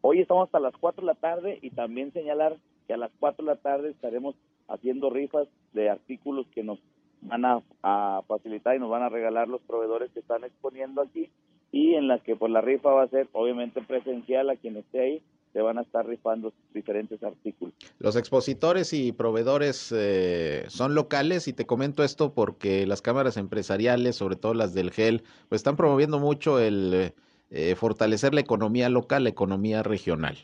Hoy 0.00 0.20
estamos 0.20 0.46
hasta 0.46 0.60
las 0.60 0.76
4 0.76 1.02
de 1.02 1.06
la 1.06 1.14
tarde 1.14 1.58
y 1.62 1.70
también 1.70 2.12
señalar 2.12 2.56
que 2.86 2.94
a 2.94 2.96
las 2.96 3.10
4 3.20 3.44
de 3.44 3.52
la 3.52 3.60
tarde 3.60 3.90
estaremos 3.90 4.34
haciendo 4.68 5.10
rifas 5.10 5.48
de 5.72 5.90
artículos 5.90 6.46
que 6.54 6.62
nos 6.62 6.78
van 7.22 7.44
a, 7.44 8.22
facilitar 8.26 8.76
y 8.76 8.78
nos 8.78 8.90
van 8.90 9.02
a 9.02 9.08
regalar 9.08 9.48
los 9.48 9.60
proveedores 9.62 10.10
que 10.12 10.20
están 10.20 10.44
exponiendo 10.44 11.02
aquí 11.02 11.30
y 11.72 11.94
en 11.94 12.08
la 12.08 12.18
que 12.18 12.36
pues 12.36 12.50
la 12.50 12.60
rifa 12.60 12.90
va 12.90 13.02
a 13.02 13.08
ser 13.08 13.28
obviamente 13.32 13.82
presencial 13.82 14.50
a 14.50 14.56
quien 14.56 14.76
esté 14.76 15.00
ahí 15.00 15.22
se 15.52 15.62
van 15.62 15.78
a 15.78 15.82
estar 15.82 16.06
rifando 16.06 16.52
diferentes 16.74 17.22
artículos. 17.22 17.74
Los 17.98 18.16
expositores 18.16 18.92
y 18.92 19.12
proveedores 19.12 19.92
eh, 19.96 20.64
son 20.68 20.94
locales 20.94 21.48
y 21.48 21.52
te 21.52 21.66
comento 21.66 22.04
esto 22.04 22.34
porque 22.34 22.86
las 22.86 23.02
cámaras 23.02 23.36
empresariales, 23.36 24.16
sobre 24.16 24.36
todo 24.36 24.54
las 24.54 24.74
del 24.74 24.90
GEL, 24.90 25.22
pues 25.48 25.60
están 25.60 25.76
promoviendo 25.76 26.18
mucho 26.18 26.60
el 26.60 27.12
eh, 27.50 27.74
fortalecer 27.76 28.34
la 28.34 28.40
economía 28.40 28.88
local, 28.88 29.24
la 29.24 29.30
economía 29.30 29.82
regional. 29.82 30.36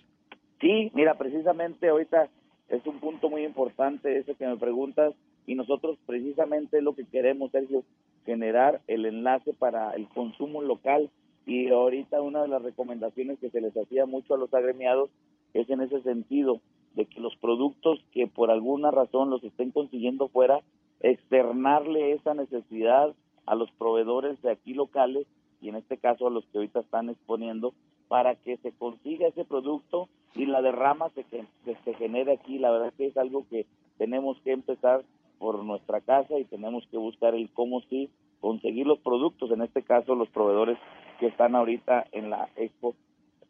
Sí, 0.60 0.90
mira, 0.94 1.14
precisamente 1.18 1.88
ahorita 1.88 2.28
es 2.70 2.86
un 2.86 2.98
punto 2.98 3.28
muy 3.28 3.44
importante 3.44 4.18
ese 4.18 4.34
que 4.34 4.46
me 4.46 4.56
preguntas 4.56 5.12
y 5.46 5.54
nosotros 5.54 5.98
precisamente 6.06 6.80
lo 6.80 6.94
que 6.94 7.04
queremos, 7.04 7.50
Sergio, 7.50 7.84
generar 8.24 8.80
el 8.86 9.06
enlace 9.06 9.52
para 9.52 9.92
el 9.92 10.08
consumo 10.08 10.62
local 10.62 11.10
y 11.46 11.70
ahorita 11.70 12.22
una 12.22 12.42
de 12.42 12.48
las 12.48 12.62
recomendaciones 12.62 13.38
que 13.38 13.50
se 13.50 13.60
les 13.60 13.76
hacía 13.76 14.06
mucho 14.06 14.34
a 14.34 14.38
los 14.38 14.52
agremiados 14.54 15.10
es 15.52 15.68
en 15.70 15.82
ese 15.82 16.00
sentido, 16.02 16.60
de 16.94 17.06
que 17.06 17.20
los 17.20 17.36
productos 17.36 18.00
que 18.12 18.26
por 18.26 18.50
alguna 18.50 18.90
razón 18.90 19.30
los 19.30 19.42
estén 19.44 19.70
consiguiendo 19.70 20.28
fuera, 20.28 20.60
externarle 21.00 22.12
esa 22.12 22.34
necesidad 22.34 23.14
a 23.46 23.54
los 23.54 23.70
proveedores 23.72 24.40
de 24.42 24.52
aquí 24.52 24.74
locales 24.74 25.26
y 25.60 25.68
en 25.68 25.76
este 25.76 25.98
caso 25.98 26.26
a 26.26 26.30
los 26.30 26.44
que 26.46 26.58
ahorita 26.58 26.80
están 26.80 27.10
exponiendo 27.10 27.74
para 28.08 28.36
que 28.36 28.56
se 28.58 28.72
consiga 28.72 29.28
ese 29.28 29.44
producto 29.44 30.08
y 30.34 30.46
la 30.46 30.62
derrama 30.62 31.10
se, 31.10 31.24
que, 31.24 31.46
se 31.84 31.94
genere 31.94 32.32
aquí. 32.32 32.58
La 32.58 32.70
verdad 32.70 32.92
que 32.96 33.06
es 33.06 33.16
algo 33.16 33.46
que 33.48 33.66
tenemos 33.98 34.40
que 34.42 34.52
empezar 34.52 35.04
por 35.44 35.62
nuestra 35.62 36.00
casa 36.00 36.38
y 36.38 36.46
tenemos 36.46 36.88
que 36.90 36.96
buscar 36.96 37.34
el 37.34 37.50
cómo 37.52 37.82
sí 37.90 38.08
conseguir 38.40 38.86
los 38.86 38.98
productos, 39.00 39.50
en 39.50 39.60
este 39.60 39.82
caso 39.82 40.14
los 40.14 40.30
proveedores 40.30 40.78
que 41.20 41.26
están 41.26 41.54
ahorita 41.54 42.06
en 42.12 42.30
la 42.30 42.48
expo 42.56 42.94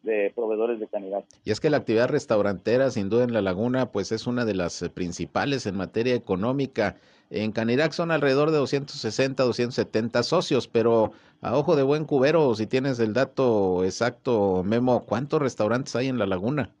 de 0.03 0.33
proveedores 0.35 0.81
de 0.81 0.87
Canidad. 0.87 1.23
Y 1.45 1.51
es 1.51 1.61
que 1.61 1.69
la 1.69 1.77
actividad 1.77 2.09
restaurantera, 2.09 2.91
sin 2.91 3.07
duda 3.07 3.23
en 3.23 3.31
la 3.31 3.41
laguna, 3.41 3.93
pues 3.93 4.11
es 4.11 4.27
una 4.27 4.43
de 4.43 4.55
las 4.55 4.81
eh, 4.81 4.89
principales 4.89 5.65
en 5.67 5.77
materia 5.77 6.15
económica. 6.15 6.97
En 7.29 7.53
Canirac 7.53 7.93
son 7.93 8.11
alrededor 8.11 8.51
de 8.51 8.57
260, 8.57 9.43
270 9.43 10.21
socios, 10.23 10.67
pero 10.67 11.13
a 11.39 11.57
ojo 11.57 11.77
de 11.77 11.83
buen 11.83 12.03
cubero, 12.03 12.55
si 12.55 12.67
tienes 12.67 12.99
el 12.99 13.13
dato 13.13 13.85
exacto, 13.85 14.63
Memo, 14.65 15.05
¿cuántos 15.05 15.41
restaurantes 15.41 15.95
hay 15.95 16.09
en 16.09 16.19
la 16.19 16.25
laguna? 16.25 16.71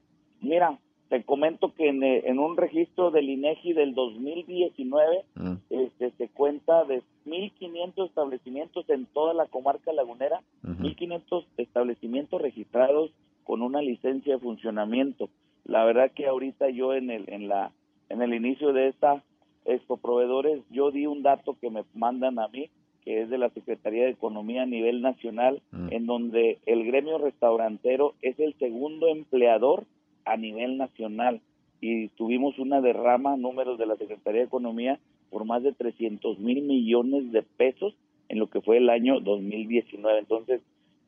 Mira, 0.41 0.77
te 1.09 1.23
comento 1.23 1.73
que 1.73 1.89
en, 1.89 2.03
eh, 2.03 2.23
un 2.31 2.57
registro 2.57 3.11
del 3.11 3.29
INEGI 3.29 3.73
del 3.73 3.93
2019 3.93 5.23
mm. 5.35 5.53
este, 5.69 6.11
se 6.11 6.29
cuenta 6.29 6.83
de 6.85 7.03
1.500 7.25 8.07
establecimientos 8.07 8.89
en 8.89 9.05
toda 9.07 9.33
la 9.33 9.45
comarca 9.45 9.93
lagunera, 9.93 10.41
1.500 10.63 11.45
establecimientos 11.57 12.41
registrados 12.41 13.11
con 13.43 13.61
una 13.61 13.81
licencia 13.81 14.33
de 14.35 14.39
funcionamiento. 14.39 15.29
La 15.63 15.85
verdad 15.85 16.11
que 16.11 16.27
ahorita 16.27 16.69
yo 16.69 16.93
en 16.93 17.11
el, 17.11 17.29
en 17.29 17.47
la, 17.47 17.71
en 18.09 18.21
el 18.21 18.33
inicio 18.33 18.73
de 18.73 18.87
esta 18.87 19.23
Expo 19.65 19.97
Proveedores, 19.97 20.61
yo 20.69 20.91
di 20.91 21.07
un 21.07 21.23
dato 21.23 21.57
que 21.59 21.69
me 21.69 21.83
mandan 21.93 22.39
a 22.39 22.47
mí, 22.47 22.69
que 23.03 23.21
es 23.21 23.29
de 23.29 23.37
la 23.37 23.49
Secretaría 23.49 24.05
de 24.05 24.11
Economía 24.11 24.63
a 24.63 24.67
nivel 24.67 25.01
nacional, 25.01 25.61
mm. 25.71 25.87
en 25.91 26.05
donde 26.05 26.59
el 26.65 26.85
gremio 26.85 27.17
restaurantero 27.17 28.13
es 28.21 28.39
el 28.39 28.55
segundo 28.57 29.07
empleador 29.07 29.85
a 30.25 30.37
nivel 30.37 30.77
nacional 30.77 31.41
y 31.81 32.07
tuvimos 32.09 32.57
una 32.57 32.81
derrama, 32.81 33.37
números 33.37 33.77
de 33.77 33.85
la 33.85 33.95
Secretaría 33.95 34.41
de 34.41 34.47
Economía, 34.47 34.99
por 35.29 35.45
más 35.45 35.63
de 35.63 35.73
300 35.73 36.39
mil 36.39 36.63
millones 36.63 37.31
de 37.31 37.43
pesos 37.43 37.95
en 38.29 38.39
lo 38.39 38.49
que 38.49 38.61
fue 38.61 38.77
el 38.77 38.89
año 38.89 39.19
2019. 39.19 40.19
Entonces, 40.19 40.61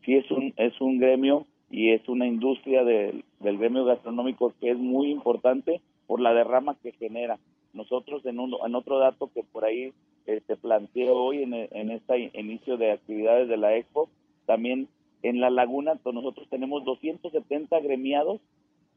sí 0.05 0.15
es 0.15 0.29
un, 0.29 0.53
es 0.57 0.79
un 0.81 0.99
gremio 0.99 1.45
y 1.69 1.91
es 1.91 2.07
una 2.07 2.27
industria 2.27 2.83
del 2.83 3.23
gremio 3.39 3.85
gastronómico 3.85 4.53
que 4.59 4.71
es 4.71 4.77
muy 4.77 5.11
importante 5.11 5.81
por 6.05 6.21
la 6.21 6.33
derrama 6.33 6.75
que 6.81 6.91
genera. 6.93 7.39
Nosotros 7.73 8.25
en, 8.25 8.39
un, 8.39 8.55
en 8.65 8.75
otro 8.75 8.99
dato 8.99 9.29
que 9.33 9.43
por 9.43 9.65
ahí 9.65 9.93
este, 10.25 10.55
planteó 10.55 11.15
hoy 11.15 11.43
en, 11.43 11.53
en 11.53 11.91
este 11.91 12.31
inicio 12.33 12.77
de 12.77 12.91
actividades 12.91 13.47
de 13.49 13.57
la 13.57 13.75
Expo, 13.75 14.09
también 14.45 14.87
en 15.23 15.41
la 15.41 15.49
laguna 15.49 15.99
nosotros 16.05 16.47
tenemos 16.49 16.85
270 16.85 17.79
gremiados 17.81 18.39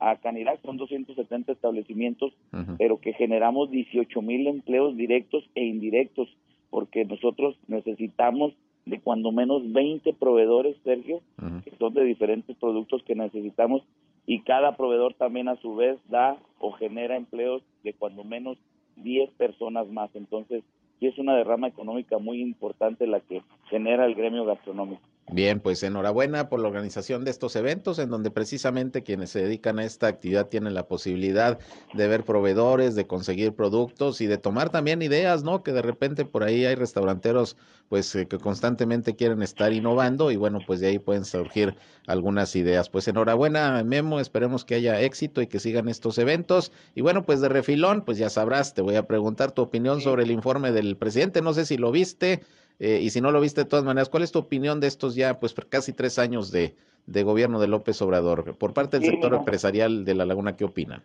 a 0.00 0.16
Canirac 0.16 0.62
son 0.62 0.78
270 0.78 1.52
establecimientos, 1.52 2.32
pero 2.78 2.98
que 3.00 3.12
generamos 3.12 3.70
18 3.70 4.22
mil 4.22 4.46
empleos 4.46 4.96
directos 4.96 5.44
e 5.54 5.64
indirectos, 5.64 6.28
porque 6.70 7.04
nosotros 7.04 7.56
necesitamos 7.68 8.54
de 8.86 8.98
cuando 8.98 9.30
menos 9.30 9.70
20 9.72 10.14
proveedores, 10.14 10.76
Sergio, 10.84 11.20
que 11.64 11.70
son 11.78 11.92
de 11.94 12.04
diferentes 12.04 12.56
productos 12.56 13.02
que 13.04 13.14
necesitamos, 13.14 13.82
y 14.26 14.40
cada 14.40 14.76
proveedor 14.76 15.14
también 15.14 15.48
a 15.48 15.56
su 15.56 15.76
vez 15.76 15.98
da 16.08 16.38
o 16.58 16.72
genera 16.72 17.16
empleos 17.16 17.62
de 17.84 17.92
cuando 17.92 18.24
menos 18.24 18.58
10 18.96 19.30
personas 19.32 19.88
más. 19.88 20.10
Entonces, 20.14 20.64
sí 20.98 21.06
es 21.06 21.18
una 21.18 21.36
derrama 21.36 21.68
económica 21.68 22.18
muy 22.18 22.40
importante 22.40 23.06
la 23.06 23.20
que 23.20 23.42
genera 23.68 24.06
el 24.06 24.14
gremio 24.14 24.44
gastronómico. 24.44 25.02
Bien, 25.32 25.60
pues 25.60 25.80
enhorabuena 25.84 26.48
por 26.48 26.58
la 26.58 26.66
organización 26.66 27.24
de 27.24 27.30
estos 27.30 27.54
eventos 27.54 28.00
en 28.00 28.10
donde 28.10 28.32
precisamente 28.32 29.04
quienes 29.04 29.30
se 29.30 29.40
dedican 29.40 29.78
a 29.78 29.84
esta 29.84 30.08
actividad 30.08 30.48
tienen 30.48 30.74
la 30.74 30.88
posibilidad 30.88 31.60
de 31.94 32.08
ver 32.08 32.24
proveedores, 32.24 32.96
de 32.96 33.06
conseguir 33.06 33.54
productos 33.54 34.20
y 34.20 34.26
de 34.26 34.38
tomar 34.38 34.70
también 34.70 35.02
ideas, 35.02 35.44
¿no? 35.44 35.62
Que 35.62 35.72
de 35.72 35.82
repente 35.82 36.24
por 36.24 36.42
ahí 36.42 36.64
hay 36.64 36.74
restauranteros 36.74 37.56
pues 37.88 38.12
eh, 38.16 38.26
que 38.26 38.38
constantemente 38.38 39.14
quieren 39.14 39.40
estar 39.42 39.72
innovando 39.72 40.32
y 40.32 40.36
bueno, 40.36 40.58
pues 40.66 40.80
de 40.80 40.88
ahí 40.88 40.98
pueden 40.98 41.24
surgir 41.24 41.76
algunas 42.08 42.56
ideas. 42.56 42.88
Pues 42.88 43.06
enhorabuena, 43.06 43.84
Memo, 43.84 44.18
esperemos 44.18 44.64
que 44.64 44.74
haya 44.74 45.00
éxito 45.00 45.42
y 45.42 45.46
que 45.46 45.60
sigan 45.60 45.88
estos 45.88 46.18
eventos. 46.18 46.72
Y 46.96 47.02
bueno, 47.02 47.24
pues 47.24 47.40
de 47.40 47.48
refilón, 47.48 48.04
pues 48.04 48.18
ya 48.18 48.30
sabrás, 48.30 48.74
te 48.74 48.82
voy 48.82 48.96
a 48.96 49.06
preguntar 49.06 49.52
tu 49.52 49.62
opinión 49.62 50.00
sobre 50.00 50.24
el 50.24 50.32
informe 50.32 50.72
del 50.72 50.96
presidente, 50.96 51.40
no 51.40 51.52
sé 51.54 51.66
si 51.66 51.76
lo 51.76 51.92
viste. 51.92 52.42
Eh, 52.80 53.00
y 53.02 53.10
si 53.10 53.20
no 53.20 53.30
lo 53.30 53.40
viste 53.40 53.62
de 53.62 53.68
todas 53.68 53.84
maneras, 53.84 54.08
¿cuál 54.08 54.22
es 54.22 54.32
tu 54.32 54.38
opinión 54.38 54.80
de 54.80 54.86
estos 54.86 55.14
ya, 55.14 55.38
pues 55.38 55.54
casi 55.68 55.92
tres 55.92 56.18
años 56.18 56.50
de, 56.50 56.74
de 57.06 57.22
gobierno 57.22 57.60
de 57.60 57.68
López 57.68 58.00
Obrador? 58.00 58.56
Por 58.56 58.72
parte 58.72 58.98
del 58.98 59.10
sector 59.10 59.34
empresarial 59.34 60.06
de 60.06 60.14
La 60.14 60.24
Laguna, 60.24 60.56
¿qué 60.56 60.64
opinan? 60.64 61.04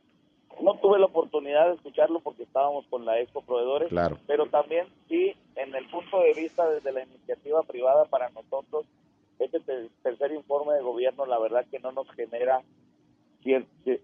No 0.62 0.76
tuve 0.80 1.00
la 1.00 1.08
oportunidad 1.08 1.68
de 1.68 1.76
escucharlo 1.76 2.22
porque 2.22 2.44
estábamos 2.44 2.86
con 2.88 3.04
la 3.04 3.20
Expo 3.20 3.42
Proveedores, 3.42 3.90
claro. 3.90 4.18
pero 4.26 4.46
también 4.46 4.88
sí, 5.10 5.36
en 5.58 5.76
el 5.76 5.86
punto 5.90 6.22
de 6.22 6.34
vista 6.34 6.70
desde 6.70 6.94
la 6.94 7.04
iniciativa 7.04 7.62
privada 7.64 8.06
para 8.06 8.30
nosotros, 8.30 8.86
este 9.38 9.60
tercer 10.02 10.32
informe 10.32 10.76
de 10.76 10.82
gobierno 10.82 11.26
la 11.26 11.38
verdad 11.38 11.66
que 11.70 11.80
no 11.80 11.92
nos 11.92 12.10
genera 12.12 12.62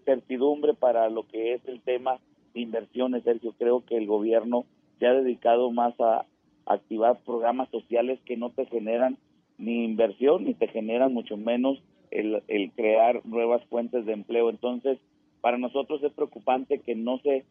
certidumbre 0.04 0.74
para 0.74 1.08
lo 1.08 1.26
que 1.26 1.54
es 1.54 1.66
el 1.66 1.80
tema 1.80 2.18
de 2.52 2.60
inversiones, 2.60 3.24
Sergio. 3.24 3.54
Creo 3.58 3.82
que 3.84 3.96
el 3.96 4.06
gobierno 4.06 4.66
se 4.98 5.06
ha 5.06 5.14
dedicado 5.14 5.70
más 5.70 5.98
a, 6.00 6.26
activar 6.66 7.18
programas 7.24 7.68
sociales 7.70 8.20
que 8.24 8.36
no 8.36 8.50
te 8.50 8.66
generan 8.66 9.18
ni 9.58 9.84
inversión 9.84 10.44
ni 10.44 10.54
te 10.54 10.68
generan 10.68 11.12
mucho 11.12 11.36
menos 11.36 11.82
el, 12.10 12.42
el 12.48 12.72
crear 12.72 13.24
nuevas 13.24 13.64
fuentes 13.66 14.04
de 14.06 14.12
empleo. 14.12 14.50
Entonces, 14.50 14.98
para 15.40 15.58
nosotros 15.58 16.02
es 16.02 16.12
preocupante 16.12 16.80
que 16.80 16.94
no 16.94 17.18
se 17.18 17.44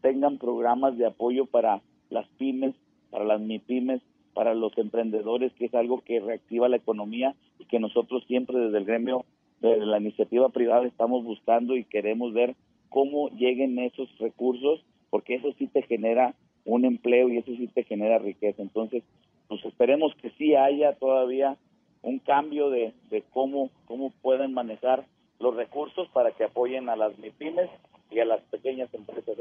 tengan 0.00 0.38
programas 0.38 0.96
de 0.96 1.06
apoyo 1.06 1.46
para 1.46 1.82
las 2.10 2.26
pymes, 2.38 2.74
para 3.10 3.24
las 3.24 3.40
MIPYMES, 3.40 4.02
para 4.34 4.54
los 4.54 4.76
emprendedores, 4.78 5.52
que 5.54 5.66
es 5.66 5.74
algo 5.74 6.00
que 6.02 6.20
reactiva 6.20 6.68
la 6.68 6.76
economía 6.76 7.34
y 7.58 7.64
que 7.64 7.80
nosotros 7.80 8.24
siempre 8.26 8.58
desde 8.58 8.78
el 8.78 8.84
gremio, 8.84 9.24
desde 9.60 9.84
la 9.84 9.98
iniciativa 9.98 10.48
privada, 10.50 10.86
estamos 10.86 11.24
buscando 11.24 11.76
y 11.76 11.84
queremos 11.84 12.32
ver 12.32 12.54
cómo 12.88 13.30
lleguen 13.30 13.78
esos 13.78 14.08
recursos, 14.18 14.84
porque 15.10 15.34
eso 15.34 15.52
sí 15.58 15.66
te 15.66 15.82
genera 15.82 16.34
un 16.68 16.84
empleo 16.84 17.28
y 17.28 17.38
eso 17.38 17.50
sí 17.52 17.68
te 17.68 17.84
genera 17.84 18.18
riqueza. 18.18 18.62
Entonces, 18.62 19.02
pues 19.48 19.64
esperemos 19.64 20.14
que 20.20 20.30
sí 20.38 20.54
haya 20.54 20.92
todavía 20.94 21.56
un 22.02 22.18
cambio 22.18 22.70
de, 22.70 22.92
de 23.10 23.24
cómo, 23.32 23.70
cómo 23.86 24.12
pueden 24.22 24.52
manejar 24.52 25.06
los 25.40 25.56
recursos 25.56 26.08
para 26.12 26.32
que 26.32 26.44
apoyen 26.44 26.88
a 26.88 26.96
las 26.96 27.18
MIPIMES 27.18 27.70
y 28.10 28.20
a 28.20 28.24
las 28.24 28.42
pequeñas 28.44 28.92
empresas. 28.92 29.36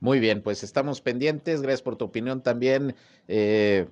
Muy 0.00 0.20
bien, 0.20 0.42
pues 0.42 0.62
estamos 0.62 1.00
pendientes. 1.00 1.62
Gracias 1.62 1.82
por 1.82 1.96
tu 1.96 2.04
opinión 2.04 2.42
también. 2.42 2.94
Eh, 3.26 3.86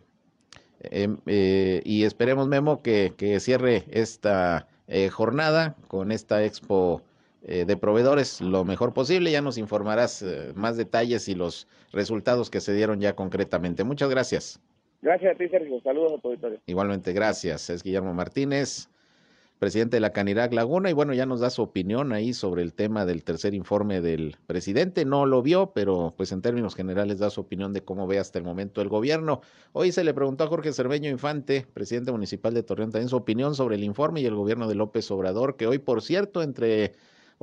em, 0.90 1.16
eh, 1.26 1.80
y 1.84 2.04
esperemos, 2.04 2.48
Memo, 2.48 2.82
que, 2.82 3.14
que 3.16 3.40
cierre 3.40 3.84
esta 3.90 4.68
eh, 4.88 5.08
jornada 5.08 5.76
con 5.88 6.12
esta 6.12 6.44
expo 6.44 7.02
eh, 7.44 7.64
de 7.64 7.76
proveedores 7.76 8.40
lo 8.40 8.64
mejor 8.64 8.94
posible. 8.94 9.30
Ya 9.30 9.42
nos 9.42 9.58
informarás 9.58 10.22
eh, 10.22 10.52
más 10.54 10.76
detalles 10.76 11.28
y 11.28 11.34
los 11.34 11.66
resultados 11.92 12.50
que 12.50 12.60
se 12.60 12.72
dieron 12.72 13.00
ya 13.00 13.14
concretamente. 13.14 13.84
Muchas 13.84 14.10
gracias. 14.10 14.60
Gracias 15.02 15.34
a 15.34 15.38
ti, 15.38 15.48
Sergio. 15.48 15.80
Saludos 15.82 16.12
a 16.12 16.18
tu 16.20 16.28
auditorio. 16.28 16.60
Igualmente, 16.66 17.12
gracias. 17.12 17.68
Es 17.70 17.82
Guillermo 17.82 18.14
Martínez, 18.14 18.88
presidente 19.58 19.96
de 19.96 20.00
la 20.00 20.12
Canirac 20.12 20.52
Laguna, 20.52 20.90
y 20.90 20.92
bueno, 20.92 21.12
ya 21.12 21.26
nos 21.26 21.40
da 21.40 21.50
su 21.50 21.62
opinión 21.62 22.12
ahí 22.12 22.32
sobre 22.32 22.62
el 22.62 22.72
tema 22.72 23.04
del 23.04 23.24
tercer 23.24 23.52
informe 23.54 24.00
del 24.00 24.36
presidente. 24.46 25.04
No 25.04 25.26
lo 25.26 25.42
vio, 25.42 25.72
pero 25.74 26.14
pues 26.16 26.30
en 26.30 26.40
términos 26.40 26.76
generales 26.76 27.18
da 27.18 27.30
su 27.30 27.40
opinión 27.40 27.72
de 27.72 27.82
cómo 27.82 28.06
ve 28.06 28.20
hasta 28.20 28.38
el 28.38 28.44
momento 28.44 28.80
el 28.80 28.88
gobierno. 28.88 29.40
Hoy 29.72 29.90
se 29.90 30.04
le 30.04 30.14
preguntó 30.14 30.44
a 30.44 30.46
Jorge 30.46 30.72
Cerveño 30.72 31.10
Infante, 31.10 31.66
presidente 31.74 32.12
municipal 32.12 32.54
de 32.54 32.62
Torreón, 32.62 32.92
también 32.92 33.08
su 33.08 33.16
opinión 33.16 33.56
sobre 33.56 33.74
el 33.74 33.82
informe 33.82 34.20
y 34.20 34.26
el 34.26 34.36
gobierno 34.36 34.68
de 34.68 34.76
López 34.76 35.10
Obrador, 35.10 35.56
que 35.56 35.66
hoy, 35.66 35.78
por 35.78 36.00
cierto, 36.00 36.44
entre 36.44 36.92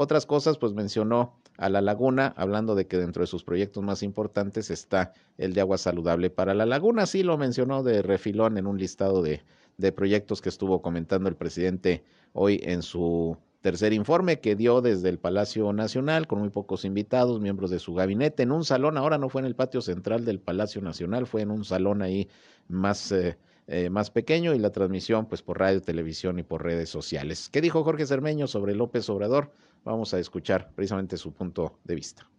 otras 0.01 0.25
cosas, 0.25 0.57
pues 0.57 0.71
mencionó 0.71 1.33
a 1.57 1.67
la 1.67 1.81
laguna, 1.81 2.33
hablando 2.37 2.73
de 2.73 2.87
que 2.87 2.95
dentro 2.95 3.21
de 3.21 3.27
sus 3.27 3.43
proyectos 3.43 3.83
más 3.83 4.01
importantes 4.01 4.69
está 4.69 5.11
el 5.37 5.53
de 5.53 5.59
agua 5.59 5.77
saludable 5.77 6.29
para 6.29 6.53
la 6.53 6.65
laguna. 6.65 7.05
Sí 7.05 7.21
lo 7.21 7.37
mencionó 7.37 7.83
de 7.83 8.01
refilón 8.01 8.57
en 8.57 8.65
un 8.65 8.77
listado 8.77 9.21
de, 9.21 9.41
de 9.77 9.91
proyectos 9.91 10.41
que 10.41 10.47
estuvo 10.47 10.81
comentando 10.81 11.27
el 11.27 11.35
presidente 11.35 12.05
hoy 12.31 12.61
en 12.63 12.81
su 12.81 13.35
tercer 13.59 13.91
informe 13.91 14.39
que 14.39 14.55
dio 14.55 14.79
desde 14.79 15.09
el 15.09 15.19
Palacio 15.19 15.73
Nacional 15.73 16.27
con 16.27 16.39
muy 16.39 16.49
pocos 16.49 16.85
invitados, 16.85 17.41
miembros 17.41 17.69
de 17.69 17.79
su 17.79 17.93
gabinete, 17.93 18.43
en 18.43 18.53
un 18.53 18.63
salón, 18.63 18.97
ahora 18.97 19.17
no 19.17 19.27
fue 19.27 19.41
en 19.41 19.47
el 19.47 19.55
patio 19.55 19.81
central 19.81 20.23
del 20.23 20.39
Palacio 20.39 20.81
Nacional, 20.81 21.27
fue 21.27 21.41
en 21.41 21.51
un 21.51 21.65
salón 21.65 22.01
ahí 22.01 22.29
más 22.69 23.11
eh, 23.11 23.37
eh, 23.71 23.91
más 23.91 24.09
pequeño 24.09 24.55
y 24.55 24.57
la 24.57 24.71
transmisión 24.71 25.27
pues 25.27 25.43
por 25.43 25.59
radio, 25.59 25.79
televisión 25.79 26.39
y 26.39 26.43
por 26.43 26.63
redes 26.63 26.89
sociales. 26.89 27.49
¿Qué 27.49 27.61
dijo 27.61 27.83
Jorge 27.83 28.07
Cermeño 28.07 28.47
sobre 28.47 28.73
López 28.73 29.07
Obrador? 29.11 29.51
Vamos 29.83 30.13
a 30.13 30.19
escuchar 30.19 30.71
precisamente 30.75 31.17
su 31.17 31.31
punto 31.31 31.79
de 31.83 31.95
vista. 31.95 32.29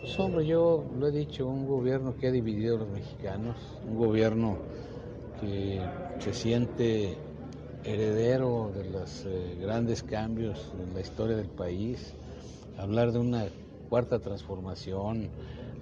Pues 0.00 0.18
hombre, 0.18 0.46
yo 0.46 0.84
lo 0.98 1.08
he 1.08 1.12
dicho, 1.12 1.46
un 1.46 1.66
gobierno 1.66 2.16
que 2.16 2.28
ha 2.28 2.30
dividido 2.30 2.76
a 2.76 2.78
los 2.80 2.88
mexicanos, 2.88 3.56
un 3.88 3.96
gobierno 3.96 4.58
que 5.40 5.80
se 6.18 6.32
siente 6.32 7.16
heredero 7.84 8.70
de 8.74 8.90
los 8.90 9.24
eh, 9.26 9.56
grandes 9.60 10.02
cambios 10.02 10.72
en 10.80 10.94
la 10.94 11.00
historia 11.00 11.36
del 11.36 11.48
país, 11.48 12.14
hablar 12.78 13.12
de 13.12 13.18
una 13.18 13.46
cuarta 13.88 14.18
transformación, 14.18 15.28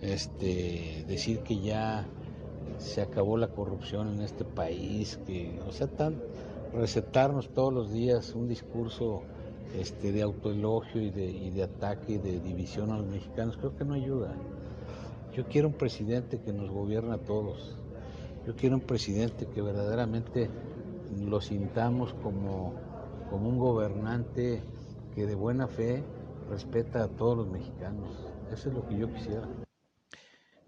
este, 0.03 1.05
decir 1.07 1.41
que 1.41 1.61
ya 1.61 2.07
se 2.79 3.03
acabó 3.03 3.37
la 3.37 3.49
corrupción 3.49 4.09
en 4.09 4.21
este 4.23 4.45
país, 4.45 5.19
que, 5.27 5.61
o 5.69 5.73
sea, 5.73 5.87
tan, 5.87 6.17
recetarnos 6.75 7.49
todos 7.51 7.73
los 7.73 7.93
días 7.93 8.35
un 8.35 8.49
discurso 8.49 9.23
este, 9.75 10.13
de 10.13 10.23
autoelogio 10.23 11.01
y 11.01 11.11
de, 11.11 11.25
y 11.25 11.51
de 11.51 11.63
ataque 11.63 12.15
y 12.15 12.19
de 12.19 12.41
división 12.41 12.91
a 12.91 12.99
los 12.99 13.07
mexicanos, 13.07 13.57
creo 13.57 13.77
que 13.77 13.85
no 13.85 13.95
ayuda. 13.95 14.35
Yo 15.35 15.47
quiero 15.47 15.69
un 15.69 15.75
presidente 15.75 16.41
que 16.41 16.53
nos 16.53 16.71
gobierne 16.71 17.15
a 17.15 17.19
todos. 17.19 17.77
Yo 18.47 18.55
quiero 18.55 18.77
un 18.77 18.83
presidente 18.83 19.47
que 19.47 19.63
verdaderamente 19.63 20.51
lo 21.21 21.41
sintamos 21.41 22.15
como, 22.15 22.75
como 23.31 23.49
un 23.49 23.59
gobernante 23.59 24.63
que 25.15 25.27
de 25.27 25.35
buena 25.35 25.69
fe 25.69 26.03
respeta 26.51 27.05
a 27.05 27.09
todos 27.09 27.37
los 27.37 27.49
mexicanos. 27.49 28.09
Eso 28.53 28.69
es 28.69 28.75
lo 28.75 28.87
que 28.87 28.99
yo 28.99 29.13
quisiera. 29.13 29.49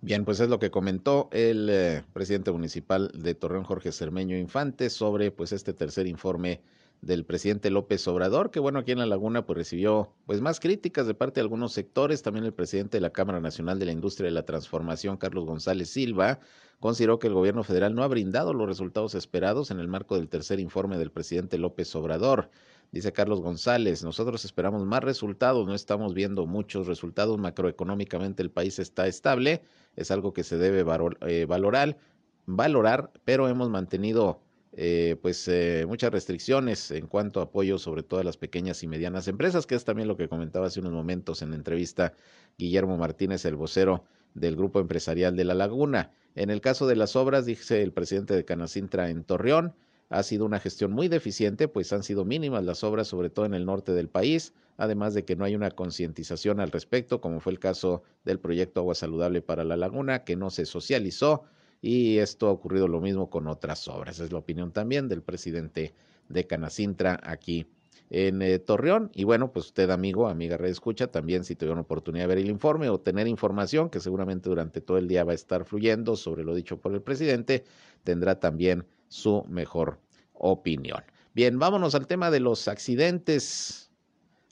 Bien, 0.00 0.24
pues 0.24 0.40
es 0.40 0.48
lo 0.48 0.58
que 0.58 0.70
comentó 0.70 1.28
el 1.32 1.68
eh, 1.70 2.04
presidente 2.12 2.52
municipal 2.52 3.10
de 3.14 3.34
Torreón, 3.34 3.64
Jorge 3.64 3.90
Cermeño 3.90 4.36
Infante, 4.36 4.90
sobre 4.90 5.30
pues 5.30 5.52
este 5.52 5.72
tercer 5.72 6.06
informe 6.06 6.60
del 7.04 7.24
presidente 7.24 7.70
López 7.70 8.06
Obrador, 8.08 8.50
que 8.50 8.60
bueno, 8.60 8.78
aquí 8.78 8.92
en 8.92 8.98
La 8.98 9.06
Laguna 9.06 9.44
pues 9.44 9.56
recibió 9.56 10.12
pues 10.26 10.40
más 10.40 10.60
críticas 10.60 11.06
de 11.06 11.14
parte 11.14 11.40
de 11.40 11.42
algunos 11.42 11.72
sectores, 11.72 12.22
también 12.22 12.44
el 12.44 12.54
presidente 12.54 12.96
de 12.96 13.02
la 13.02 13.10
Cámara 13.10 13.40
Nacional 13.40 13.78
de 13.78 13.86
la 13.86 13.92
Industria 13.92 14.26
de 14.26 14.34
la 14.34 14.44
Transformación, 14.44 15.16
Carlos 15.16 15.44
González 15.44 15.90
Silva, 15.90 16.40
consideró 16.80 17.18
que 17.18 17.26
el 17.26 17.34
gobierno 17.34 17.62
federal 17.62 17.94
no 17.94 18.02
ha 18.02 18.08
brindado 18.08 18.54
los 18.54 18.66
resultados 18.66 19.14
esperados 19.14 19.70
en 19.70 19.80
el 19.80 19.88
marco 19.88 20.16
del 20.16 20.28
tercer 20.28 20.60
informe 20.60 20.98
del 20.98 21.10
presidente 21.10 21.58
López 21.58 21.94
Obrador. 21.96 22.50
Dice 22.92 23.12
Carlos 23.12 23.40
González, 23.40 24.04
nosotros 24.04 24.44
esperamos 24.44 24.84
más 24.84 25.02
resultados, 25.02 25.66
no 25.66 25.74
estamos 25.74 26.14
viendo 26.14 26.46
muchos 26.46 26.86
resultados 26.86 27.38
macroeconómicamente, 27.38 28.42
el 28.42 28.50
país 28.50 28.78
está 28.78 29.06
estable, 29.06 29.62
es 29.96 30.10
algo 30.10 30.32
que 30.32 30.44
se 30.44 30.58
debe 30.58 30.80
eh, 30.80 31.44
valorar, 31.46 31.98
valorar, 32.46 33.10
pero 33.24 33.48
hemos 33.48 33.68
mantenido 33.68 34.43
eh, 34.76 35.16
pues 35.22 35.46
eh, 35.46 35.84
muchas 35.87 36.10
restricciones 36.10 36.90
en 36.90 37.06
cuanto 37.06 37.40
a 37.40 37.44
apoyo 37.44 37.78
sobre 37.78 38.02
todo 38.02 38.20
a 38.20 38.24
las 38.24 38.37
pequeñas 38.37 38.82
y 38.82 38.88
medianas 38.88 39.28
empresas, 39.28 39.66
que 39.66 39.76
es 39.76 39.84
también 39.84 40.08
lo 40.08 40.16
que 40.16 40.28
comentaba 40.28 40.66
hace 40.66 40.80
unos 40.80 40.92
momentos 40.92 41.42
en 41.42 41.50
la 41.50 41.56
entrevista 41.56 42.12
Guillermo 42.58 42.96
Martínez, 42.96 43.44
el 43.44 43.54
vocero 43.54 44.04
del 44.34 44.56
Grupo 44.56 44.80
Empresarial 44.80 45.37
de 45.37 45.44
La 45.44 45.54
Laguna. 45.54 46.10
En 46.34 46.50
el 46.50 46.60
caso 46.60 46.88
de 46.88 46.96
las 46.96 47.14
obras, 47.14 47.46
dice 47.46 47.82
el 47.82 47.92
presidente 47.92 48.34
de 48.34 48.44
Canacintra 48.44 49.10
en 49.10 49.22
Torreón, 49.22 49.74
ha 50.08 50.22
sido 50.24 50.44
una 50.44 50.58
gestión 50.58 50.90
muy 50.90 51.08
deficiente, 51.08 51.68
pues 51.68 51.92
han 51.92 52.02
sido 52.02 52.24
mínimas 52.24 52.64
las 52.64 52.82
obras, 52.84 53.06
sobre 53.06 53.30
todo 53.30 53.46
en 53.46 53.54
el 53.54 53.66
norte 53.66 53.92
del 53.92 54.08
país, 54.08 54.52
además 54.76 55.14
de 55.14 55.24
que 55.24 55.37
no 55.37 55.44
hay 55.44 55.54
una 55.54 55.70
concientización 55.70 56.58
al 56.60 56.72
respecto, 56.72 57.20
como 57.20 57.40
fue 57.40 57.52
el 57.52 57.60
caso 57.60 58.02
del 58.24 58.40
proyecto 58.40 58.80
Agua 58.80 58.96
Saludable 58.96 59.40
para 59.40 59.62
la 59.62 59.76
Laguna, 59.76 60.24
que 60.24 60.37
no 60.37 60.50
se 60.50 60.66
socializó, 60.66 61.44
y 61.87 62.16
esto 62.16 62.49
ha 62.49 62.51
ocurrido 62.51 62.88
lo 62.88 62.99
mismo 62.99 63.29
con 63.29 63.47
otras 63.47 63.88
obras. 63.88 64.18
Es 64.18 64.33
la 64.33 64.38
opinión 64.38 64.73
también 64.73 65.07
del 65.07 65.20
presidente 65.20 65.92
de 66.31 66.47
Canacintra 66.47 67.20
aquí 67.23 67.66
en 68.09 68.40
eh, 68.40 68.59
Torreón. 68.59 69.11
Y 69.12 69.25
bueno, 69.25 69.53
pues 69.53 69.66
usted, 69.66 69.90
amigo, 69.90 70.27
amiga 70.29 70.57
Red 70.57 70.70
Escucha, 70.70 71.09
también 71.09 71.44
si 71.44 71.57
tuviera 71.57 71.75
una 71.75 71.83
oportunidad 71.83 72.25
de 72.25 72.29
ver 72.29 72.38
el 72.38 72.49
informe 72.49 72.88
o 72.88 73.01
tener 73.01 73.29
información 73.29 73.90
que 73.90 74.01
seguramente 74.01 74.49
durante 74.49 74.81
todo 74.81 74.97
el 74.97 75.09
día 75.09 75.25
va 75.25 75.33
a 75.33 75.35
estar 75.35 75.66
fluyendo 75.66 76.16
sobre 76.16 76.42
lo 76.42 76.55
dicho 76.55 76.81
por 76.81 76.94
el 76.94 77.03
presidente, 77.03 77.64
tendrá 78.03 78.40
también 78.40 78.87
su 79.09 79.44
mejor 79.51 79.99
opinión. 80.33 81.03
Bien, 81.35 81.59
vámonos 81.59 81.94
al 81.94 82.07
tema 82.07 82.31
de 82.31 82.40
los 82.40 82.66
accidentes 82.66 83.84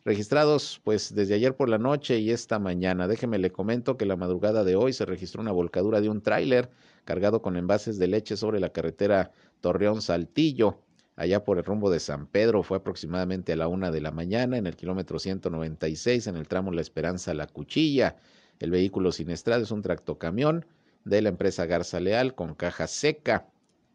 registrados 0.04 0.80
pues 0.84 1.14
desde 1.14 1.34
ayer 1.34 1.54
por 1.54 1.68
la 1.68 1.78
noche 1.78 2.18
y 2.18 2.30
esta 2.30 2.58
mañana. 2.58 3.06
Déjeme 3.06 3.38
le 3.38 3.52
comento 3.52 3.96
que 3.96 4.06
la 4.06 4.16
madrugada 4.16 4.64
de 4.64 4.76
hoy 4.76 4.92
se 4.92 5.04
registró 5.04 5.40
una 5.40 5.52
volcadura 5.52 6.00
de 6.00 6.08
un 6.08 6.22
tráiler 6.22 6.70
cargado 7.04 7.42
con 7.42 7.56
envases 7.56 7.98
de 7.98 8.08
leche 8.08 8.36
sobre 8.36 8.60
la 8.60 8.70
carretera 8.70 9.32
Torreón 9.60 10.02
Saltillo, 10.02 10.80
allá 11.16 11.44
por 11.44 11.58
el 11.58 11.64
rumbo 11.64 11.90
de 11.90 12.00
San 12.00 12.26
Pedro. 12.26 12.62
Fue 12.62 12.78
aproximadamente 12.78 13.52
a 13.52 13.56
la 13.56 13.68
una 13.68 13.90
de 13.90 14.00
la 14.00 14.10
mañana 14.10 14.56
en 14.56 14.66
el 14.66 14.76
kilómetro 14.76 15.18
196 15.18 16.26
en 16.26 16.36
el 16.36 16.48
tramo 16.48 16.72
La 16.72 16.80
Esperanza 16.80 17.34
La 17.34 17.46
Cuchilla. 17.46 18.16
El 18.58 18.70
vehículo 18.70 19.12
siniestrado 19.12 19.62
es 19.62 19.70
un 19.70 19.82
tractocamión 19.82 20.66
de 21.04 21.22
la 21.22 21.28
empresa 21.28 21.66
Garza 21.66 22.00
Leal 22.00 22.34
con 22.34 22.54
caja 22.54 22.86
seca. 22.86 23.48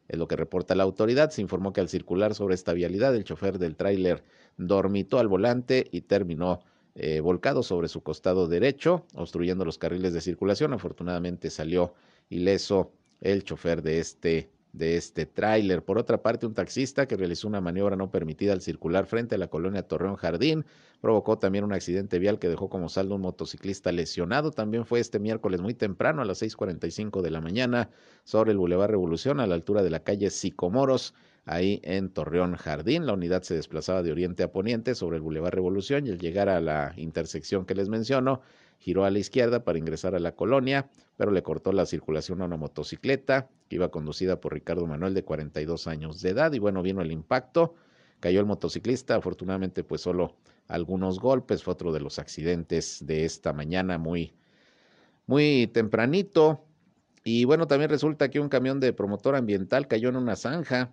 Es 0.08 0.18
lo 0.18 0.28
que 0.28 0.38
reporta 0.38 0.76
la 0.76 0.84
autoridad. 0.84 1.32
Se 1.32 1.42
informó 1.42 1.74
que 1.74 1.82
al 1.82 1.90
circular 1.90 2.34
sobre 2.34 2.56
esta 2.56 2.74
vialidad, 2.74 3.14
el 3.16 3.26
chofer 3.26 3.60
del 3.60 3.76
tráiler 3.76 4.24
dormitó 4.58 5.20
al 5.20 5.28
volante 5.28 5.88
y 5.92 6.02
terminó 6.02 6.62
eh, 6.96 7.20
volcado 7.20 7.64
sobre 7.64 7.88
su 7.88 8.02
costado 8.02 8.48
derecho, 8.48 9.06
obstruyendo 9.14 9.66
los 9.66 9.78
carriles 9.78 10.14
de 10.14 10.22
circulación. 10.22 10.74
Afortunadamente 10.74 11.50
salió 11.50 11.94
ileso 12.30 12.92
el 13.22 13.44
chofer 13.44 13.82
de 13.82 14.00
este 14.00 14.50
de 14.78 14.96
este 14.96 15.26
tráiler. 15.26 15.84
Por 15.84 15.98
otra 15.98 16.22
parte, 16.22 16.46
un 16.46 16.54
taxista 16.54 17.08
que 17.08 17.18
realizó 17.18 17.48
una 17.48 17.62
maniobra 17.62 17.96
no 17.96 18.12
permitida 18.12 18.54
al 18.54 18.62
circular 18.62 19.06
frente 19.06 19.36
a 19.36 19.38
la 19.38 19.48
colonia 19.48 19.88
Torreón 19.88 20.16
Jardín 20.16 20.66
provocó 21.02 21.38
también 21.38 21.64
un 21.64 21.74
accidente 21.74 22.20
vial 22.20 22.40
que 22.40 22.50
dejó 22.50 22.70
como 22.70 22.90
saldo 22.90 23.16
un 23.16 23.22
motociclista 23.22 23.92
lesionado. 23.92 24.52
También 24.52 24.86
fue 24.86 25.00
este 25.00 25.20
miércoles 25.20 25.62
muy 25.62 25.74
temprano 25.74 26.22
a 26.22 26.26
las 26.26 26.42
6:45 26.42 27.22
de 27.22 27.32
la 27.32 27.42
mañana 27.42 27.90
sobre 28.24 28.52
el 28.52 28.58
Boulevard 28.58 28.92
Revolución 28.92 29.40
a 29.40 29.48
la 29.48 29.56
altura 29.56 29.84
de 29.84 29.90
la 29.90 30.02
calle 30.02 30.30
Sicomoros 30.30 31.14
ahí 31.48 31.80
en 31.84 32.10
Torreón 32.10 32.56
Jardín. 32.56 33.06
La 33.06 33.14
unidad 33.14 33.42
se 33.42 33.56
desplazaba 33.56 34.04
de 34.04 34.12
oriente 34.12 34.44
a 34.44 34.52
poniente 34.52 34.94
sobre 34.94 35.18
el 35.18 35.24
Boulevard 35.24 35.54
Revolución 35.54 36.06
y 36.06 36.12
al 36.12 36.20
llegar 36.20 36.50
a 36.50 36.62
la 36.62 36.94
intersección 36.98 37.66
que 37.66 37.74
les 37.74 37.90
menciono, 37.90 38.42
giró 38.78 39.06
a 39.06 39.10
la 39.10 39.18
izquierda 39.18 39.64
para 39.64 39.80
ingresar 39.80 40.14
a 40.14 40.20
la 40.20 40.36
colonia, 40.36 40.90
pero 41.16 41.32
le 41.32 41.42
cortó 41.42 41.72
la 41.72 41.86
circulación 41.86 42.42
a 42.42 42.46
una 42.46 42.58
motocicleta 42.58 43.50
que 43.70 43.78
iba 43.78 43.90
conducida 43.90 44.40
por 44.40 44.54
Ricardo 44.54 44.86
Manuel 44.86 45.14
de 45.16 45.24
42 45.24 45.88
años 45.88 46.22
de 46.22 46.30
edad 46.30 46.54
y 46.54 46.60
bueno, 46.60 46.84
vino 46.84 47.02
el 47.02 47.12
impacto, 47.12 47.74
cayó 48.20 48.40
el 48.40 48.46
motociclista, 48.46 49.16
afortunadamente 49.16 49.84
pues 49.84 50.02
solo 50.02 50.36
algunos 50.68 51.20
golpes, 51.20 51.64
fue 51.64 51.74
otro 51.74 51.92
de 51.92 52.02
los 52.02 52.20
accidentes 52.20 53.04
de 53.06 53.26
esta 53.26 53.54
mañana 53.54 53.98
muy 53.98 54.34
muy 55.28 55.68
tempranito. 55.68 56.64
Y 57.24 57.44
bueno, 57.44 57.68
también 57.68 57.90
resulta 57.90 58.30
que 58.30 58.40
un 58.40 58.50
camión 58.50 58.80
de 58.80 58.94
promotor 58.94 59.36
ambiental 59.36 59.88
cayó 59.88 60.10
en 60.10 60.16
una 60.16 60.36
zanja 60.36 60.92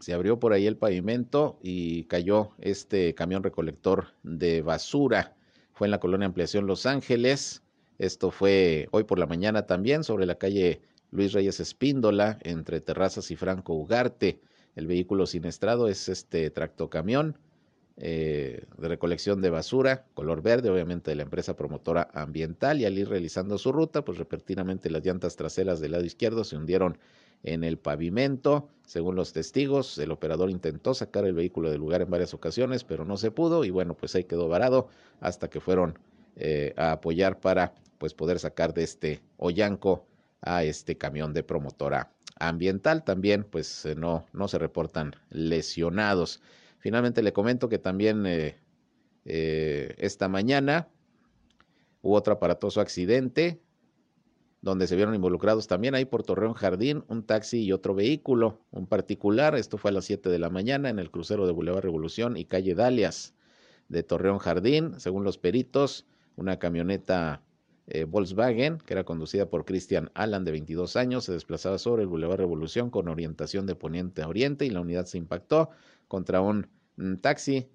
se 0.00 0.12
abrió 0.12 0.38
por 0.38 0.52
ahí 0.52 0.66
el 0.66 0.76
pavimento 0.76 1.58
y 1.62 2.04
cayó 2.04 2.50
este 2.58 3.14
camión 3.14 3.42
recolector 3.42 4.08
de 4.22 4.62
basura. 4.62 5.36
Fue 5.72 5.86
en 5.86 5.92
la 5.92 6.00
colonia 6.00 6.26
Ampliación 6.26 6.66
Los 6.66 6.86
Ángeles. 6.86 7.62
Esto 7.98 8.30
fue 8.30 8.88
hoy 8.90 9.04
por 9.04 9.18
la 9.18 9.26
mañana 9.26 9.66
también 9.66 10.04
sobre 10.04 10.26
la 10.26 10.34
calle 10.36 10.82
Luis 11.10 11.32
Reyes 11.32 11.60
Espíndola, 11.60 12.38
entre 12.42 12.80
Terrazas 12.80 13.30
y 13.30 13.36
Franco 13.36 13.74
Ugarte. 13.74 14.40
El 14.74 14.88
vehículo 14.88 15.26
siniestrado 15.26 15.86
es 15.88 16.08
este 16.08 16.50
tractocamión 16.50 17.38
eh, 17.96 18.64
de 18.76 18.88
recolección 18.88 19.40
de 19.40 19.50
basura, 19.50 20.06
color 20.14 20.42
verde, 20.42 20.70
obviamente 20.70 21.12
de 21.12 21.14
la 21.14 21.22
empresa 21.22 21.54
promotora 21.54 22.08
ambiental. 22.12 22.80
Y 22.80 22.84
al 22.84 22.98
ir 22.98 23.08
realizando 23.08 23.56
su 23.58 23.70
ruta, 23.70 24.04
pues 24.04 24.18
repentinamente 24.18 24.90
las 24.90 25.04
llantas 25.04 25.36
traseras 25.36 25.78
del 25.78 25.92
lado 25.92 26.04
izquierdo 26.04 26.42
se 26.42 26.56
hundieron 26.56 26.98
en 27.44 27.62
el 27.62 27.78
pavimento. 27.78 28.68
Según 28.86 29.14
los 29.14 29.32
testigos, 29.32 29.96
el 29.98 30.10
operador 30.10 30.50
intentó 30.50 30.94
sacar 30.94 31.24
el 31.24 31.34
vehículo 31.34 31.70
del 31.70 31.80
lugar 31.80 32.02
en 32.02 32.10
varias 32.10 32.34
ocasiones, 32.34 32.84
pero 32.84 33.04
no 33.04 33.16
se 33.16 33.30
pudo 33.30 33.64
y 33.64 33.70
bueno, 33.70 33.96
pues 33.96 34.14
ahí 34.14 34.24
quedó 34.24 34.48
varado 34.48 34.88
hasta 35.20 35.48
que 35.48 35.60
fueron 35.60 35.98
eh, 36.36 36.74
a 36.76 36.92
apoyar 36.92 37.38
para 37.40 37.74
pues 37.98 38.12
poder 38.12 38.38
sacar 38.38 38.74
de 38.74 38.82
este 38.82 39.20
Ollanco 39.36 40.06
a 40.42 40.64
este 40.64 40.98
camión 40.98 41.32
de 41.32 41.42
promotora 41.42 42.12
ambiental. 42.38 43.04
También 43.04 43.44
pues 43.44 43.86
eh, 43.86 43.94
no, 43.94 44.26
no 44.32 44.48
se 44.48 44.58
reportan 44.58 45.14
lesionados. 45.30 46.42
Finalmente 46.78 47.22
le 47.22 47.32
comento 47.32 47.68
que 47.68 47.78
también 47.78 48.24
eh, 48.26 48.56
esta 49.24 50.28
mañana 50.28 50.88
hubo 52.02 52.16
otro 52.16 52.34
aparatoso 52.34 52.82
accidente 52.82 53.63
donde 54.64 54.86
se 54.86 54.96
vieron 54.96 55.14
involucrados 55.14 55.66
también 55.66 55.94
ahí 55.94 56.06
por 56.06 56.22
Torreón 56.22 56.54
Jardín, 56.54 57.04
un 57.08 57.22
taxi 57.22 57.62
y 57.62 57.72
otro 57.72 57.94
vehículo, 57.94 58.62
un 58.70 58.86
particular, 58.86 59.54
esto 59.56 59.76
fue 59.76 59.90
a 59.90 59.94
las 59.94 60.06
7 60.06 60.30
de 60.30 60.38
la 60.38 60.48
mañana 60.48 60.88
en 60.88 60.98
el 60.98 61.10
crucero 61.10 61.46
de 61.46 61.52
Boulevard 61.52 61.84
Revolución 61.84 62.38
y 62.38 62.46
calle 62.46 62.74
Dalias 62.74 63.34
de 63.90 64.02
Torreón 64.02 64.38
Jardín, 64.38 64.98
según 64.98 65.22
los 65.22 65.36
peritos, 65.36 66.06
una 66.36 66.58
camioneta 66.58 67.42
eh, 67.88 68.04
Volkswagen, 68.04 68.78
que 68.78 68.94
era 68.94 69.04
conducida 69.04 69.50
por 69.50 69.66
Christian 69.66 70.10
Allan, 70.14 70.46
de 70.46 70.52
22 70.52 70.96
años, 70.96 71.24
se 71.24 71.32
desplazaba 71.32 71.76
sobre 71.76 72.00
el 72.00 72.08
Boulevard 72.08 72.38
Revolución 72.38 72.88
con 72.88 73.08
orientación 73.08 73.66
de 73.66 73.74
poniente 73.74 74.22
a 74.22 74.28
oriente 74.28 74.64
y 74.64 74.70
la 74.70 74.80
unidad 74.80 75.04
se 75.04 75.18
impactó 75.18 75.68
contra 76.08 76.40
un, 76.40 76.68
mm, 76.96 77.16
taxi 77.16 77.68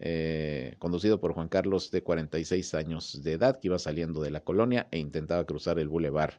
eh, 0.00 0.74
conducido 0.78 1.20
por 1.20 1.32
Juan 1.32 1.48
Carlos, 1.48 1.90
de 1.90 2.02
46 2.02 2.74
años 2.74 3.22
de 3.22 3.32
edad, 3.32 3.60
que 3.60 3.68
iba 3.68 3.78
saliendo 3.78 4.22
de 4.22 4.30
la 4.30 4.40
colonia 4.40 4.88
e 4.90 4.98
intentaba 4.98 5.44
cruzar 5.44 5.78
el 5.78 5.88
Boulevard 5.88 6.34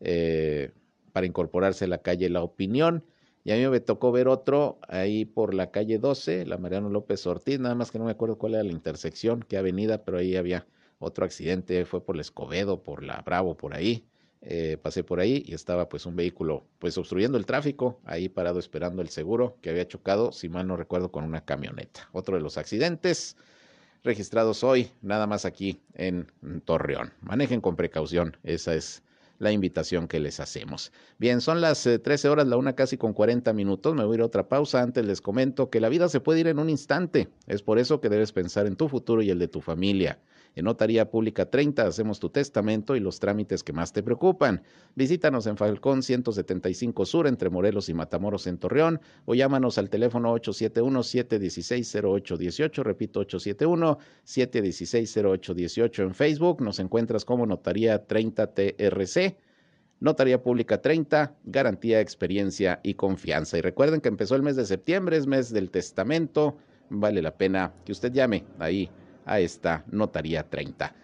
eh, 0.00 0.72
para 1.12 1.26
incorporarse 1.26 1.84
a 1.84 1.88
la 1.88 1.98
calle 1.98 2.28
La 2.30 2.42
Opinión. 2.42 3.04
Y 3.44 3.52
a 3.52 3.56
mí 3.56 3.66
me 3.68 3.80
tocó 3.80 4.10
ver 4.12 4.28
otro 4.28 4.78
ahí 4.88 5.24
por 5.24 5.54
la 5.54 5.70
calle 5.70 5.98
12, 5.98 6.46
la 6.46 6.58
Mariano 6.58 6.90
López 6.90 7.26
Ortiz, 7.26 7.60
nada 7.60 7.74
más 7.74 7.90
que 7.92 7.98
no 7.98 8.06
me 8.06 8.10
acuerdo 8.10 8.38
cuál 8.38 8.54
era 8.54 8.64
la 8.64 8.72
intersección, 8.72 9.44
qué 9.48 9.56
avenida, 9.56 10.04
pero 10.04 10.18
ahí 10.18 10.34
había 10.36 10.66
otro 10.98 11.24
accidente, 11.24 11.84
fue 11.84 12.04
por 12.04 12.16
el 12.16 12.22
Escobedo, 12.22 12.82
por 12.82 13.04
la 13.04 13.22
Bravo, 13.22 13.56
por 13.56 13.74
ahí. 13.74 14.08
Eh, 14.42 14.78
pasé 14.80 15.02
por 15.02 15.18
ahí 15.18 15.42
y 15.46 15.54
estaba 15.54 15.88
pues 15.88 16.06
un 16.06 16.14
vehículo 16.14 16.64
pues 16.78 16.96
obstruyendo 16.98 17.36
el 17.36 17.46
tráfico, 17.46 18.00
ahí 18.04 18.28
parado 18.28 18.58
esperando 18.58 19.02
el 19.02 19.08
seguro 19.08 19.56
que 19.60 19.70
había 19.70 19.88
chocado, 19.88 20.30
si 20.30 20.48
mal 20.48 20.66
no 20.66 20.76
recuerdo, 20.76 21.10
con 21.10 21.24
una 21.24 21.44
camioneta. 21.44 22.08
Otro 22.12 22.36
de 22.36 22.42
los 22.42 22.58
accidentes 22.58 23.36
registrados 24.04 24.62
hoy, 24.62 24.92
nada 25.02 25.26
más 25.26 25.44
aquí 25.44 25.80
en 25.94 26.26
Torreón. 26.64 27.12
Manejen 27.20 27.60
con 27.60 27.74
precaución, 27.74 28.36
esa 28.44 28.74
es 28.74 29.02
la 29.38 29.52
invitación 29.52 30.08
que 30.08 30.20
les 30.20 30.40
hacemos. 30.40 30.92
Bien, 31.18 31.40
son 31.40 31.60
las 31.60 31.82
13 31.82 32.26
eh, 32.26 32.30
horas, 32.30 32.46
la 32.46 32.56
una 32.56 32.74
casi 32.74 32.96
con 32.96 33.12
40 33.12 33.52
minutos. 33.52 33.94
Me 33.94 34.04
voy 34.04 34.14
a 34.14 34.18
ir 34.18 34.22
a 34.22 34.26
otra 34.26 34.48
pausa. 34.48 34.82
Antes 34.82 35.04
les 35.04 35.20
comento 35.20 35.70
que 35.70 35.80
la 35.80 35.88
vida 35.88 36.08
se 36.08 36.20
puede 36.20 36.40
ir 36.40 36.46
en 36.46 36.58
un 36.58 36.70
instante. 36.70 37.28
Es 37.46 37.62
por 37.62 37.78
eso 37.78 38.00
que 38.00 38.08
debes 38.08 38.32
pensar 38.32 38.66
en 38.66 38.76
tu 38.76 38.88
futuro 38.88 39.22
y 39.22 39.30
el 39.30 39.38
de 39.38 39.48
tu 39.48 39.60
familia. 39.60 40.18
En 40.56 40.64
Notaría 40.64 41.08
Pública 41.10 41.48
30 41.50 41.86
hacemos 41.86 42.18
tu 42.18 42.30
testamento 42.30 42.96
y 42.96 43.00
los 43.00 43.20
trámites 43.20 43.62
que 43.62 43.74
más 43.74 43.92
te 43.92 44.02
preocupan. 44.02 44.62
Visítanos 44.94 45.46
en 45.46 45.58
Falcón 45.58 46.02
175 46.02 47.04
Sur 47.04 47.26
entre 47.26 47.50
Morelos 47.50 47.90
y 47.90 47.94
Matamoros 47.94 48.46
en 48.46 48.56
Torreón 48.56 49.02
o 49.26 49.34
llámanos 49.34 49.76
al 49.76 49.90
teléfono 49.90 50.34
871-716-0818, 50.34 52.82
repito 52.82 53.20
871-716-0818 53.26 56.02
en 56.02 56.14
Facebook. 56.14 56.62
Nos 56.62 56.78
encuentras 56.78 57.26
como 57.26 57.44
Notaría 57.44 58.06
30 58.06 58.54
TRC. 58.54 59.36
Notaría 60.00 60.42
Pública 60.42 60.80
30, 60.80 61.36
garantía, 61.44 62.00
experiencia 62.00 62.80
y 62.82 62.94
confianza. 62.94 63.58
Y 63.58 63.60
recuerden 63.60 64.00
que 64.00 64.08
empezó 64.08 64.36
el 64.36 64.42
mes 64.42 64.56
de 64.56 64.64
septiembre, 64.64 65.18
es 65.18 65.26
mes 65.26 65.52
del 65.52 65.70
testamento. 65.70 66.56
Vale 66.88 67.20
la 67.20 67.36
pena 67.36 67.74
que 67.84 67.92
usted 67.92 68.10
llame 68.10 68.46
ahí 68.58 68.88
a 69.26 69.40
esta 69.40 69.84
notaría 69.88 70.48
30. 70.48 70.94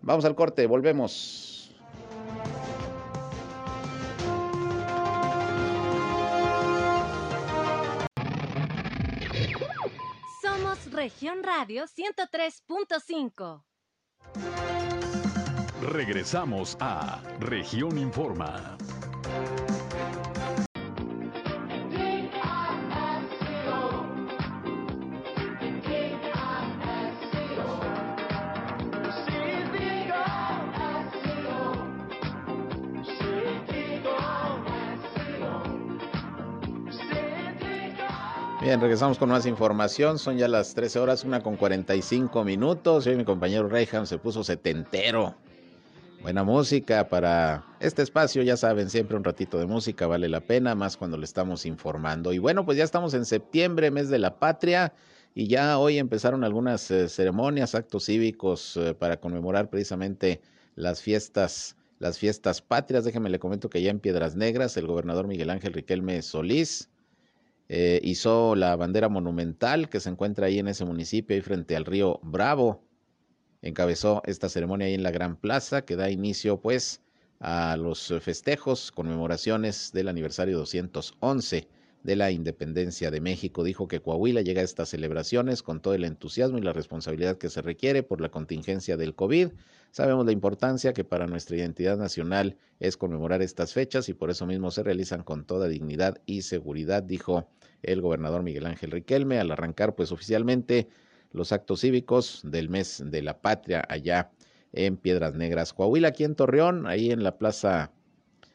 Vamos 0.00 0.24
al 0.24 0.34
corte, 0.34 0.66
volvemos. 0.66 1.74
Somos 10.40 10.90
Región 10.92 11.42
Radio 11.42 11.84
103.5. 11.84 13.64
Regresamos 15.82 16.76
a 16.80 17.22
Región 17.40 17.98
Informa. 17.98 18.78
Bien, 38.64 38.80
regresamos 38.80 39.18
con 39.18 39.28
más 39.28 39.44
información. 39.44 40.18
Son 40.18 40.38
ya 40.38 40.48
las 40.48 40.72
13 40.72 40.98
horas, 40.98 41.22
una 41.22 41.42
con 41.42 41.58
45 41.58 42.44
minutos. 42.44 43.06
Hoy 43.06 43.14
mi 43.14 43.24
compañero 43.26 43.68
Reyham 43.68 44.06
se 44.06 44.16
puso 44.16 44.42
setentero. 44.42 45.34
Buena 46.22 46.44
música 46.44 47.10
para 47.10 47.62
este 47.78 48.00
espacio, 48.00 48.42
ya 48.42 48.56
saben, 48.56 48.88
siempre 48.88 49.18
un 49.18 49.24
ratito 49.24 49.58
de 49.58 49.66
música 49.66 50.06
vale 50.06 50.30
la 50.30 50.40
pena, 50.40 50.74
más 50.74 50.96
cuando 50.96 51.18
le 51.18 51.26
estamos 51.26 51.66
informando. 51.66 52.32
Y 52.32 52.38
bueno, 52.38 52.64
pues 52.64 52.78
ya 52.78 52.84
estamos 52.84 53.12
en 53.12 53.26
septiembre, 53.26 53.90
mes 53.90 54.08
de 54.08 54.18
la 54.18 54.38
patria, 54.38 54.94
y 55.34 55.46
ya 55.46 55.76
hoy 55.76 55.98
empezaron 55.98 56.42
algunas 56.42 56.90
eh, 56.90 57.10
ceremonias, 57.10 57.74
actos 57.74 58.06
cívicos 58.06 58.78
eh, 58.78 58.94
para 58.94 59.20
conmemorar 59.20 59.68
precisamente 59.68 60.40
las 60.74 61.02
fiestas, 61.02 61.76
las 61.98 62.18
fiestas 62.18 62.62
patrias. 62.62 63.04
Déjenme 63.04 63.28
le 63.28 63.38
comento 63.38 63.68
que 63.68 63.82
ya 63.82 63.90
en 63.90 64.00
Piedras 64.00 64.36
Negras, 64.36 64.78
el 64.78 64.86
gobernador 64.86 65.26
Miguel 65.26 65.50
Ángel 65.50 65.74
Riquelme 65.74 66.22
Solís 66.22 66.88
eh, 67.68 68.00
hizo 68.02 68.54
la 68.54 68.76
bandera 68.76 69.08
monumental 69.08 69.88
que 69.88 70.00
se 70.00 70.10
encuentra 70.10 70.46
ahí 70.46 70.58
en 70.58 70.68
ese 70.68 70.84
municipio, 70.84 71.34
ahí 71.34 71.42
frente 71.42 71.76
al 71.76 71.84
río 71.84 72.20
Bravo. 72.22 72.84
Encabezó 73.62 74.22
esta 74.26 74.48
ceremonia 74.48 74.86
ahí 74.86 74.94
en 74.94 75.02
la 75.02 75.10
Gran 75.10 75.36
Plaza 75.36 75.82
que 75.82 75.96
da 75.96 76.10
inicio 76.10 76.60
pues 76.60 77.00
a 77.40 77.76
los 77.76 78.12
festejos, 78.20 78.92
conmemoraciones 78.92 79.92
del 79.92 80.08
aniversario 80.08 80.58
211 80.58 81.68
de 82.02 82.16
la 82.16 82.30
independencia 82.30 83.10
de 83.10 83.20
México. 83.20 83.64
Dijo 83.64 83.88
que 83.88 84.00
Coahuila 84.00 84.42
llega 84.42 84.60
a 84.60 84.64
estas 84.64 84.90
celebraciones 84.90 85.62
con 85.62 85.80
todo 85.80 85.94
el 85.94 86.04
entusiasmo 86.04 86.58
y 86.58 86.62
la 86.62 86.72
responsabilidad 86.72 87.38
que 87.38 87.50
se 87.50 87.62
requiere 87.62 88.02
por 88.02 88.20
la 88.20 88.28
contingencia 88.28 88.96
del 88.96 89.14
COVID. 89.14 89.48
Sabemos 89.94 90.26
la 90.26 90.32
importancia 90.32 90.92
que 90.92 91.04
para 91.04 91.28
nuestra 91.28 91.56
identidad 91.56 91.96
nacional 91.96 92.56
es 92.80 92.96
conmemorar 92.96 93.42
estas 93.42 93.74
fechas 93.74 94.08
y 94.08 94.12
por 94.12 94.28
eso 94.28 94.44
mismo 94.44 94.72
se 94.72 94.82
realizan 94.82 95.22
con 95.22 95.44
toda 95.44 95.68
dignidad 95.68 96.20
y 96.26 96.42
seguridad, 96.42 97.00
dijo 97.00 97.48
el 97.80 98.00
gobernador 98.00 98.42
Miguel 98.42 98.66
Ángel 98.66 98.90
Riquelme 98.90 99.38
al 99.38 99.52
arrancar 99.52 99.94
pues 99.94 100.10
oficialmente 100.10 100.88
los 101.30 101.52
actos 101.52 101.82
cívicos 101.82 102.40
del 102.42 102.70
mes 102.70 103.04
de 103.06 103.22
la 103.22 103.40
patria 103.40 103.84
allá 103.88 104.32
en 104.72 104.96
Piedras 104.96 105.34
Negras, 105.36 105.72
Coahuila, 105.72 106.08
aquí 106.08 106.24
en 106.24 106.34
Torreón, 106.34 106.88
ahí 106.88 107.12
en 107.12 107.22
la 107.22 107.38
Plaza 107.38 107.92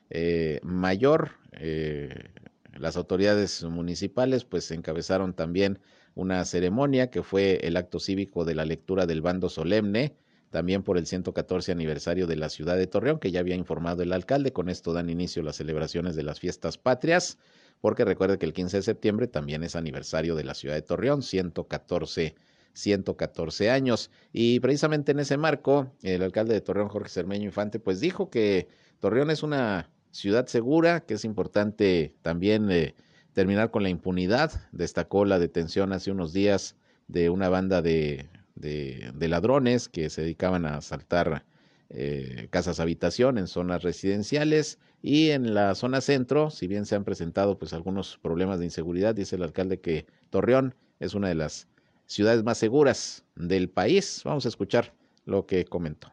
eh, 0.09 0.59
Mayor. 0.61 1.31
Eh, 1.53 2.33
las 2.77 2.97
autoridades 2.97 3.63
municipales 3.63 4.43
pues 4.43 4.69
encabezaron 4.71 5.33
también 5.33 5.79
una 6.15 6.43
ceremonia 6.43 7.09
que 7.09 7.23
fue 7.23 7.61
el 7.63 7.77
acto 7.77 8.01
cívico 8.01 8.43
de 8.43 8.55
la 8.55 8.65
lectura 8.65 9.05
del 9.05 9.21
bando 9.21 9.47
solemne, 9.47 10.17
también 10.49 10.83
por 10.83 10.97
el 10.97 11.05
114 11.05 11.71
aniversario 11.71 12.27
de 12.27 12.35
la 12.35 12.49
ciudad 12.49 12.77
de 12.77 12.87
Torreón, 12.87 13.19
que 13.19 13.31
ya 13.31 13.39
había 13.39 13.55
informado 13.55 14.03
el 14.03 14.13
alcalde. 14.13 14.51
Con 14.51 14.69
esto 14.69 14.93
dan 14.93 15.09
inicio 15.09 15.43
las 15.43 15.57
celebraciones 15.57 16.15
de 16.15 16.23
las 16.23 16.39
fiestas 16.39 16.77
patrias, 16.77 17.37
porque 17.81 18.05
recuerde 18.05 18.37
que 18.37 18.45
el 18.45 18.53
15 18.53 18.77
de 18.77 18.83
septiembre 18.83 19.27
también 19.27 19.63
es 19.63 19.75
aniversario 19.75 20.35
de 20.35 20.43
la 20.43 20.53
ciudad 20.53 20.75
de 20.75 20.81
Torreón, 20.81 21.21
114 21.23 22.35
114 22.73 23.69
años. 23.69 24.09
Y 24.31 24.59
precisamente 24.59 25.11
en 25.11 25.19
ese 25.19 25.37
marco, 25.37 25.91
el 26.01 26.21
alcalde 26.21 26.53
de 26.53 26.61
Torreón, 26.61 26.89
Jorge 26.89 27.09
Cermeño 27.09 27.45
Infante, 27.45 27.79
pues 27.79 27.99
dijo 27.99 28.29
que 28.29 28.67
Torreón 28.99 29.31
es 29.31 29.43
una 29.43 29.89
ciudad 30.11 30.47
segura, 30.47 31.01
que 31.01 31.15
es 31.15 31.25
importante 31.25 32.15
también 32.21 32.71
eh, 32.71 32.95
terminar 33.33 33.71
con 33.71 33.83
la 33.83 33.89
impunidad. 33.89 34.51
Destacó 34.71 35.25
la 35.25 35.39
detención 35.39 35.93
hace 35.93 36.11
unos 36.11 36.33
días 36.33 36.75
de 37.07 37.29
una 37.29 37.49
banda 37.49 37.81
de, 37.81 38.29
de, 38.59 39.27
ladrones 39.27 39.89
que 39.89 40.09
se 40.09 40.21
dedicaban 40.21 40.65
a 40.65 40.77
asaltar 40.77 41.45
eh, 41.89 42.47
casas 42.51 42.79
habitación 42.79 43.37
en 43.37 43.47
zonas 43.47 43.83
residenciales 43.83 44.79
y 45.01 45.29
en 45.29 45.53
la 45.53 45.73
zona 45.75 46.01
centro, 46.01 46.49
si 46.49 46.67
bien 46.67 46.85
se 46.85 46.95
han 46.95 47.03
presentado 47.03 47.57
pues 47.57 47.73
algunos 47.73 48.19
problemas 48.21 48.59
de 48.59 48.65
inseguridad, 48.65 49.15
dice 49.15 49.37
el 49.37 49.43
alcalde 49.43 49.79
que 49.79 50.05
Torreón 50.29 50.75
es 50.99 51.13
una 51.13 51.29
de 51.29 51.35
las 51.35 51.67
ciudades 52.05 52.43
más 52.43 52.57
seguras 52.57 53.23
del 53.35 53.69
país. 53.69 54.21
Vamos 54.25 54.45
a 54.45 54.49
escuchar 54.49 54.93
lo 55.25 55.45
que 55.45 55.65
comentó. 55.65 56.11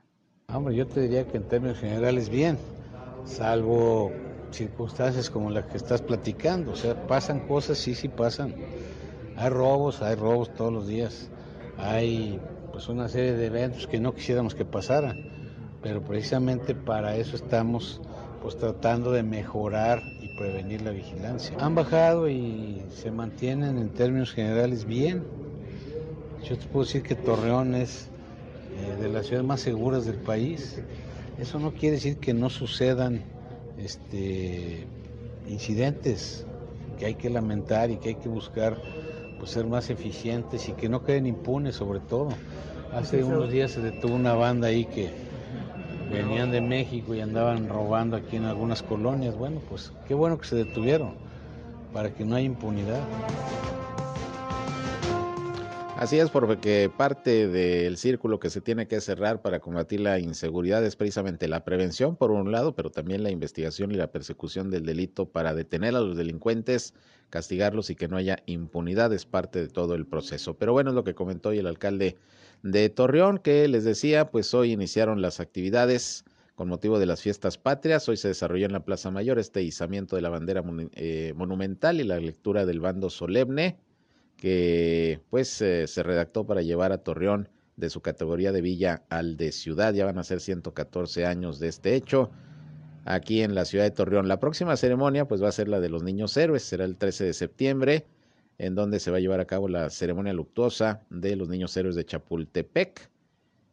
Hombre, 0.53 0.77
yo 0.77 0.87
te 0.87 1.01
diría 1.01 1.27
que 1.27 1.39
en 1.39 1.49
términos 1.49 1.79
generales 1.79 2.29
bien 2.29 2.57
salvo 3.25 4.12
circunstancias 4.53 5.29
como 5.29 5.51
las 5.51 5.66
que 5.66 5.77
estás 5.77 6.01
platicando. 6.01 6.73
O 6.73 6.77
sea, 6.77 7.07
pasan 7.07 7.41
cosas, 7.47 7.79
sí, 7.79 7.95
sí 7.95 8.09
pasan. 8.09 8.55
Hay 9.37 9.51
robos, 9.51 10.03
hay 10.03 10.14
robos 10.14 10.55
todos 10.55 10.73
los 10.73 10.87
días. 10.87 11.29
Hay 11.79 12.41
pues 12.72 12.89
una 12.89 13.09
serie 13.09 13.33
de 13.33 13.47
eventos 13.47 13.87
que 13.87 14.01
no 14.01 14.14
quisiéramos 14.14 14.55
que 14.55 14.64
pasaran, 14.64 15.16
pero 15.83 16.03
precisamente 16.03 16.74
para 16.74 17.16
eso 17.16 17.37
estamos 17.37 18.01
pues 18.43 18.57
tratando 18.57 19.12
de 19.12 19.22
mejorar 19.22 20.03
y 20.20 20.29
prevenir 20.37 20.83
la 20.83 20.91
vigilancia. 20.91 21.57
Han 21.61 21.74
bajado 21.74 22.29
y 22.29 22.83
se 22.95 23.11
mantienen 23.11 23.79
en 23.79 23.89
términos 23.91 24.33
generales 24.33 24.85
bien. 24.85 25.24
Yo 26.49 26.57
te 26.57 26.66
puedo 26.66 26.85
decir 26.85 27.03
que 27.03 27.14
Torreón 27.14 27.74
es 27.74 28.09
eh, 28.77 29.03
de 29.03 29.09
las 29.09 29.27
ciudades 29.27 29.47
más 29.47 29.61
seguras 29.61 30.05
del 30.05 30.16
país. 30.16 30.81
Eso 31.39 31.59
no 31.59 31.72
quiere 31.72 31.97
decir 31.97 32.18
que 32.18 32.35
no 32.35 32.51
sucedan 32.51 33.22
este, 33.79 34.87
incidentes 35.49 36.47
que 36.99 37.07
hay 37.07 37.14
que 37.14 37.31
lamentar 37.31 37.91
y 37.91 37.97
que 37.97 38.11
hay 38.11 38.14
que 38.14 38.29
buscar 38.29 38.77
pues, 39.39 39.51
ser 39.51 39.66
más 39.66 39.91
eficientes 39.91 40.68
y 40.68 40.72
que 40.72 40.89
no 40.89 41.05
queden 41.05 41.26
impunes 41.26 41.76
sobre 41.76 42.01
todo. 42.01 42.28
Hace 42.93 43.24
unos 43.24 43.51
días 43.51 43.72
se 43.72 43.80
detuvo 43.80 44.14
una 44.14 44.34
banda 44.34 44.68
ahí 44.68 44.84
que 44.84 45.11
venían 46.11 46.51
de 46.51 46.61
México 46.61 47.14
y 47.14 47.20
andaban 47.20 47.68
robando 47.68 48.16
aquí 48.16 48.37
en 48.37 48.45
algunas 48.45 48.82
colonias. 48.82 49.37
Bueno, 49.37 49.61
pues 49.68 49.93
qué 50.07 50.14
bueno 50.14 50.39
que 50.39 50.47
se 50.47 50.57
detuvieron 50.57 51.11
para 51.93 52.11
que 52.11 52.24
no 52.24 52.37
haya 52.37 52.47
impunidad. 52.47 53.01
Así 55.99 56.18
es, 56.18 56.28
porque 56.28 56.90
parte 56.94 57.49
del 57.49 57.97
círculo 57.97 58.38
que 58.38 58.51
se 58.51 58.61
tiene 58.61 58.86
que 58.86 59.01
cerrar 59.01 59.40
para 59.40 59.61
combatir 59.61 60.01
la 60.01 60.18
inseguridad 60.18 60.84
es 60.84 60.94
precisamente 60.94 61.49
la 61.49 61.64
prevención, 61.64 62.16
por 62.16 62.32
un 62.32 62.53
lado, 62.53 62.74
pero 62.74 62.90
también 62.90 63.22
la 63.22 63.30
investigación 63.30 63.90
y 63.90 63.94
la 63.94 64.12
persecución 64.12 64.68
del 64.68 64.84
delito 64.84 65.30
para 65.30 65.55
detener 65.55 65.97
a 65.97 66.01
los 66.01 66.14
delincuentes, 66.14 66.92
castigarlos 67.30 67.88
y 67.88 67.94
que 67.94 68.09
no 68.09 68.18
haya 68.18 68.42
impunidad 68.44 69.11
es 69.14 69.24
parte 69.24 69.59
de 69.59 69.68
todo 69.68 69.94
el 69.94 70.07
proceso. 70.07 70.59
Pero 70.59 70.74
bueno, 70.74 70.90
es 70.90 70.94
lo 70.94 71.03
que 71.03 71.14
comentó 71.14 71.49
hoy 71.49 71.61
el 71.61 71.66
alcalde 71.66 72.18
de 72.62 72.90
Torreón, 72.90 73.38
que 73.38 73.66
les 73.66 73.84
decía, 73.84 74.30
pues 74.30 74.53
hoy 74.53 74.72
iniciaron 74.72 75.22
las 75.22 75.40
actividades 75.40 76.26
con 76.57 76.68
motivo 76.68 76.99
de 76.99 77.07
las 77.07 77.22
fiestas 77.22 77.57
patrias. 77.57 78.07
Hoy 78.07 78.18
se 78.18 78.28
desarrolló 78.28 78.66
en 78.66 78.72
la 78.72 78.84
Plaza 78.84 79.11
Mayor 79.11 79.38
este 79.38 79.62
izamiento 79.62 80.14
de 80.14 80.22
la 80.22 80.28
bandera 80.28 80.62
eh, 80.92 81.32
monumental 81.34 82.03
y 82.03 82.05
la 82.05 82.20
lectura 82.20 82.66
del 82.66 82.80
bando 82.80 83.09
solemne 83.09 83.78
que 84.37 85.20
pues 85.30 85.61
eh, 85.62 85.87
se 85.87 86.03
redactó 86.03 86.47
para 86.47 86.62
llevar 86.62 86.93
a 86.93 86.99
Torreón 86.99 87.49
de 87.76 87.91
su 87.91 88.01
categoría 88.01 88.53
de 88.53 88.61
villa 88.61 89.05
al 89.09 89.37
de 89.37 89.53
ciudad. 89.53 89.95
Ya 89.95 90.05
van 90.05 90.18
a 90.18 90.24
ser 90.24 90.41
114 90.41 91.26
años 91.26 91.59
de 91.59 91.68
este 91.68 91.95
hecho 91.95 92.30
aquí 93.05 93.43
en 93.43 93.55
la 93.55 93.64
ciudad 93.64 93.84
de 93.84 93.91
Torreón. 93.91 94.28
La 94.28 94.41
próxima 94.41 94.76
ceremonia 94.76 95.26
pues 95.26 95.43
va 95.43 95.49
a 95.49 95.53
ser 95.53 95.68
la 95.68 95.80
de 95.80 95.89
los 95.89 96.03
niños 96.03 96.37
héroes, 96.37 96.62
será 96.62 96.84
el 96.84 96.97
13 96.97 97.24
de 97.24 97.32
septiembre, 97.32 98.07
en 98.59 98.74
donde 98.74 99.01
se 99.01 99.11
va 99.11 99.18
a 99.18 99.20
llevar 99.20 99.41
a 99.41 99.47
cabo 99.47 99.68
la 99.68 99.91
ceremonia 99.91 100.32
luctuosa 100.32 101.03
de 101.11 101.37
los 101.37 101.49
niños 101.49 101.76
héroes 101.76 101.95
de 101.95 102.05
Chapultepec. 102.05 103.11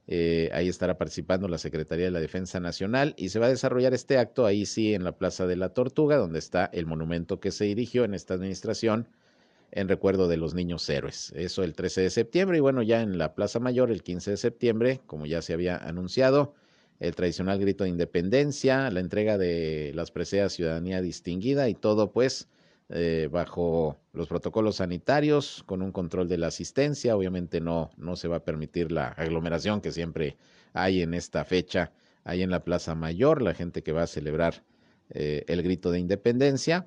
Eh, 0.05 0.49
ahí 0.53 0.67
estará 0.67 0.97
participando 0.97 1.47
la 1.47 1.57
Secretaría 1.57 2.05
de 2.05 2.11
la 2.11 2.19
Defensa 2.19 2.59
Nacional 2.59 3.13
y 3.17 3.29
se 3.29 3.39
va 3.39 3.45
a 3.45 3.49
desarrollar 3.49 3.93
este 3.93 4.17
acto 4.17 4.45
ahí 4.45 4.65
sí 4.65 4.93
en 4.93 5.05
la 5.05 5.13
Plaza 5.13 5.47
de 5.47 5.55
la 5.55 5.69
Tortuga, 5.69 6.17
donde 6.17 6.39
está 6.39 6.65
el 6.65 6.85
monumento 6.85 7.39
que 7.39 7.51
se 7.51 7.63
dirigió 7.63 8.03
en 8.03 8.13
esta 8.13 8.33
administración 8.33 9.07
en 9.75 9.89
recuerdo 9.89 10.27
de 10.27 10.37
los 10.37 10.53
niños 10.53 10.87
héroes. 10.87 11.33
Eso 11.35 11.63
el 11.63 11.73
13 11.73 12.01
de 12.01 12.09
septiembre 12.11 12.57
y 12.57 12.61
bueno, 12.61 12.83
ya 12.83 13.01
en 13.01 13.17
la 13.17 13.33
Plaza 13.33 13.59
Mayor 13.59 13.91
el 13.91 14.03
15 14.03 14.31
de 14.31 14.37
septiembre, 14.37 15.01
como 15.07 15.25
ya 15.25 15.41
se 15.41 15.53
había 15.53 15.77
anunciado, 15.77 16.53
el 16.99 17.15
tradicional 17.15 17.59
grito 17.59 17.83
de 17.83 17.89
independencia, 17.89 18.89
la 18.91 18.99
entrega 18.99 19.37
de 19.39 19.91
las 19.95 20.11
preseas 20.11 20.53
Ciudadanía 20.53 21.01
Distinguida 21.01 21.67
y 21.69 21.73
todo 21.73 22.11
pues 22.11 22.47
eh, 22.89 23.27
bajo 23.31 23.97
los 24.13 24.27
protocolos 24.27 24.75
sanitarios, 24.75 25.63
con 25.65 25.81
un 25.81 25.91
control 25.91 26.29
de 26.29 26.37
la 26.37 26.47
asistencia. 26.47 27.17
Obviamente 27.17 27.59
no, 27.59 27.89
no 27.97 28.15
se 28.15 28.27
va 28.27 28.37
a 28.37 28.45
permitir 28.45 28.91
la 28.91 29.07
aglomeración 29.07 29.81
que 29.81 29.91
siempre 29.91 30.37
hay 30.73 31.01
en 31.01 31.15
esta 31.15 31.45
fecha, 31.45 31.91
ahí 32.23 32.43
en 32.43 32.51
la 32.51 32.63
Plaza 32.63 32.93
Mayor, 32.93 33.41
la 33.41 33.55
gente 33.55 33.81
que 33.81 33.91
va 33.91 34.03
a 34.03 34.07
celebrar 34.07 34.63
eh, 35.09 35.43
el 35.47 35.63
grito 35.63 35.89
de 35.89 35.99
independencia. 35.99 36.85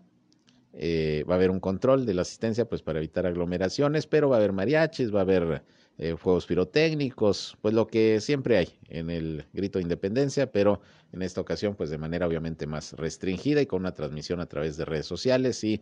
Eh, 0.78 1.24
va 1.28 1.34
a 1.34 1.36
haber 1.38 1.50
un 1.50 1.58
control 1.58 2.04
de 2.04 2.12
la 2.12 2.22
asistencia 2.22 2.68
pues 2.68 2.82
para 2.82 2.98
evitar 2.98 3.26
aglomeraciones, 3.26 4.06
pero 4.06 4.28
va 4.28 4.36
a 4.36 4.38
haber 4.38 4.52
mariachis, 4.52 5.14
va 5.14 5.20
a 5.20 5.22
haber 5.22 5.62
eh, 5.96 6.16
fuegos 6.18 6.44
pirotécnicos, 6.44 7.56
pues 7.62 7.72
lo 7.72 7.86
que 7.86 8.20
siempre 8.20 8.58
hay 8.58 8.78
en 8.90 9.08
el 9.08 9.46
grito 9.54 9.78
de 9.78 9.84
independencia, 9.84 10.52
pero 10.52 10.82
en 11.12 11.22
esta 11.22 11.40
ocasión 11.40 11.74
pues 11.76 11.88
de 11.88 11.96
manera 11.96 12.26
obviamente 12.26 12.66
más 12.66 12.92
restringida 12.92 13.62
y 13.62 13.66
con 13.66 13.80
una 13.80 13.94
transmisión 13.94 14.40
a 14.40 14.46
través 14.46 14.76
de 14.76 14.84
redes 14.84 15.06
sociales 15.06 15.64
y, 15.64 15.80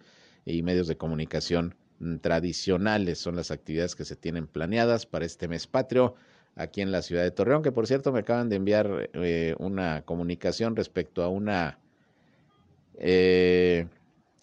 medios 0.62 0.86
de 0.86 0.96
comunicación 0.96 1.74
mm, 1.98 2.18
tradicionales. 2.18 3.18
Son 3.18 3.34
las 3.34 3.50
actividades 3.50 3.96
que 3.96 4.04
se 4.04 4.14
tienen 4.14 4.46
planeadas 4.46 5.06
para 5.06 5.24
este 5.24 5.48
mes 5.48 5.66
patrio 5.66 6.14
aquí 6.54 6.82
en 6.82 6.92
la 6.92 7.02
ciudad 7.02 7.24
de 7.24 7.32
Torreón, 7.32 7.62
que 7.64 7.72
por 7.72 7.88
cierto 7.88 8.12
me 8.12 8.20
acaban 8.20 8.48
de 8.48 8.56
enviar 8.56 9.10
eh, 9.14 9.56
una 9.58 10.02
comunicación 10.02 10.76
respecto 10.76 11.24
a 11.24 11.28
una... 11.28 11.80
Eh, 12.96 13.88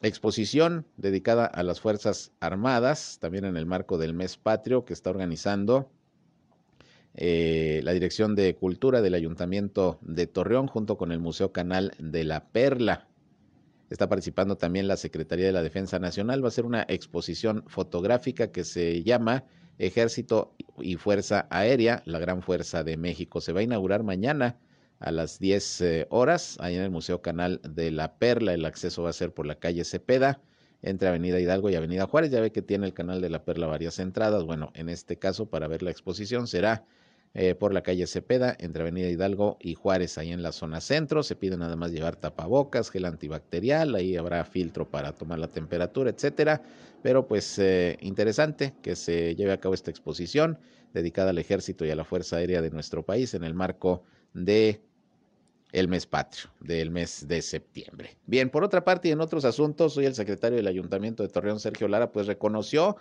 exposición 0.07 0.85
dedicada 0.97 1.45
a 1.45 1.63
las 1.63 1.79
Fuerzas 1.79 2.31
Armadas, 2.39 3.19
también 3.19 3.45
en 3.45 3.57
el 3.57 3.65
marco 3.65 3.97
del 3.97 4.13
mes 4.13 4.37
patrio 4.37 4.85
que 4.85 4.93
está 4.93 5.09
organizando 5.09 5.89
eh, 7.13 7.81
la 7.83 7.91
Dirección 7.91 8.35
de 8.35 8.55
Cultura 8.55 9.01
del 9.01 9.13
Ayuntamiento 9.13 9.99
de 10.01 10.27
Torreón 10.27 10.67
junto 10.67 10.97
con 10.97 11.11
el 11.11 11.19
Museo 11.19 11.51
Canal 11.51 11.93
de 11.99 12.23
la 12.23 12.45
Perla. 12.45 13.07
Está 13.89 14.07
participando 14.07 14.55
también 14.55 14.87
la 14.87 14.95
Secretaría 14.95 15.45
de 15.45 15.51
la 15.51 15.63
Defensa 15.63 15.99
Nacional. 15.99 16.43
Va 16.43 16.47
a 16.47 16.51
ser 16.51 16.65
una 16.65 16.85
exposición 16.87 17.65
fotográfica 17.67 18.51
que 18.51 18.63
se 18.63 19.03
llama 19.03 19.43
Ejército 19.77 20.55
y 20.79 20.95
Fuerza 20.95 21.47
Aérea, 21.49 22.01
la 22.05 22.19
Gran 22.19 22.41
Fuerza 22.41 22.83
de 22.83 22.95
México. 22.95 23.41
Se 23.41 23.51
va 23.51 23.59
a 23.59 23.63
inaugurar 23.63 24.03
mañana 24.03 24.57
a 25.01 25.11
las 25.11 25.39
10 25.39 25.81
eh, 25.81 26.07
horas, 26.09 26.57
ahí 26.59 26.75
en 26.75 26.83
el 26.83 26.91
Museo 26.91 27.21
Canal 27.21 27.59
de 27.67 27.91
la 27.91 28.17
Perla. 28.17 28.53
El 28.53 28.65
acceso 28.65 29.03
va 29.03 29.09
a 29.09 29.13
ser 29.13 29.33
por 29.33 29.45
la 29.45 29.55
calle 29.55 29.83
Cepeda, 29.83 30.41
entre 30.83 31.09
Avenida 31.09 31.39
Hidalgo 31.39 31.69
y 31.69 31.75
Avenida 31.75 32.05
Juárez. 32.05 32.31
Ya 32.31 32.39
ve 32.39 32.51
que 32.51 32.61
tiene 32.61 32.85
el 32.85 32.93
Canal 32.93 33.19
de 33.19 33.29
la 33.29 33.43
Perla 33.43 33.67
varias 33.67 33.99
entradas. 33.99 34.43
Bueno, 34.45 34.71
en 34.75 34.89
este 34.89 35.17
caso, 35.17 35.47
para 35.47 35.67
ver 35.67 35.81
la 35.81 35.91
exposición, 35.91 36.47
será 36.47 36.85
eh, 37.33 37.55
por 37.55 37.73
la 37.73 37.81
calle 37.81 38.05
Cepeda, 38.07 38.55
entre 38.59 38.81
Avenida 38.81 39.07
Hidalgo 39.07 39.57
y 39.59 39.73
Juárez, 39.73 40.17
ahí 40.17 40.31
en 40.31 40.43
la 40.43 40.51
zona 40.51 40.81
centro. 40.81 41.23
Se 41.23 41.35
pide 41.35 41.57
nada 41.57 41.75
más 41.75 41.91
llevar 41.91 42.15
tapabocas, 42.15 42.91
gel 42.91 43.05
antibacterial, 43.05 43.95
ahí 43.95 44.17
habrá 44.17 44.43
filtro 44.45 44.87
para 44.89 45.13
tomar 45.13 45.39
la 45.39 45.47
temperatura, 45.47 46.11
etcétera. 46.11 46.61
Pero 47.01 47.27
pues 47.27 47.57
eh, 47.57 47.97
interesante 48.01 48.73
que 48.83 48.95
se 48.95 49.33
lleve 49.35 49.53
a 49.53 49.59
cabo 49.59 49.73
esta 49.73 49.89
exposición 49.89 50.59
dedicada 50.93 51.31
al 51.31 51.39
ejército 51.39 51.85
y 51.85 51.89
a 51.89 51.95
la 51.95 52.03
Fuerza 52.03 52.35
Aérea 52.35 52.61
de 52.61 52.69
nuestro 52.69 53.03
país 53.03 53.33
en 53.33 53.43
el 53.43 53.53
marco 53.53 54.03
de 54.33 54.81
el 55.71 55.87
mes 55.87 56.05
patrio 56.05 56.49
del 56.59 56.91
mes 56.91 57.27
de 57.27 57.41
septiembre. 57.41 58.17
Bien, 58.25 58.49
por 58.49 58.63
otra 58.63 58.83
parte 58.83 59.07
y 59.07 59.11
en 59.11 59.21
otros 59.21 59.45
asuntos, 59.45 59.97
hoy 59.97 60.05
el 60.05 60.15
secretario 60.15 60.57
del 60.57 60.67
Ayuntamiento 60.67 61.23
de 61.23 61.29
Torreón, 61.29 61.59
Sergio 61.59 61.87
Lara, 61.87 62.11
pues 62.11 62.27
reconoció 62.27 62.97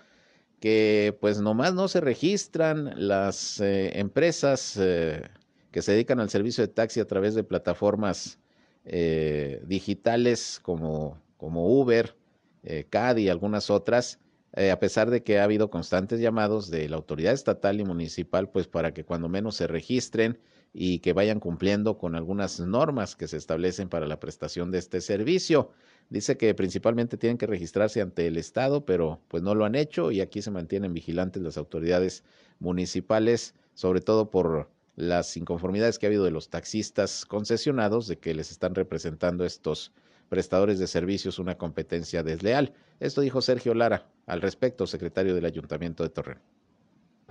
que 0.61 1.17
pues 1.21 1.41
nomás 1.41 1.75
no 1.75 1.89
se 1.89 2.01
registran 2.01 2.93
las 2.97 3.61
eh, 3.61 3.99
empresas 3.99 4.77
eh, 4.79 5.23
que 5.73 5.83
se 5.83 5.93
dedican 5.93 6.21
al 6.21 6.31
servicio 6.31 6.65
de 6.65 6.73
taxi 6.73 7.01
a 7.01 7.07
través 7.07 7.35
de 7.35 7.45
plataformas 7.45 8.39
eh, 8.85 9.63
digitales 9.67 10.61
como, 10.63 11.21
como 11.37 11.67
Uber, 11.67 12.15
CAD 12.91 13.17
y 13.17 13.31
algunas 13.31 13.71
otras, 13.71 14.21
a 14.53 14.79
pesar 14.79 15.11
de 15.11 15.23
que 15.23 15.39
ha 15.39 15.45
habido 15.45 15.71
constantes 15.71 16.21
llamados 16.21 16.71
de 16.71 16.89
la 16.89 16.97
autoridad 16.97 17.33
estatal 17.33 17.81
y 17.81 17.85
municipal, 17.85 18.51
pues 18.51 18.67
para 18.67 18.93
que 18.93 19.05
cuando 19.05 19.29
menos 19.29 19.57
se 19.57 19.67
registren 19.67 20.39
y 20.73 21.01
que 21.01 21.13
vayan 21.13 21.41
cumpliendo 21.41 21.99
con 21.99 22.15
algunas 22.15 22.61
normas 22.61 23.17
que 23.17 23.29
se 23.29 23.37
establecen 23.37 23.89
para 23.89 24.07
la 24.07 24.21
prestación 24.21 24.71
de 24.71 24.79
este 24.79 25.01
servicio. 25.01 25.71
Dice 26.09 26.37
que 26.37 26.55
principalmente 26.55 27.17
tienen 27.17 27.39
que 27.39 27.47
registrarse 27.47 28.01
ante 28.01 28.27
el 28.27 28.37
Estado, 28.37 28.85
pero 28.85 29.21
pues 29.29 29.43
no 29.43 29.55
lo 29.55 29.65
han 29.65 29.75
hecho 29.75 30.11
y 30.11 30.21
aquí 30.21 30.43
se 30.43 30.51
mantienen 30.51 30.95
vigilantes 30.95 31.43
las 31.43 31.57
autoridades 31.57 32.25
municipales, 32.59 33.55
sobre 33.75 34.01
todo 34.01 34.31
por 34.31 34.71
las 34.97 35.37
inconformidades 35.37 35.99
que 35.99 36.07
ha 36.07 36.09
habido 36.09 36.25
de 36.25 36.31
los 36.31 36.51
taxistas 36.51 37.25
concesionados 37.25 38.07
de 38.07 38.19
que 38.19 38.35
les 38.35 38.51
están 38.51 38.75
representando 38.75 39.45
estos 39.45 39.93
prestadores 40.29 40.79
de 40.79 40.87
servicios 40.87 41.39
una 41.39 41.57
competencia 41.59 42.23
desleal. 42.23 42.75
Esto 43.01 43.23
dijo 43.23 43.41
Sergio 43.41 43.73
Lara 43.73 44.05
al 44.27 44.43
respecto, 44.43 44.87
secretario 44.87 45.35
del 45.35 45.47
Ayuntamiento 45.47 46.03
de 46.03 46.11
Torreón. 46.11 46.41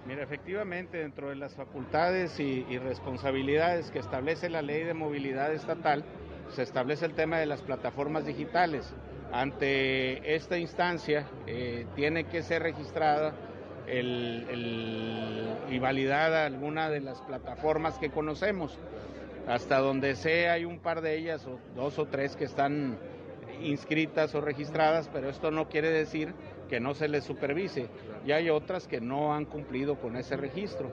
Mira, 0.08 0.24
efectivamente, 0.24 0.98
dentro 0.98 1.30
de 1.30 1.36
las 1.36 1.54
facultades 1.54 2.40
y, 2.40 2.64
responsabilidades 2.80 3.92
que 3.92 4.00
establece 4.00 4.50
la 4.50 4.64
ley 4.64 4.84
de 4.84 4.96
movilidad 4.96 5.54
estatal, 5.54 6.04
se 6.50 6.64
establece 6.64 7.06
el 7.06 7.14
tema 7.14 7.38
de 7.38 7.46
las 7.46 7.62
plataformas 7.62 8.26
digitales. 8.26 8.92
Ante 9.32 10.36
esta 10.36 10.58
instancia, 10.58 11.28
eh, 11.46 11.86
tiene 11.96 12.24
que 12.24 12.42
ser 12.42 12.64
registrada 12.64 13.36
y 13.88 15.80
validada 15.80 16.46
alguna 16.46 16.90
de 16.90 17.02
las 17.02 17.22
plataformas 17.22 18.00
que 18.00 18.10
conocemos. 18.10 18.80
Hasta 19.48 19.78
donde 19.80 20.16
sé, 20.16 20.50
hay 20.50 20.66
un 20.66 20.80
par 20.80 21.02
de 21.02 21.18
ellas, 21.18 21.46
o 21.46 21.60
dos 21.76 22.00
o 22.00 22.08
tres 22.08 22.36
que 22.36 22.46
están 22.46 22.98
inscritas 23.62 24.34
o 24.36 24.42
registradas, 24.42 25.10
pero 25.12 25.30
esto 25.30 25.52
no 25.52 25.70
quiere 25.70 25.90
decir 25.90 26.34
que 26.70 26.80
no 26.80 26.94
se 26.94 27.08
les 27.08 27.24
supervise 27.24 27.88
y 28.26 28.32
hay 28.32 28.50
otras 28.50 28.88
que 28.88 29.02
no 29.02 29.34
han 29.34 29.46
cumplido 29.46 29.96
con 30.00 30.16
ese 30.16 30.38
registro. 30.38 30.92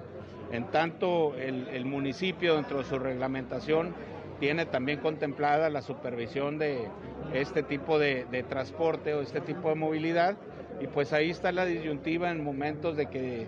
En 0.53 0.71
tanto, 0.71 1.35
el, 1.35 1.85
municipio 1.85 2.55
dentro 2.55 2.79
de 2.79 2.85
su 2.85 2.99
reglamentación 2.99 3.95
tiene 4.39 4.67
también 4.67 5.01
contemplada 5.01 5.71
la 5.71 5.83
supervisión 5.83 6.59
de 6.59 6.89
este 7.33 7.63
tipo 7.63 7.99
de, 7.99 8.27
de, 8.31 8.43
transporte 8.43 9.15
o 9.15 9.23
este 9.23 9.41
tipo 9.41 9.71
de 9.71 9.75
movilidad 9.75 10.37
y 10.81 10.87
pues 10.87 11.13
ahí 11.13 11.31
está 11.31 11.53
la 11.53 11.65
disyuntiva 11.65 12.31
en 12.31 12.45
momentos 12.45 12.97
de 12.97 13.07
que 13.07 13.47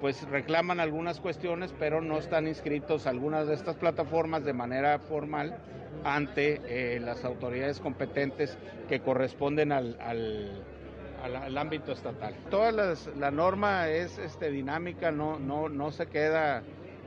pues 0.00 0.28
reclaman 0.28 0.80
algunas 0.80 1.20
cuestiones 1.20 1.74
pero 1.78 2.00
no 2.00 2.18
están 2.18 2.46
inscritos 2.46 3.06
algunas 3.06 3.48
de 3.48 3.54
estas 3.54 3.76
plataformas 3.76 4.44
de 4.44 4.52
manera 4.52 4.98
formal 4.98 5.56
ante 6.04 6.60
eh, 6.66 7.00
las 7.00 7.24
autoridades 7.24 7.80
competentes 7.80 8.56
que 8.88 9.00
corresponden 9.00 9.72
al 9.72 9.96
al, 11.22 11.56
ámbito 11.58 11.92
estatal. 11.92 12.34
Toda 12.50 12.72
la 13.16 13.30
norma 13.30 13.88
es 13.88 14.18
este, 14.18 14.50
dinámica, 14.50 15.10
no, 15.10 15.38
no, 15.38 15.68
no 15.68 15.90
se 15.90 16.06
queda 16.06 16.62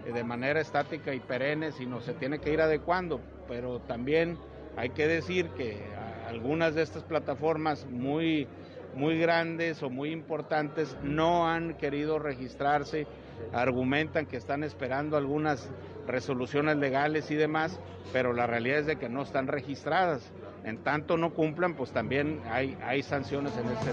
eh, 0.06 0.12
de 0.12 0.24
manera 0.24 0.60
estática 0.60 1.14
y 1.14 1.20
perenne, 1.20 1.72
sino 1.72 2.02
se 2.02 2.14
tiene 2.14 2.40
que 2.40 2.52
ir 2.52 2.62
adecuando. 2.62 3.22
Pero 3.48 3.80
también 3.80 4.38
hay 4.78 4.90
que 4.90 5.08
decir 5.08 5.50
que 5.50 5.82
algunas 6.28 6.76
de 6.76 6.84
estas 6.84 7.04
plataformas 7.04 7.86
muy, 7.90 8.48
muy 8.96 9.18
grandes 9.18 9.82
o 9.84 9.90
muy 9.90 10.12
importantes 10.12 10.98
no 11.04 11.48
han 11.48 11.76
querido 11.76 12.20
registrarse, 12.20 13.08
argumentan 13.54 14.26
que 14.26 14.38
están 14.38 14.64
esperando 14.64 15.18
algunas 15.18 15.70
resoluciones 16.08 16.78
legales 16.78 17.32
y 17.32 17.36
demás, 17.36 17.80
pero 18.14 18.34
la 18.34 18.48
realidad 18.48 18.80
es 18.80 18.86
de 18.86 18.98
que 18.98 19.10
no 19.10 19.22
están 19.22 19.48
registradas. 19.48 20.32
En 20.64 20.78
tanto 20.78 21.18
no 21.18 21.34
cumplan, 21.34 21.76
pues 21.76 21.92
también 21.92 22.40
hay, 22.50 22.78
hay 22.84 23.02
sanciones 23.02 23.54
en 23.58 23.66
ese 23.66 23.92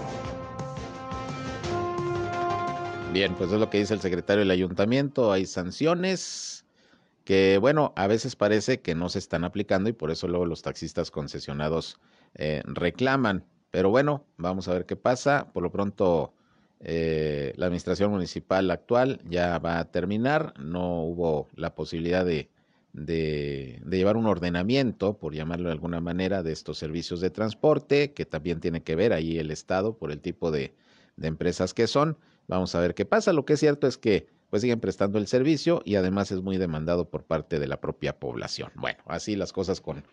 Bien, 3.11 3.33
pues 3.33 3.51
es 3.51 3.59
lo 3.59 3.71
que 3.71 3.79
dice 3.79 3.95
el 3.95 4.01
secretario 4.01 4.41
del 4.41 4.51
ayuntamiento, 4.51 5.31
hay 5.31 5.47
sanciones 5.47 6.63
que, 7.25 7.57
bueno, 7.57 7.91
a 7.95 8.05
veces 8.05 8.35
parece 8.35 8.81
que 8.81 8.93
no 8.93 9.09
se 9.09 9.17
están 9.17 9.43
aplicando 9.43 9.89
y 9.89 9.93
por 9.93 10.11
eso 10.11 10.27
luego 10.27 10.45
los 10.45 10.61
taxistas 10.61 11.09
concesionados 11.09 11.99
eh, 12.35 12.61
reclaman. 12.65 13.45
Pero 13.71 13.89
bueno, 13.89 14.25
vamos 14.37 14.67
a 14.67 14.73
ver 14.73 14.85
qué 14.85 14.95
pasa. 14.95 15.49
Por 15.53 15.63
lo 15.63 15.71
pronto, 15.71 16.33
eh, 16.79 17.53
la 17.57 17.67
administración 17.67 18.11
municipal 18.11 18.69
actual 18.71 19.21
ya 19.29 19.59
va 19.59 19.79
a 19.79 19.91
terminar. 19.91 20.53
No 20.59 21.03
hubo 21.03 21.47
la 21.55 21.75
posibilidad 21.75 22.25
de, 22.25 22.49
llevar 23.89 24.17
un 24.17 24.25
ordenamiento, 24.25 25.17
por 25.17 25.33
llamarlo 25.33 25.69
de 25.69 25.73
alguna 25.73 26.01
manera, 26.01 26.41
de 26.43 26.51
estos 26.51 26.77
servicios 26.77 27.21
de 27.21 27.29
transporte, 27.29 28.13
que 28.13 28.25
también 28.25 28.59
tiene 28.59 28.81
que 28.81 28.95
ver 28.95 29.13
ahí 29.13 29.37
el 29.37 29.51
Estado 29.51 29.97
por 29.97 30.11
el 30.11 30.19
tipo 30.19 30.51
de, 30.51 30.73
de 31.15 31.27
empresas 31.27 31.73
que 31.73 31.87
son. 31.87 32.17
Vamos 32.47 32.73
a 32.73 32.79
ver 32.79 32.95
qué 32.95 33.05
pasa. 33.05 33.33
Lo 33.33 33.45
que 33.45 33.53
es 33.53 33.59
cierto 33.59 33.87
es 33.87 33.97
que 33.97 34.27
pues 34.49 34.63
siguen 34.63 34.79
prestando 34.79 35.19
el 35.19 35.27
servicio 35.27 35.81
y 35.85 35.95
además 35.95 36.31
es 36.31 36.41
muy 36.41 36.57
demandado 36.57 37.09
por 37.09 37.23
parte 37.23 37.59
de 37.59 37.67
la 37.67 37.79
propia 37.79 38.17
población. 38.17 38.71
Bueno, 38.75 38.99
así 39.05 39.35
las 39.35 39.53
cosas 39.53 39.79
con 39.79 40.03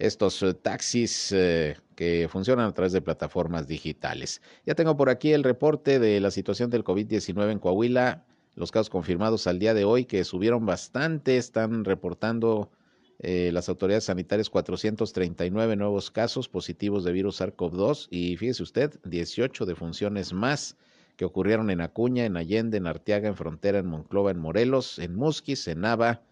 estos 0.00 0.42
eh, 0.42 0.54
taxis 0.54 1.30
eh, 1.32 1.76
que 1.94 2.26
funcionan 2.28 2.66
a 2.66 2.72
través 2.72 2.92
de 2.92 3.02
plataformas 3.02 3.68
digitales. 3.68 4.40
Ya 4.66 4.74
tengo 4.74 4.96
por 4.96 5.10
aquí 5.10 5.32
el 5.32 5.44
reporte 5.44 5.98
de 5.98 6.18
la 6.20 6.30
situación 6.30 6.70
del 6.70 6.82
COVID-19 6.82 7.52
en 7.52 7.58
Coahuila. 7.58 8.24
Los 8.56 8.72
casos 8.72 8.90
confirmados 8.90 9.46
al 9.46 9.58
día 9.58 9.74
de 9.74 9.84
hoy 9.84 10.06
que 10.06 10.24
subieron 10.24 10.66
bastante, 10.66 11.36
están 11.36 11.84
reportando 11.84 12.70
eh, 13.18 13.50
las 13.52 13.68
autoridades 13.68 14.04
sanitarias 14.04 14.48
439 14.48 15.76
nuevos 15.76 16.10
casos 16.10 16.48
positivos 16.48 17.04
de 17.04 17.12
virus 17.12 17.40
SARS-CoV-2 17.40 18.08
y 18.10 18.36
fíjese 18.38 18.62
usted, 18.62 18.98
18 19.04 19.66
defunciones 19.66 20.32
más 20.32 20.76
que 21.16 21.26
ocurrieron 21.26 21.70
en 21.70 21.82
Acuña, 21.82 22.24
en 22.24 22.38
Allende, 22.38 22.78
en 22.78 22.86
Arteaga, 22.86 23.28
en 23.28 23.36
Frontera, 23.36 23.78
en 23.78 23.86
Monclova, 23.86 24.30
en 24.30 24.38
Morelos, 24.38 24.98
en 24.98 25.14
Musquis, 25.14 25.68
en 25.68 25.82
Nava, 25.82 26.22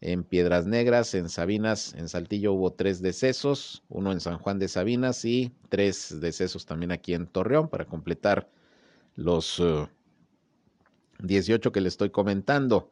en 0.00 0.24
Piedras 0.24 0.66
Negras, 0.66 1.14
en 1.14 1.28
Sabinas, 1.28 1.94
en 1.94 2.08
Saltillo 2.08 2.52
hubo 2.54 2.72
tres 2.72 3.02
decesos, 3.02 3.82
uno 3.88 4.12
en 4.12 4.20
San 4.20 4.38
Juan 4.38 4.58
de 4.58 4.68
Sabinas 4.68 5.24
y 5.24 5.52
tres 5.68 6.20
decesos 6.20 6.64
también 6.64 6.90
aquí 6.90 7.12
en 7.12 7.26
Torreón 7.26 7.68
para 7.68 7.84
completar 7.84 8.48
los 9.16 9.62
18 11.18 11.68
uh, 11.68 11.72
que 11.72 11.80
le 11.80 11.88
estoy 11.88 12.10
comentando. 12.10 12.90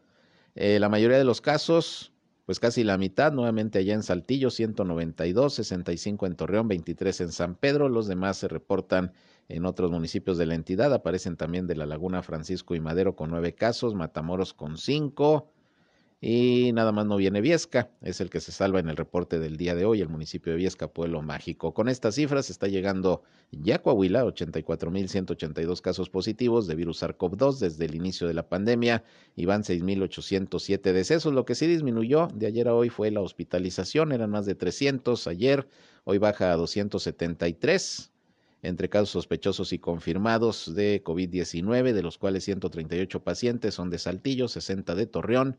Eh, 0.55 0.79
la 0.81 0.91
mayoría 0.91 1.17
de 1.17 1.25
los 1.25 1.41
casos, 1.41 2.13
pues 2.45 2.61
casi 2.61 2.85
la 2.85 2.99
mitad, 2.99 3.33
nuevamente 3.33 3.79
allá 3.79 3.95
en 3.95 4.03
Saltillo, 4.03 4.51
192, 4.51 5.55
65 5.55 6.27
en 6.27 6.37
Torreón, 6.37 6.69
23 6.69 7.23
en 7.23 7.33
San 7.33 7.55
Pedro, 7.55 7.89
los 7.89 8.07
demás 8.07 8.37
se 8.37 8.49
reportan 8.49 9.13
en 9.49 9.65
otros 9.65 9.91
municipios 9.91 10.37
de 10.37 10.45
la 10.45 10.55
entidad 10.55 10.93
aparecen 10.93 11.39
también 11.39 11.67
de 11.67 11.75
la 11.75 11.87
Laguna 11.87 12.23
Francisco 12.23 12.75
y 12.75 12.81
Madero 12.81 13.17
con 13.17 13.31
nueve 13.31 13.55
casos, 13.55 13.95
Matamoros 13.95 14.53
con 14.53 14.77
cinco 14.77 15.51
y 16.21 16.73
nada 16.73 16.91
más 16.91 17.07
no 17.07 17.16
viene 17.16 17.41
Viesca, 17.41 17.91
es 18.01 18.21
el 18.21 18.29
que 18.29 18.41
se 18.41 18.51
salva 18.51 18.81
en 18.81 18.89
el 18.89 18.97
reporte 18.97 19.39
del 19.39 19.57
día 19.57 19.77
de 19.77 19.85
hoy, 19.85 20.01
el 20.01 20.09
municipio 20.09 20.53
de 20.53 20.59
Viesca, 20.59 20.89
pueblo 20.89 21.23
mágico. 21.23 21.73
Con 21.73 21.89
estas 21.89 22.16
cifras 22.16 22.51
está 22.51 22.66
llegando 22.66 23.23
ya 23.53 23.79
Coahuila, 23.79 24.25
84.182 24.25 25.81
casos 25.81 26.11
positivos 26.11 26.66
de 26.66 26.75
virus 26.75 27.03
SARS-CoV-2 27.03 27.59
desde 27.59 27.85
el 27.85 27.95
inicio 27.95 28.27
de 28.27 28.35
la 28.35 28.49
pandemia 28.49 29.05
y 29.37 29.45
van 29.45 29.62
6.807 29.62 30.93
decesos. 30.93 31.33
Lo 31.33 31.45
que 31.45 31.55
sí 31.55 31.69
disminuyó 31.69 32.27
de 32.35 32.47
ayer 32.47 32.66
a 32.66 32.75
hoy 32.75 32.89
fue 32.89 33.12
la 33.12 33.21
hospitalización, 33.21 34.11
eran 34.11 34.31
más 34.31 34.45
de 34.45 34.57
300 34.57 35.25
ayer, 35.29 35.69
hoy 36.03 36.19
baja 36.19 36.53
a 36.53 36.57
273 36.57 38.11
entre 38.62 38.89
casos 38.89 39.11
sospechosos 39.11 39.73
y 39.73 39.79
confirmados 39.79 40.75
de 40.75 41.01
COVID-19, 41.05 41.93
de 41.93 42.03
los 42.03 42.19
cuales 42.19 42.43
138 42.43 43.23
pacientes 43.23 43.75
son 43.75 43.89
de 43.89 43.99
Saltillo, 43.99 44.49
60 44.49 44.97
de 44.97 45.07
Torreón, 45.07 45.57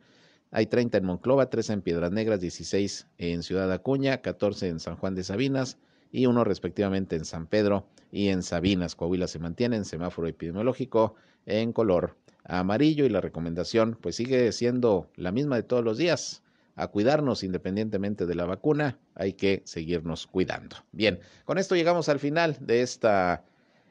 hay 0.51 0.65
30 0.65 0.97
en 0.97 1.05
Monclova, 1.05 1.49
13 1.49 1.73
en 1.73 1.81
Piedras 1.81 2.11
Negras, 2.11 2.41
16 2.41 3.07
en 3.17 3.43
Ciudad 3.43 3.71
Acuña, 3.71 4.21
14 4.21 4.67
en 4.67 4.79
San 4.79 4.95
Juan 4.95 5.15
de 5.15 5.23
Sabinas 5.23 5.77
y 6.11 6.25
uno 6.25 6.43
respectivamente 6.43 7.15
en 7.15 7.25
San 7.25 7.47
Pedro 7.47 7.87
y 8.11 8.29
en 8.29 8.41
Sabinas. 8.41 8.95
Coahuila 8.95 9.27
se 9.27 9.39
mantiene 9.39 9.75
en 9.75 9.85
semáforo 9.85 10.27
epidemiológico 10.27 11.15
en 11.45 11.71
color 11.71 12.17
amarillo 12.45 13.05
y 13.05 13.09
la 13.09 13.21
recomendación 13.21 13.97
pues 14.01 14.15
sigue 14.15 14.51
siendo 14.51 15.09
la 15.15 15.31
misma 15.31 15.55
de 15.55 15.63
todos 15.63 15.83
los 15.83 15.97
días 15.97 16.41
a 16.75 16.87
cuidarnos 16.87 17.43
independientemente 17.43 18.25
de 18.25 18.35
la 18.35 18.45
vacuna, 18.45 18.97
hay 19.13 19.33
que 19.33 19.61
seguirnos 19.65 20.27
cuidando. 20.27 20.77
Bien, 20.93 21.19
con 21.43 21.57
esto 21.57 21.75
llegamos 21.75 22.07
al 22.07 22.19
final 22.19 22.55
de 22.61 22.81
esta 22.81 23.43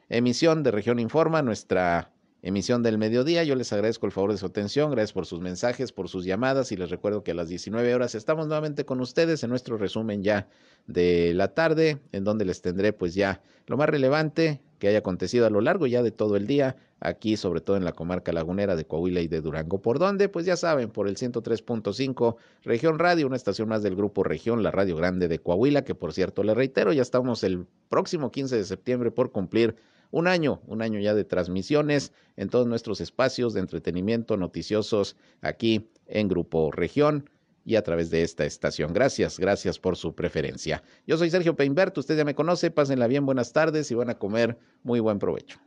emisión 0.09 0.63
de 0.63 0.71
Región 0.71 0.97
Informa, 0.99 1.43
nuestra 1.43 2.11
emisión 2.41 2.83
del 2.83 2.97
mediodía. 2.97 3.43
Yo 3.43 3.55
les 3.55 3.71
agradezco 3.73 4.05
el 4.05 4.11
favor 4.11 4.31
de 4.31 4.37
su 4.37 4.45
atención, 4.45 4.91
gracias 4.91 5.13
por 5.13 5.25
sus 5.25 5.41
mensajes, 5.41 5.91
por 5.91 6.09
sus 6.09 6.25
llamadas 6.25 6.71
y 6.71 6.77
les 6.77 6.89
recuerdo 6.89 7.23
que 7.23 7.31
a 7.31 7.35
las 7.35 7.49
19 7.49 7.93
horas 7.93 8.15
estamos 8.15 8.47
nuevamente 8.47 8.85
con 8.85 9.01
ustedes 9.01 9.43
en 9.43 9.49
nuestro 9.49 9.77
resumen 9.77 10.23
ya 10.23 10.47
de 10.87 11.33
la 11.33 11.53
tarde, 11.53 11.99
en 12.11 12.23
donde 12.23 12.45
les 12.45 12.61
tendré 12.61 12.93
pues 12.93 13.13
ya 13.13 13.41
lo 13.67 13.77
más 13.77 13.89
relevante 13.89 14.61
que 14.79 14.87
haya 14.87 14.99
acontecido 14.99 15.45
a 15.45 15.49
lo 15.49 15.61
largo 15.61 15.85
ya 15.85 16.01
de 16.01 16.11
todo 16.11 16.37
el 16.37 16.47
día, 16.47 16.77
aquí 17.01 17.37
sobre 17.37 17.61
todo 17.61 17.75
en 17.75 17.83
la 17.83 17.91
comarca 17.91 18.31
lagunera 18.31 18.75
de 18.75 18.85
Coahuila 18.85 19.19
y 19.19 19.27
de 19.27 19.41
Durango. 19.41 19.81
¿Por 19.81 19.99
dónde? 19.99 20.29
Pues 20.29 20.45
ya 20.45 20.55
saben, 20.55 20.89
por 20.89 21.07
el 21.07 21.17
103.5 21.17 22.37
Región 22.63 22.97
Radio, 22.97 23.27
una 23.27 23.35
estación 23.35 23.67
más 23.69 23.83
del 23.83 23.95
grupo 23.95 24.23
Región, 24.23 24.63
la 24.63 24.71
Radio 24.71 24.95
Grande 24.95 25.27
de 25.27 25.39
Coahuila, 25.39 25.83
que 25.83 25.95
por 25.95 26.13
cierto 26.13 26.43
le 26.43 26.55
reitero, 26.55 26.93
ya 26.93 27.01
estamos 27.01 27.43
el 27.43 27.67
próximo 27.89 28.31
15 28.31 28.55
de 28.55 28.63
septiembre 28.63 29.11
por 29.11 29.31
cumplir 29.31 29.75
un 30.11 30.27
año, 30.27 30.61
un 30.65 30.81
año 30.81 30.99
ya 30.99 31.13
de 31.13 31.23
transmisiones 31.23 32.13
en 32.35 32.49
todos 32.49 32.67
nuestros 32.67 33.01
espacios 33.01 33.53
de 33.53 33.61
entretenimiento 33.61 34.37
noticiosos 34.37 35.15
aquí 35.41 35.89
en 36.07 36.27
Grupo 36.27 36.71
Región 36.71 37.29
y 37.65 37.75
a 37.75 37.83
través 37.83 38.09
de 38.09 38.23
esta 38.23 38.45
estación. 38.45 38.93
Gracias, 38.93 39.37
gracias 39.37 39.77
por 39.77 39.95
su 39.95 40.15
preferencia. 40.15 40.81
Yo 41.05 41.17
soy 41.17 41.29
Sergio 41.29 41.55
Peinberto, 41.55 41.99
usted 41.99 42.17
ya 42.17 42.25
me 42.25 42.35
conoce, 42.35 42.71
pásenla 42.71 43.07
bien, 43.07 43.25
buenas 43.25 43.53
tardes 43.53 43.91
y 43.91 43.95
van 43.95 44.09
a 44.09 44.17
comer 44.17 44.57
muy 44.83 44.99
buen 44.99 45.19
provecho. 45.19 45.59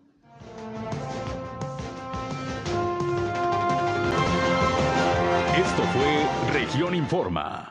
Esto 5.57 5.83
fue 5.93 6.61
Región 6.61 6.95
Informa. 6.95 7.71